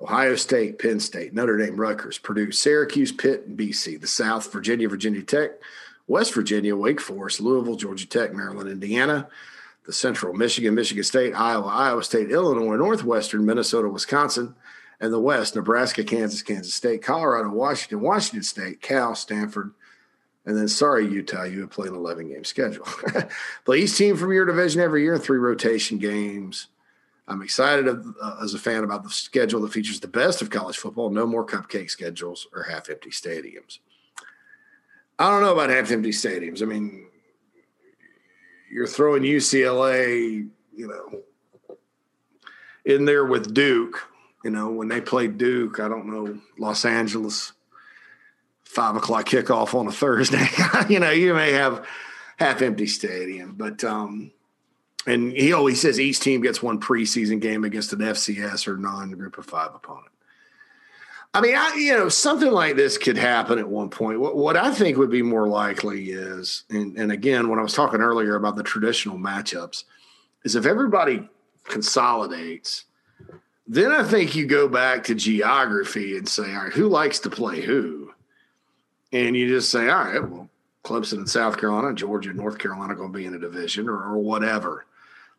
Ohio 0.00 0.34
State, 0.34 0.78
Penn 0.78 1.00
State, 1.00 1.34
Notre 1.34 1.58
Dame, 1.58 1.76
Rutgers, 1.76 2.18
Purdue, 2.18 2.52
Syracuse, 2.52 3.12
Pitt, 3.12 3.46
and 3.46 3.58
BC. 3.58 4.00
The 4.00 4.06
South, 4.06 4.50
Virginia, 4.52 4.88
Virginia 4.88 5.22
Tech, 5.22 5.52
West 6.06 6.34
Virginia, 6.34 6.74
Wake 6.74 7.00
Forest, 7.00 7.40
Louisville, 7.40 7.76
Georgia 7.76 8.06
Tech, 8.06 8.32
Maryland, 8.32 8.70
Indiana. 8.70 9.28
The 9.86 9.92
Central, 9.92 10.34
Michigan, 10.34 10.74
Michigan 10.74 11.04
State, 11.04 11.34
Iowa, 11.34 11.66
Iowa 11.66 12.04
State, 12.04 12.30
Illinois, 12.30 12.76
Northwestern, 12.76 13.44
Minnesota, 13.44 13.88
Wisconsin. 13.88 14.54
And 15.00 15.12
the 15.12 15.20
West, 15.20 15.56
Nebraska, 15.56 16.04
Kansas, 16.04 16.42
Kansas 16.42 16.74
State, 16.74 17.02
Colorado, 17.02 17.48
Washington, 17.48 18.00
Washington 18.00 18.42
State, 18.42 18.82
Cal, 18.82 19.14
Stanford, 19.14 19.72
and 20.46 20.56
then 20.56 20.68
sorry, 20.68 21.06
Utah, 21.06 21.44
you 21.44 21.60
have 21.60 21.70
played 21.70 21.90
an 21.90 21.96
11 21.96 22.28
game 22.28 22.44
schedule. 22.44 22.86
Play 23.64 23.78
each 23.80 23.96
team 23.96 24.16
from 24.16 24.32
your 24.32 24.46
division 24.46 24.80
every 24.80 25.02
year, 25.02 25.18
three 25.18 25.38
rotation 25.38 25.98
games. 25.98 26.68
I'm 27.30 27.42
excited 27.42 27.86
uh, 27.88 28.36
as 28.42 28.54
a 28.54 28.58
fan 28.58 28.82
about 28.82 29.04
the 29.04 29.10
schedule 29.10 29.60
that 29.60 29.72
features 29.72 30.00
the 30.00 30.08
best 30.08 30.42
of 30.42 30.50
college 30.50 30.76
football. 30.76 31.10
No 31.10 31.26
more 31.26 31.46
cupcake 31.46 31.88
schedules 31.88 32.48
or 32.52 32.64
half 32.64 32.90
empty 32.90 33.10
stadiums. 33.10 33.78
I 35.16 35.30
don't 35.30 35.42
know 35.42 35.52
about 35.52 35.70
half 35.70 35.92
empty 35.92 36.10
stadiums. 36.10 36.60
I 36.60 36.64
mean, 36.64 37.06
you're 38.68 38.88
throwing 38.88 39.22
UCLA, 39.22 40.48
you 40.74 40.88
know, 40.88 41.76
in 42.84 43.04
there 43.04 43.24
with 43.24 43.54
Duke. 43.54 44.08
You 44.42 44.50
know, 44.50 44.70
when 44.70 44.88
they 44.88 45.00
played 45.00 45.38
Duke, 45.38 45.78
I 45.78 45.88
don't 45.88 46.06
know, 46.06 46.40
Los 46.58 46.84
Angeles, 46.84 47.52
five 48.64 48.96
o'clock 48.96 49.26
kickoff 49.26 49.72
on 49.72 49.86
a 49.86 49.92
Thursday. 49.92 50.48
you 50.88 50.98
know, 50.98 51.10
you 51.10 51.32
may 51.34 51.52
have 51.52 51.86
half 52.38 52.60
empty 52.60 52.86
stadium, 52.88 53.54
but 53.56 53.84
um, 53.84 54.32
and 55.06 55.32
he 55.32 55.52
always 55.52 55.80
says 55.80 55.98
each 55.98 56.20
team 56.20 56.40
gets 56.42 56.62
one 56.62 56.80
preseason 56.80 57.40
game 57.40 57.64
against 57.64 57.92
an 57.92 58.00
FCS 58.00 58.68
or 58.68 58.76
non-group 58.76 59.38
of 59.38 59.46
five 59.46 59.74
opponent. 59.74 60.06
I 61.32 61.40
mean, 61.40 61.54
I, 61.54 61.74
you 61.76 61.92
know, 61.92 62.08
something 62.08 62.50
like 62.50 62.74
this 62.76 62.98
could 62.98 63.16
happen 63.16 63.58
at 63.58 63.68
one 63.68 63.88
point. 63.88 64.18
What, 64.18 64.36
what 64.36 64.56
I 64.56 64.74
think 64.74 64.98
would 64.98 65.10
be 65.10 65.22
more 65.22 65.48
likely 65.48 66.10
is, 66.10 66.64
and, 66.70 66.98
and 66.98 67.12
again, 67.12 67.48
when 67.48 67.58
I 67.58 67.62
was 67.62 67.72
talking 67.72 68.00
earlier 68.00 68.34
about 68.34 68.56
the 68.56 68.64
traditional 68.64 69.16
matchups, 69.16 69.84
is 70.42 70.56
if 70.56 70.66
everybody 70.66 71.28
consolidates, 71.64 72.84
Then 73.66 73.92
I 73.92 74.02
think 74.02 74.34
you 74.34 74.46
go 74.46 74.66
back 74.66 75.04
to 75.04 75.14
geography 75.14 76.16
and 76.16 76.28
say, 76.28 76.52
all 76.54 76.64
right, 76.64 76.72
who 76.72 76.88
likes 76.88 77.20
to 77.20 77.30
play 77.30 77.60
who? 77.60 78.12
And 79.12 79.36
you 79.36 79.46
just 79.46 79.70
say, 79.70 79.88
all 79.88 80.04
right, 80.04 80.28
well, 80.28 80.50
Clemson 80.84 81.18
and 81.18 81.28
South 81.28 81.58
Carolina, 81.58 81.94
Georgia, 81.94 82.32
North 82.32 82.58
Carolina 82.58 82.94
going 82.94 83.12
to 83.12 83.18
be 83.18 83.26
in 83.26 83.34
a 83.34 83.38
division 83.38 83.88
or, 83.88 84.02
or 84.02 84.18
whatever. 84.18 84.86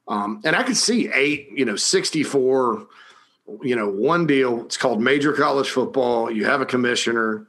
Um, 0.08 0.42
and 0.44 0.56
I 0.56 0.64
could 0.64 0.78
see 0.78 1.10
eight, 1.14 1.50
you 1.54 1.66
know, 1.66 1.76
64, 1.76 2.88
you 3.62 3.76
know, 3.76 3.90
one 3.90 4.28
deal. 4.28 4.66
It's 4.66 4.78
called 4.78 5.02
major 5.02 5.34
college 5.34 5.70
football. 5.70 6.32
You 6.32 6.46
have 6.46 6.62
a 6.62 6.66
commissioner, 6.66 7.48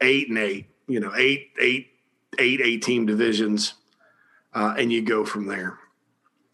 eight 0.00 0.28
and 0.28 0.38
eight, 0.38 0.66
you 0.86 1.00
know, 1.00 1.12
eight, 1.16 1.52
eight, 1.60 1.88
eight, 2.38 2.60
eight 2.62 2.82
team 2.82 3.06
divisions, 3.06 3.74
uh, 4.54 4.74
and 4.78 4.92
you 4.92 5.02
go 5.02 5.24
from 5.24 5.46
there 5.46 5.78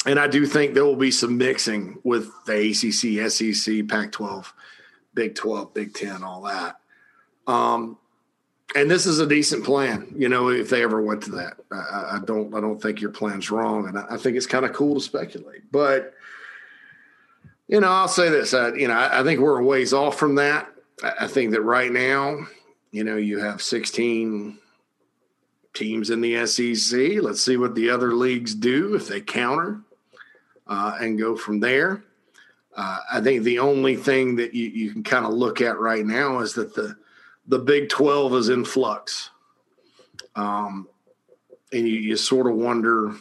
and 0.05 0.19
I 0.19 0.27
do 0.27 0.47
think 0.47 0.75
there 0.75 0.85
will 0.85 0.97
be 0.97 1.11
some 1.11 1.39
mixing 1.39 1.99
with 2.03 2.33
the 2.47 2.71
ACC, 2.71 3.31
SEC, 3.31 3.89
Pac 3.89 4.13
12, 4.13 4.53
Big 5.15 5.35
12, 5.35 5.75
Big 5.75 5.95
10, 5.95 6.25
all 6.25 6.43
that. 6.43 6.81
Um, 7.47 7.99
and 8.75 8.91
this 8.91 9.07
is 9.07 9.19
a 9.19 9.27
decent 9.27 9.65
plan, 9.65 10.13
you 10.17 10.29
know, 10.29 10.49
if 10.49 10.71
they 10.71 10.83
ever 10.83 11.03
went 11.03 11.23
to 11.25 11.31
that. 11.33 11.59
I, 11.71 12.17
I 12.17 12.19
don't 12.25 12.55
I 12.55 12.61
don't 12.61 12.81
think 12.81 13.01
your 13.01 13.11
plan's 13.11 13.51
wrong. 13.51 13.87
And 13.89 13.99
I, 13.99 14.07
I 14.11 14.17
think 14.17 14.37
it's 14.37 14.47
kind 14.47 14.65
of 14.65 14.73
cool 14.73 14.95
to 14.95 15.01
speculate. 15.01 15.71
But, 15.71 16.15
you 17.69 17.81
know, 17.81 17.89
I'll 17.89 18.09
say 18.09 18.29
this. 18.31 18.55
I, 18.55 18.73
you 18.75 18.89
know, 18.89 18.95
I, 18.95 19.21
I 19.21 19.25
think 19.25 19.41
we're 19.41 19.61
a 19.61 19.65
ways 19.65 19.93
off 19.93 20.19
from 20.19 20.37
that. 20.37 20.69
I 21.03 21.27
think 21.27 21.51
that 21.53 21.63
right 21.63 21.91
now, 21.91 22.47
you 22.93 23.05
know, 23.05 23.17
you 23.17 23.39
have 23.39 23.61
16 23.61 24.59
teams 25.75 26.11
in 26.11 26.21
the 26.21 26.47
SEC. 26.47 27.23
Let's 27.23 27.43
see 27.43 27.57
what 27.57 27.75
the 27.75 27.91
other 27.91 28.15
leagues 28.15 28.55
do 28.55 28.95
if 28.95 29.09
they 29.09 29.21
counter 29.21 29.81
uh, 30.67 30.97
and 31.01 31.19
go 31.19 31.37
from 31.37 31.61
there. 31.61 32.05
Uh, 32.75 32.99
I 33.13 33.21
think 33.21 33.43
the 33.43 33.59
only 33.59 33.97
thing 33.97 34.37
that 34.37 34.55
you, 34.55 34.69
you 34.69 34.93
can 34.93 35.03
kind 35.03 35.27
of 35.27 35.33
look 35.33 35.61
at 35.61 35.79
right 35.79 36.05
now 36.05 36.39
is 36.41 36.55
that 36.55 36.75
the 36.75 36.97
the 37.53 37.59
Big 37.59 37.91
Twelve 37.91 38.33
is 38.33 38.49
in 38.49 38.65
flux, 38.65 39.29
um, 40.37 40.89
and 41.71 41.87
you, 41.87 41.97
you 41.97 42.17
sort 42.17 42.47
of 42.47 42.57
wonder 42.57 43.15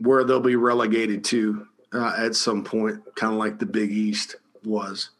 where 0.00 0.24
they'll 0.24 0.40
be 0.40 0.56
relegated 0.56 1.22
to 1.24 1.66
uh, 1.92 2.14
at 2.16 2.34
some 2.34 2.64
point, 2.64 2.98
kind 3.16 3.34
of 3.34 3.38
like 3.38 3.58
the 3.58 3.66
Big 3.66 3.90
East 3.92 4.36
was 4.64 5.10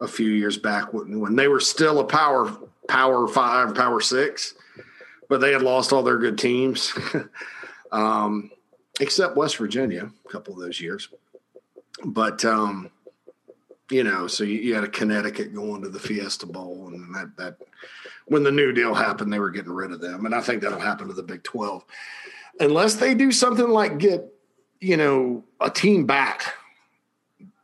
a 0.00 0.08
few 0.08 0.30
years 0.30 0.58
back 0.58 0.92
when, 0.92 1.20
when 1.20 1.36
they 1.36 1.46
were 1.46 1.60
still 1.60 2.00
a 2.00 2.04
power 2.04 2.52
power 2.88 3.28
five, 3.28 3.72
power 3.72 4.00
six, 4.00 4.54
but 5.28 5.40
they 5.40 5.52
had 5.52 5.62
lost 5.62 5.92
all 5.92 6.02
their 6.02 6.18
good 6.18 6.38
teams. 6.38 6.92
um, 7.92 8.50
except 8.98 9.36
West 9.36 9.58
Virginia, 9.58 10.10
a 10.24 10.28
couple 10.28 10.54
of 10.54 10.58
those 10.58 10.80
years. 10.80 11.08
But 12.04 12.44
um, 12.44 12.90
you 13.90 14.04
know, 14.04 14.26
so 14.26 14.44
you, 14.44 14.58
you, 14.60 14.74
had 14.74 14.84
a 14.84 14.88
Connecticut 14.88 15.54
going 15.54 15.82
to 15.82 15.88
the 15.88 15.98
Fiesta 15.98 16.46
Bowl, 16.46 16.88
and 16.88 17.14
that 17.14 17.36
that 17.36 17.56
when 18.26 18.42
the 18.42 18.52
New 18.52 18.72
Deal 18.72 18.94
happened, 18.94 19.32
they 19.32 19.38
were 19.38 19.50
getting 19.50 19.72
rid 19.72 19.92
of 19.92 20.00
them, 20.00 20.26
and 20.26 20.34
I 20.34 20.40
think 20.40 20.62
that'll 20.62 20.78
happen 20.78 21.08
to 21.08 21.14
the 21.14 21.22
Big 21.22 21.42
Twelve, 21.42 21.84
unless 22.60 22.96
they 22.96 23.14
do 23.14 23.32
something 23.32 23.68
like 23.68 23.98
get 23.98 24.26
you 24.80 24.96
know 24.96 25.44
a 25.60 25.70
team 25.70 26.06
back. 26.06 26.54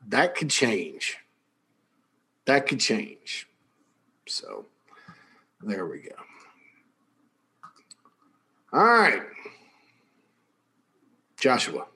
That 0.09 0.35
could 0.35 0.51
change. 0.51 1.17
That 2.45 2.67
could 2.67 2.81
change. 2.81 3.49
So 4.27 4.67
there 5.63 5.87
we 5.87 6.01
go. 6.01 6.15
All 8.73 8.85
right. 8.85 9.23
Joshua, 11.39 11.87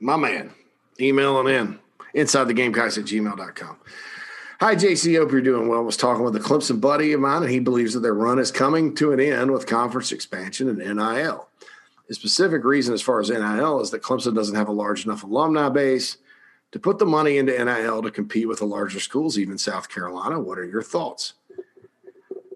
my 0.00 0.16
man, 0.16 0.52
emailing 1.00 1.54
in 1.54 1.78
inside 2.14 2.44
the 2.44 2.54
gamecocks 2.54 2.96
at 2.96 3.04
gmail.com. 3.04 3.76
Hi, 4.60 4.76
JC. 4.76 5.18
Hope 5.18 5.32
you're 5.32 5.42
doing 5.42 5.68
well. 5.68 5.80
I 5.80 5.82
was 5.82 5.96
talking 5.96 6.24
with 6.24 6.36
a 6.36 6.40
Clemson 6.40 6.80
buddy 6.80 7.12
of 7.12 7.20
mine, 7.20 7.42
and 7.42 7.50
he 7.50 7.58
believes 7.58 7.92
that 7.94 8.00
their 8.00 8.14
run 8.14 8.38
is 8.38 8.50
coming 8.50 8.94
to 8.94 9.12
an 9.12 9.20
end 9.20 9.50
with 9.50 9.66
conference 9.66 10.12
expansion 10.12 10.68
and 10.68 10.78
NIL. 10.78 11.48
The 12.08 12.14
specific 12.14 12.64
reason, 12.64 12.94
as 12.94 13.02
far 13.02 13.20
as 13.20 13.30
NIL, 13.30 13.80
is 13.80 13.90
that 13.90 14.02
Clemson 14.02 14.34
doesn't 14.34 14.54
have 14.54 14.68
a 14.68 14.72
large 14.72 15.04
enough 15.04 15.24
alumni 15.24 15.68
base 15.68 16.18
to 16.72 16.78
put 16.78 16.98
the 16.98 17.06
money 17.06 17.38
into 17.38 17.52
NIL 17.52 18.02
to 18.02 18.10
compete 18.10 18.48
with 18.48 18.60
the 18.60 18.64
larger 18.64 19.00
schools, 19.00 19.38
even 19.38 19.58
South 19.58 19.88
Carolina. 19.88 20.40
What 20.40 20.58
are 20.58 20.64
your 20.64 20.82
thoughts? 20.82 21.34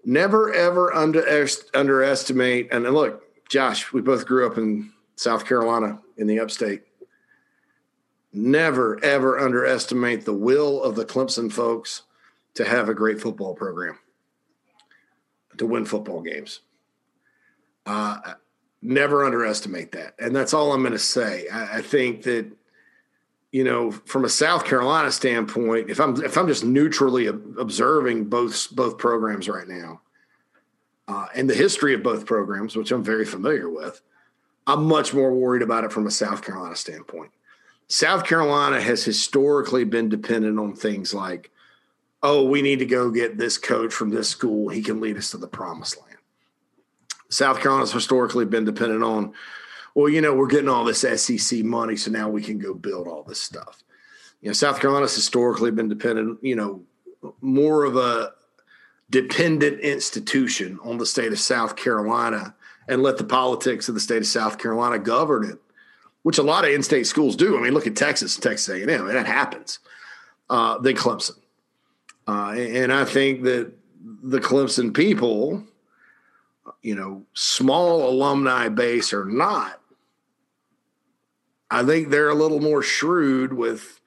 Never, 0.05 0.53
ever 0.53 0.93
under, 0.93 1.47
underestimate. 1.73 2.69
And 2.71 2.83
look, 2.85 3.23
Josh, 3.49 3.91
we 3.91 4.01
both 4.01 4.25
grew 4.25 4.47
up 4.47 4.57
in 4.57 4.91
South 5.15 5.45
Carolina 5.45 5.99
in 6.17 6.27
the 6.27 6.39
upstate. 6.39 6.83
Never, 8.31 9.03
ever 9.03 9.39
underestimate 9.39 10.25
the 10.25 10.33
will 10.33 10.83
of 10.83 10.95
the 10.95 11.05
Clemson 11.05 11.51
folks 11.51 12.03
to 12.53 12.65
have 12.65 12.89
a 12.89 12.93
great 12.93 13.19
football 13.19 13.55
program, 13.55 13.97
to 15.57 15.65
win 15.65 15.85
football 15.85 16.21
games. 16.21 16.59
Uh, 17.85 18.33
never 18.81 19.25
underestimate 19.25 19.91
that. 19.93 20.13
And 20.19 20.35
that's 20.35 20.53
all 20.53 20.73
I'm 20.73 20.81
going 20.81 20.93
to 20.93 20.99
say. 20.99 21.47
I, 21.47 21.77
I 21.77 21.81
think 21.81 22.23
that 22.23 22.51
you 23.51 23.63
know, 23.63 23.91
from 23.91 24.25
a 24.25 24.29
South 24.29 24.63
Carolina 24.63 25.11
standpoint, 25.11 25.89
if 25.89 25.99
I'm 25.99 26.23
if 26.23 26.37
I'm 26.37 26.47
just 26.47 26.63
neutrally 26.63 27.25
observing 27.25 28.25
both 28.25 28.69
both 28.71 28.97
programs 28.97 29.49
right 29.49 29.67
now, 29.67 30.01
uh, 31.07 31.25
and 31.33 31.49
the 31.49 31.55
history 31.55 31.95
of 31.95 32.03
both 32.03 32.27
programs, 32.27 32.75
which 32.75 32.91
I'm 32.91 33.03
very 33.03 33.25
familiar 33.25 33.67
with, 33.67 34.01
I'm 34.67 34.85
much 34.85 35.13
more 35.15 35.33
worried 35.33 35.63
about 35.63 35.83
it 35.83 35.91
from 35.91 36.05
a 36.05 36.11
South 36.11 36.43
Carolina 36.43 36.75
standpoint. 36.75 37.31
South 37.89 38.23
Carolina 38.23 38.79
has 38.79 39.03
historically 39.03 39.83
been 39.83 40.09
dependent 40.09 40.59
on 40.59 40.75
things 40.75 41.13
like, 41.13 41.51
oh, 42.21 42.45
we 42.45 42.61
need 42.61 42.79
to 42.79 42.85
go 42.85 43.09
get 43.09 43.37
this 43.37 43.57
coach 43.57 43.91
from 43.91 44.11
this 44.11 44.29
school. 44.29 44.69
He 44.69 44.83
can 44.83 45.01
lead 45.01 45.17
us 45.17 45.31
to 45.31 45.37
the 45.37 45.47
promised 45.47 45.99
land. 45.99 46.17
South 47.29 47.59
Carolina's 47.59 47.91
historically 47.91 48.45
been 48.45 48.63
dependent 48.63 49.03
on, 49.03 49.33
well, 49.95 50.07
you 50.07 50.21
know, 50.21 50.35
we're 50.35 50.47
getting 50.47 50.69
all 50.69 50.83
this 50.83 51.01
SEC 51.01 51.63
money, 51.63 51.95
so 51.95 52.11
now 52.11 52.29
we 52.29 52.43
can 52.43 52.59
go 52.59 52.73
build 52.73 53.07
all 53.07 53.23
this 53.23 53.41
stuff. 53.41 53.83
You 54.41 54.49
know, 54.49 54.53
South 54.53 54.79
Carolina's 54.79 55.15
historically 55.15 55.71
been 55.71 55.89
dependent, 55.89 56.39
you 56.43 56.55
know, 56.55 56.83
more 57.41 57.85
of 57.85 57.97
a 57.97 58.33
dependent 59.09 59.79
institution 59.81 60.79
on 60.83 60.97
the 60.97 61.05
state 61.05 61.31
of 61.31 61.39
South 61.39 61.75
Carolina 61.75 62.55
and 62.87 63.01
let 63.01 63.17
the 63.17 63.23
politics 63.23 63.89
of 63.89 63.95
the 63.95 64.01
state 64.01 64.17
of 64.17 64.27
South 64.27 64.57
Carolina 64.57 64.99
govern 64.99 65.43
it, 65.49 65.59
which 66.23 66.37
a 66.37 66.43
lot 66.43 66.65
of 66.65 66.71
in-state 66.71 67.07
schools 67.07 67.35
do. 67.35 67.57
I 67.57 67.61
mean, 67.61 67.73
look 67.73 67.87
at 67.87 67.95
Texas, 67.95 68.37
Texas 68.37 68.69
A&M, 68.69 68.89
and 68.89 69.15
that 69.15 69.25
happens. 69.25 69.79
Uh, 70.49 70.79
than 70.79 70.95
Clemson, 70.95 71.37
uh, 72.27 72.55
and 72.57 72.91
I 72.91 73.05
think 73.05 73.43
that 73.43 73.71
the 74.23 74.39
Clemson 74.39 74.93
people, 74.93 75.63
you 76.81 76.95
know, 76.95 77.23
small 77.33 78.09
alumni 78.09 78.69
base 78.69 79.13
or 79.13 79.25
not, 79.25 79.79
I 81.71 81.83
think 81.83 82.09
they're 82.09 82.29
a 82.29 82.35
little 82.35 82.59
more 82.59 82.81
shrewd 82.81 83.53
with 83.53 83.99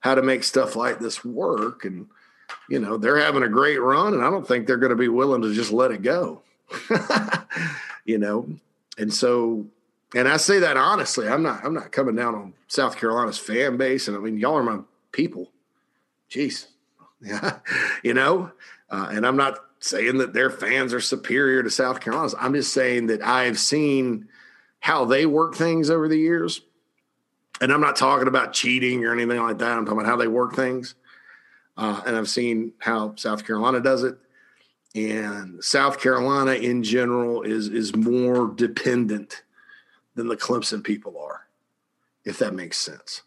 how 0.00 0.14
to 0.14 0.22
make 0.22 0.44
stuff 0.44 0.76
like 0.76 0.98
this 0.98 1.24
work. 1.24 1.84
And, 1.84 2.08
you 2.68 2.78
know, 2.78 2.96
they're 2.96 3.18
having 3.18 3.42
a 3.42 3.48
great 3.48 3.78
run, 3.78 4.14
and 4.14 4.22
I 4.22 4.30
don't 4.30 4.46
think 4.46 4.66
they're 4.66 4.76
going 4.76 4.90
to 4.90 4.96
be 4.96 5.08
willing 5.08 5.42
to 5.42 5.54
just 5.54 5.72
let 5.72 5.90
it 5.90 6.02
go. 6.02 6.42
you 8.04 8.18
know, 8.18 8.48
and 8.96 9.12
so, 9.12 9.66
and 10.14 10.28
I 10.28 10.36
say 10.36 10.58
that 10.60 10.76
honestly, 10.76 11.28
I'm 11.28 11.42
not, 11.42 11.64
I'm 11.64 11.74
not 11.74 11.92
coming 11.92 12.16
down 12.16 12.34
on 12.34 12.54
South 12.68 12.96
Carolina's 12.96 13.38
fan 13.38 13.76
base, 13.76 14.08
and 14.08 14.16
I 14.16 14.20
mean, 14.20 14.38
y'all 14.38 14.56
are 14.56 14.62
my 14.62 14.80
people. 15.12 15.50
Jeez, 16.30 16.66
yeah, 17.20 17.58
you 18.02 18.14
know, 18.14 18.52
uh, 18.90 19.08
and 19.10 19.26
I'm 19.26 19.36
not 19.36 19.58
saying 19.80 20.18
that 20.18 20.32
their 20.32 20.50
fans 20.50 20.92
are 20.92 21.00
superior 21.00 21.62
to 21.62 21.70
South 21.70 22.00
Carolina's. 22.00 22.34
I'm 22.38 22.54
just 22.54 22.72
saying 22.72 23.06
that 23.06 23.22
I've 23.22 23.58
seen 23.58 24.28
how 24.80 25.04
they 25.04 25.26
work 25.26 25.54
things 25.54 25.90
over 25.90 26.08
the 26.08 26.18
years. 26.18 26.60
And 27.62 27.72
I'm 27.72 27.80
not 27.80 27.96
talking 27.96 28.28
about 28.28 28.54
cheating 28.54 29.04
or 29.04 29.12
anything 29.12 29.40
like 29.40 29.58
that. 29.58 29.76
I'm 29.76 29.84
talking 29.84 30.00
about 30.00 30.08
how 30.08 30.16
they 30.16 30.28
work 30.28 30.54
things. 30.54 30.94
Uh, 31.76 32.00
and 32.06 32.16
I've 32.16 32.28
seen 32.28 32.72
how 32.78 33.14
South 33.16 33.46
Carolina 33.46 33.80
does 33.80 34.02
it 34.02 34.16
and 34.94 35.62
South 35.62 36.00
Carolina 36.00 36.52
in 36.52 36.82
general 36.82 37.42
is 37.42 37.68
is 37.68 37.94
more 37.94 38.48
dependent 38.48 39.42
than 40.14 40.28
the 40.28 40.36
Clemson 40.36 40.82
people 40.82 41.18
are, 41.18 41.46
if 42.24 42.38
that 42.38 42.54
makes 42.54 42.78
sense. 42.78 43.22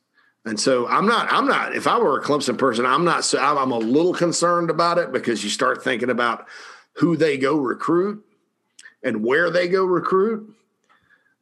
And 0.45 0.59
so 0.59 0.87
I'm 0.87 1.05
not 1.05 1.31
I'm 1.31 1.47
not 1.47 1.75
if 1.75 1.87
I 1.87 1.97
were 1.97 2.19
a 2.19 2.23
Clemson 2.23 2.57
person, 2.57 2.85
I'm 2.85 3.05
not 3.05 3.23
so 3.23 3.39
I'm 3.39 3.71
a 3.71 3.77
little 3.77 4.13
concerned 4.13 4.69
about 4.69 4.97
it 4.97 5.11
because 5.11 5.43
you 5.43 5.49
start 5.49 5.83
thinking 5.83 6.09
about 6.09 6.47
who 6.93 7.15
they 7.15 7.37
go 7.37 7.57
recruit 7.57 8.23
and 9.03 9.23
where 9.23 9.49
they 9.49 9.67
go 9.67 9.85
recruit. 9.85 10.53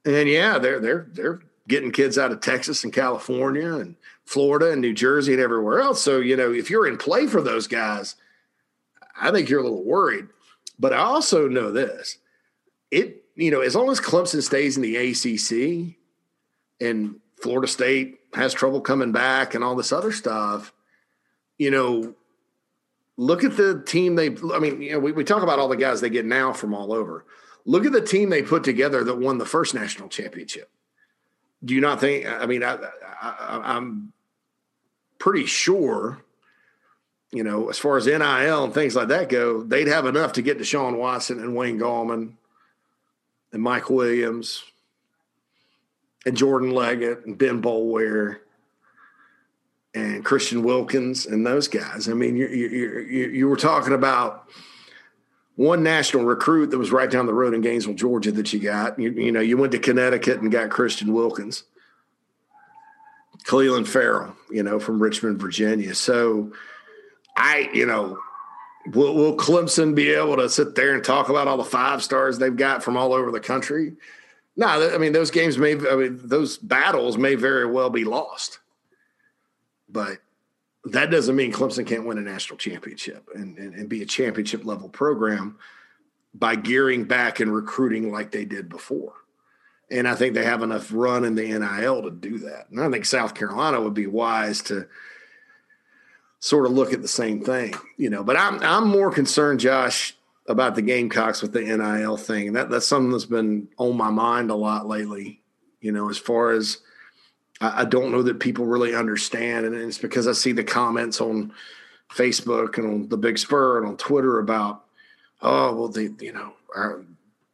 And 0.05 0.29
yeah, 0.29 0.59
they're 0.59 0.79
they're 0.79 1.07
they're 1.11 1.39
getting 1.67 1.91
kids 1.91 2.17
out 2.17 2.31
of 2.31 2.41
Texas 2.41 2.83
and 2.83 2.93
California 2.93 3.75
and 3.75 3.95
Florida 4.25 4.71
and 4.71 4.81
New 4.81 4.93
Jersey 4.93 5.33
and 5.33 5.41
everywhere 5.41 5.79
else. 5.79 6.01
So, 6.01 6.19
you 6.19 6.35
know, 6.35 6.51
if 6.51 6.69
you're 6.69 6.87
in 6.87 6.97
play 6.97 7.27
for 7.27 7.41
those 7.41 7.67
guys, 7.67 8.15
I 9.19 9.31
think 9.31 9.49
you're 9.49 9.59
a 9.59 9.63
little 9.63 9.83
worried. 9.83 10.27
But 10.79 10.93
I 10.93 10.97
also 10.97 11.47
know 11.47 11.71
this 11.71 12.17
it, 12.89 13.20
you 13.35 13.51
know, 13.51 13.61
as 13.61 13.75
long 13.75 13.89
as 13.89 13.99
Clemson 13.99 14.41
stays 14.41 14.77
in 14.77 14.83
the 14.83 14.95
ACC 14.97 15.95
and 16.79 17.15
Florida 17.41 17.67
State 17.67 18.19
has 18.33 18.53
trouble 18.53 18.81
coming 18.81 19.11
back 19.11 19.55
and 19.55 19.63
all 19.63 19.75
this 19.75 19.91
other 19.91 20.11
stuff, 20.11 20.73
you 21.57 21.71
know, 21.71 22.13
look 23.17 23.43
at 23.43 23.57
the 23.57 23.81
team 23.83 24.15
they. 24.15 24.35
I 24.53 24.59
mean, 24.59 24.81
you 24.81 24.91
know, 24.93 24.99
we, 24.99 25.11
we 25.11 25.23
talk 25.23 25.43
about 25.43 25.59
all 25.59 25.67
the 25.67 25.75
guys 25.75 26.01
they 26.01 26.09
get 26.09 26.25
now 26.25 26.53
from 26.53 26.73
all 26.73 26.93
over. 26.93 27.25
Look 27.65 27.85
at 27.85 27.91
the 27.91 28.01
team 28.01 28.29
they 28.29 28.41
put 28.41 28.63
together 28.63 29.03
that 29.03 29.17
won 29.17 29.37
the 29.37 29.45
first 29.45 29.73
national 29.73 30.09
championship. 30.09 30.69
Do 31.63 31.75
you 31.75 31.81
not 31.81 31.99
think? 31.99 32.25
I 32.25 32.47
mean, 32.47 32.63
I, 32.63 32.77
I, 33.21 33.61
I'm 33.63 34.13
pretty 35.19 35.45
sure 35.45 36.23
you 37.31 37.43
know, 37.43 37.69
as 37.69 37.77
far 37.77 37.97
as 37.97 38.05
NIL 38.05 38.63
and 38.63 38.73
things 38.73 38.95
like 38.95 39.07
that 39.07 39.29
go, 39.29 39.63
they'd 39.63 39.87
have 39.87 40.05
enough 40.05 40.33
to 40.33 40.41
get 40.41 40.59
Deshaun 40.59 40.97
Watson 40.97 41.39
and 41.39 41.55
Wayne 41.55 41.79
Gallman 41.79 42.33
and 43.51 43.61
Mike 43.61 43.89
Williams 43.89 44.63
and 46.25 46.37
Jordan 46.37 46.71
Leggett 46.71 47.25
and 47.25 47.37
Ben 47.37 47.61
Boulware 47.61 48.39
and 49.93 50.23
Christian 50.23 50.63
Wilkins 50.63 51.25
and 51.25 51.45
those 51.45 51.67
guys. 51.67 52.07
I 52.07 52.13
mean, 52.13 52.37
you, 52.37 52.47
you, 52.47 52.67
you, 52.67 53.29
you 53.29 53.47
were 53.49 53.57
talking 53.57 53.93
about 53.93 54.47
one 55.55 55.83
national 55.83 56.23
recruit 56.23 56.71
that 56.71 56.77
was 56.77 56.91
right 56.91 57.09
down 57.09 57.25
the 57.25 57.33
road 57.33 57.53
in 57.53 57.61
Gainesville, 57.61 57.95
Georgia 57.95 58.31
that 58.31 58.53
you 58.53 58.59
got. 58.59 58.97
You, 58.97 59.11
you 59.11 59.31
know, 59.31 59.41
you 59.41 59.57
went 59.57 59.73
to 59.73 59.79
Connecticut 59.79 60.39
and 60.41 60.51
got 60.51 60.69
Christian 60.69 61.13
Wilkins. 61.13 61.63
Clelin 63.43 63.87
Ferrell, 63.87 64.35
you 64.51 64.63
know, 64.63 64.79
from 64.79 65.01
Richmond, 65.01 65.39
Virginia. 65.39 65.95
So 65.95 66.51
I, 67.35 67.69
you 67.73 67.85
know, 67.85 68.19
will, 68.87 69.15
will 69.15 69.37
Clemson 69.37 69.95
be 69.95 70.11
able 70.11 70.37
to 70.37 70.49
sit 70.49 70.75
there 70.75 70.93
and 70.93 71.03
talk 71.03 71.29
about 71.29 71.47
all 71.47 71.57
the 71.57 71.63
five 71.63 72.03
stars 72.03 72.37
they've 72.37 72.55
got 72.55 72.83
from 72.83 72.97
all 72.97 73.13
over 73.13 73.31
the 73.31 73.39
country? 73.39 73.93
No, 74.55 74.93
I 74.93 74.97
mean 74.97 75.13
those 75.13 75.31
games 75.31 75.57
may, 75.57 75.73
I 75.73 75.95
mean 75.95 76.19
those 76.23 76.57
battles 76.57 77.17
may 77.17 77.35
very 77.35 77.65
well 77.65 77.89
be 77.89 78.03
lost, 78.03 78.59
but 79.89 80.17
that 80.85 81.11
doesn't 81.11 81.35
mean 81.35 81.51
Clemson 81.51 81.85
can't 81.85 82.05
win 82.05 82.17
a 82.17 82.21
national 82.21 82.57
championship 82.57 83.27
and, 83.35 83.57
and, 83.57 83.75
and 83.75 83.89
be 83.89 84.01
a 84.01 84.05
championship 84.05 84.65
level 84.65 84.89
program 84.89 85.57
by 86.33 86.55
gearing 86.55 87.03
back 87.03 87.39
and 87.39 87.53
recruiting 87.53 88.11
like 88.11 88.31
they 88.31 88.45
did 88.45 88.67
before. 88.67 89.13
And 89.89 90.07
I 90.07 90.15
think 90.15 90.33
they 90.33 90.45
have 90.45 90.63
enough 90.63 90.91
run 90.91 91.25
in 91.25 91.35
the 91.35 91.43
NIL 91.43 92.03
to 92.03 92.11
do 92.11 92.39
that. 92.39 92.69
And 92.69 92.79
I 92.79 92.89
think 92.89 93.05
South 93.05 93.35
Carolina 93.35 93.81
would 93.81 93.93
be 93.93 94.07
wise 94.07 94.61
to 94.63 94.87
sort 96.41 96.65
of 96.65 96.73
look 96.73 96.91
at 96.91 97.01
the 97.01 97.07
same 97.07 97.41
thing, 97.41 97.73
you 97.95 98.09
know. 98.09 98.23
But 98.23 98.35
I'm 98.35 98.61
I'm 98.61 98.87
more 98.89 99.11
concerned, 99.11 99.61
Josh, 99.61 100.15
about 100.47 100.75
the 100.75 100.81
Gamecocks 100.81 101.41
with 101.41 101.53
the 101.53 101.61
NIL 101.61 102.17
thing. 102.17 102.53
That 102.53 102.69
that's 102.69 102.85
something 102.85 103.11
that's 103.11 103.25
been 103.25 103.69
on 103.77 103.95
my 103.95 104.09
mind 104.09 104.51
a 104.51 104.55
lot 104.55 104.87
lately. 104.87 105.39
You 105.79 105.93
know, 105.93 106.09
as 106.09 106.17
far 106.17 106.51
as 106.51 106.79
I, 107.61 107.81
I 107.81 107.85
don't 107.85 108.11
know 108.11 108.23
that 108.23 108.39
people 108.39 108.65
really 108.65 108.93
understand, 108.93 109.65
and 109.65 109.73
it's 109.73 109.97
because 109.97 110.27
I 110.27 110.33
see 110.33 110.51
the 110.51 110.63
comments 110.63 111.21
on 111.21 111.53
Facebook 112.11 112.77
and 112.77 112.87
on 112.87 113.07
the 113.07 113.17
Big 113.17 113.37
Spur 113.37 113.77
and 113.77 113.87
on 113.87 113.97
Twitter 113.97 114.39
about, 114.39 114.83
oh 115.41 115.75
well, 115.75 115.87
the 115.87 116.13
you 116.19 116.33
know 116.33 116.53
our, 116.75 117.01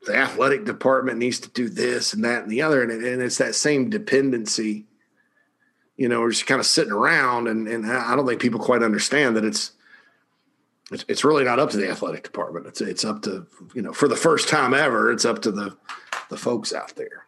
the 0.06 0.16
athletic 0.16 0.64
department 0.64 1.18
needs 1.18 1.42
to 1.42 1.50
do 1.50 1.68
this 1.68 2.14
and 2.14 2.24
that 2.24 2.44
and 2.44 2.52
the 2.52 2.62
other, 2.62 2.82
and, 2.82 2.92
and 2.92 3.22
it's 3.22 3.38
that 3.38 3.54
same 3.54 3.90
dependency 3.90 4.86
you 5.98 6.08
know, 6.08 6.22
we're 6.22 6.30
just 6.30 6.46
kind 6.46 6.60
of 6.60 6.66
sitting 6.66 6.94
around, 6.94 7.48
and 7.48 7.68
and 7.68 7.92
I 7.92 8.16
don't 8.16 8.28
think 8.28 8.40
people 8.40 8.60
quite 8.60 8.84
understand 8.84 9.36
that 9.36 9.44
it's 9.44 9.72
it's, 10.92 11.04
it's 11.08 11.24
really 11.24 11.44
not 11.44 11.60
up 11.60 11.72
to 11.72 11.78
the 11.78 11.90
athletic 11.90 12.24
department. 12.24 12.68
It's 12.68 12.82
it's 12.82 13.04
up 13.04 13.24
to 13.24 13.48
you 13.74 13.82
know 13.82 13.92
for 13.92 14.08
the 14.08 14.16
first 14.16 14.48
time 14.48 14.74
ever, 14.74 15.12
it's 15.12 15.26
up 15.26 15.42
to 15.42 15.52
the 15.52 15.76
the 16.30 16.38
folks 16.38 16.72
out 16.72 16.96
there. 16.96 17.26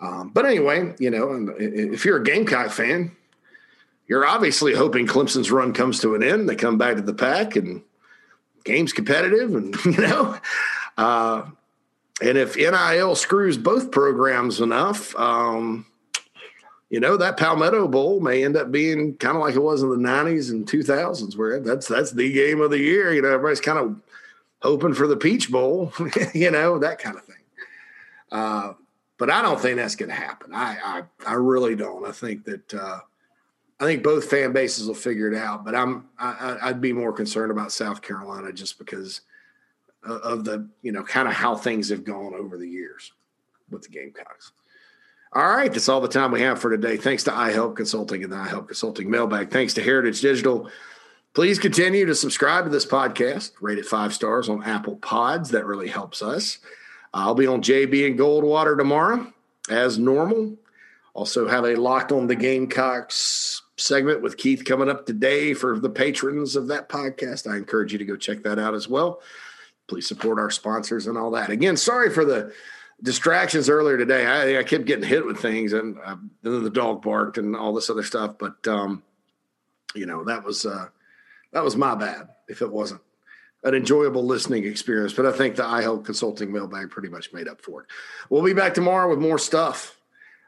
Um, 0.00 0.30
but 0.30 0.44
anyway, 0.44 0.94
you 0.98 1.10
know, 1.10 1.54
if 1.58 2.04
you're 2.04 2.16
a 2.16 2.24
Gamecock 2.24 2.70
fan, 2.70 3.12
you're 4.08 4.26
obviously 4.26 4.74
hoping 4.74 5.06
Clemson's 5.06 5.50
run 5.50 5.72
comes 5.72 6.00
to 6.00 6.14
an 6.14 6.22
end. 6.22 6.48
They 6.48 6.56
come 6.56 6.78
back 6.78 6.96
to 6.96 7.02
the 7.02 7.14
pack 7.14 7.54
and 7.54 7.82
game's 8.64 8.92
competitive, 8.92 9.54
and 9.54 9.76
you 9.84 9.98
know, 9.98 10.36
uh, 10.98 11.42
and 12.20 12.36
if 12.36 12.56
NIL 12.56 13.14
screws 13.14 13.56
both 13.56 13.92
programs 13.92 14.60
enough. 14.60 15.14
Um, 15.14 15.86
you 16.90 16.98
know 16.98 17.16
that 17.16 17.36
Palmetto 17.36 17.86
Bowl 17.86 18.20
may 18.20 18.44
end 18.44 18.56
up 18.56 18.72
being 18.72 19.14
kind 19.14 19.36
of 19.36 19.42
like 19.42 19.54
it 19.54 19.62
was 19.62 19.82
in 19.82 19.90
the 19.90 19.96
'90s 19.96 20.50
and 20.50 20.66
2000s, 20.66 21.36
where 21.36 21.60
that's 21.60 21.86
that's 21.86 22.10
the 22.10 22.32
game 22.32 22.60
of 22.60 22.70
the 22.70 22.80
year. 22.80 23.14
You 23.14 23.22
know, 23.22 23.28
everybody's 23.28 23.60
kind 23.60 23.78
of 23.78 24.00
hoping 24.60 24.94
for 24.94 25.06
the 25.06 25.16
Peach 25.16 25.50
Bowl, 25.50 25.92
you 26.34 26.50
know, 26.50 26.78
that 26.80 26.98
kind 26.98 27.16
of 27.16 27.24
thing. 27.24 27.36
Uh, 28.30 28.72
but 29.18 29.30
I 29.30 29.42
don't 29.42 29.60
think 29.60 29.76
that's 29.76 29.96
going 29.96 30.08
to 30.08 30.14
happen. 30.14 30.52
I, 30.54 30.78
I, 30.82 31.02
I 31.26 31.34
really 31.34 31.76
don't. 31.76 32.06
I 32.06 32.12
think 32.12 32.44
that 32.44 32.74
uh, 32.74 33.00
I 33.78 33.84
think 33.84 34.02
both 34.02 34.30
fan 34.30 34.52
bases 34.52 34.86
will 34.86 34.94
figure 34.94 35.30
it 35.30 35.36
out. 35.36 35.64
But 35.64 35.74
I'm 35.74 36.08
I, 36.18 36.58
I'd 36.62 36.80
be 36.80 36.92
more 36.92 37.12
concerned 37.12 37.52
about 37.52 37.70
South 37.70 38.02
Carolina 38.02 38.52
just 38.52 38.78
because 38.78 39.20
of 40.02 40.44
the 40.44 40.68
you 40.82 40.90
know 40.90 41.04
kind 41.04 41.28
of 41.28 41.34
how 41.34 41.54
things 41.54 41.88
have 41.90 42.04
gone 42.04 42.34
over 42.34 42.58
the 42.58 42.68
years 42.68 43.12
with 43.70 43.82
the 43.82 43.90
Gamecocks. 43.90 44.52
All 45.32 45.48
right, 45.48 45.72
that's 45.72 45.88
all 45.88 46.00
the 46.00 46.08
time 46.08 46.32
we 46.32 46.40
have 46.40 46.60
for 46.60 46.70
today. 46.70 46.96
Thanks 46.96 47.22
to 47.24 47.30
iHelp 47.30 47.76
Consulting 47.76 48.24
and 48.24 48.32
the 48.32 48.36
iHelp 48.36 48.66
Consulting 48.66 49.08
mailbag. 49.08 49.50
Thanks 49.50 49.74
to 49.74 49.82
Heritage 49.82 50.20
Digital. 50.20 50.68
Please 51.34 51.60
continue 51.60 52.04
to 52.06 52.16
subscribe 52.16 52.64
to 52.64 52.70
this 52.70 52.84
podcast. 52.84 53.52
Rate 53.60 53.78
it 53.78 53.86
five 53.86 54.12
stars 54.12 54.48
on 54.48 54.64
Apple 54.64 54.96
Pods. 54.96 55.50
That 55.50 55.66
really 55.66 55.86
helps 55.86 56.20
us. 56.20 56.58
I'll 57.14 57.36
be 57.36 57.46
on 57.46 57.62
JB 57.62 58.08
and 58.08 58.18
Goldwater 58.18 58.76
tomorrow, 58.76 59.32
as 59.68 60.00
normal. 60.00 60.56
Also, 61.14 61.46
have 61.46 61.64
a 61.64 61.76
Locked 61.76 62.10
on 62.10 62.26
the 62.26 62.34
Gamecocks 62.34 63.62
segment 63.76 64.22
with 64.22 64.36
Keith 64.36 64.64
coming 64.64 64.88
up 64.88 65.06
today 65.06 65.54
for 65.54 65.78
the 65.78 65.90
patrons 65.90 66.56
of 66.56 66.66
that 66.68 66.88
podcast. 66.88 67.48
I 67.48 67.56
encourage 67.56 67.92
you 67.92 67.98
to 67.98 68.04
go 68.04 68.16
check 68.16 68.42
that 68.42 68.58
out 68.58 68.74
as 68.74 68.88
well. 68.88 69.20
Please 69.86 70.08
support 70.08 70.40
our 70.40 70.50
sponsors 70.50 71.06
and 71.06 71.16
all 71.16 71.30
that. 71.30 71.50
Again, 71.50 71.76
sorry 71.76 72.10
for 72.10 72.24
the 72.24 72.52
distractions 73.02 73.68
earlier 73.68 73.96
today. 73.96 74.26
I, 74.26 74.58
I 74.58 74.62
kept 74.62 74.84
getting 74.84 75.08
hit 75.08 75.24
with 75.24 75.38
things, 75.38 75.72
and, 75.72 75.98
uh, 76.04 76.16
then 76.42 76.62
the 76.62 76.70
dog 76.70 77.02
barked 77.02 77.38
and 77.38 77.56
all 77.56 77.74
this 77.74 77.90
other 77.90 78.02
stuff. 78.02 78.36
But 78.38 78.66
um, 78.68 79.02
you 79.94 80.06
know 80.06 80.24
that 80.24 80.44
was 80.44 80.66
uh, 80.66 80.88
that 81.52 81.64
was 81.64 81.76
my 81.76 81.94
bad 81.94 82.28
if 82.48 82.62
it 82.62 82.70
wasn't 82.70 83.00
an 83.62 83.74
enjoyable 83.74 84.24
listening 84.24 84.64
experience. 84.64 85.12
But 85.12 85.26
I 85.26 85.32
think 85.32 85.56
the 85.56 85.62
iHelp 85.62 86.04
Consulting 86.04 86.52
mailbag 86.52 86.90
pretty 86.90 87.08
much 87.08 87.32
made 87.32 87.48
up 87.48 87.60
for 87.60 87.82
it. 87.82 87.88
We'll 88.28 88.42
be 88.42 88.54
back 88.54 88.74
tomorrow 88.74 89.08
with 89.08 89.18
more 89.18 89.38
stuff. 89.38 89.96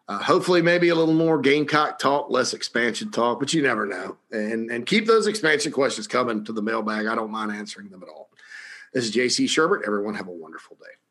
Uh, 0.08 0.18
hopefully, 0.18 0.62
maybe 0.62 0.88
a 0.88 0.94
little 0.94 1.14
more 1.14 1.40
Gamecock 1.40 1.98
talk, 1.98 2.28
less 2.28 2.54
expansion 2.54 3.10
talk, 3.10 3.38
but 3.38 3.54
you 3.54 3.62
never 3.62 3.86
know. 3.86 4.16
And 4.30 4.70
and 4.70 4.84
keep 4.84 5.06
those 5.06 5.26
expansion 5.26 5.72
questions 5.72 6.06
coming 6.06 6.44
to 6.44 6.52
the 6.52 6.62
mailbag. 6.62 7.06
I 7.06 7.14
don't 7.14 7.30
mind 7.30 7.52
answering 7.52 7.88
them 7.88 8.02
at 8.02 8.08
all. 8.08 8.28
This 8.92 9.04
is 9.04 9.14
JC 9.14 9.46
Shurburtt. 9.46 9.86
Everyone 9.86 10.14
have 10.14 10.28
a 10.28 10.32
wonderful 10.32 10.76
day. 10.76 11.01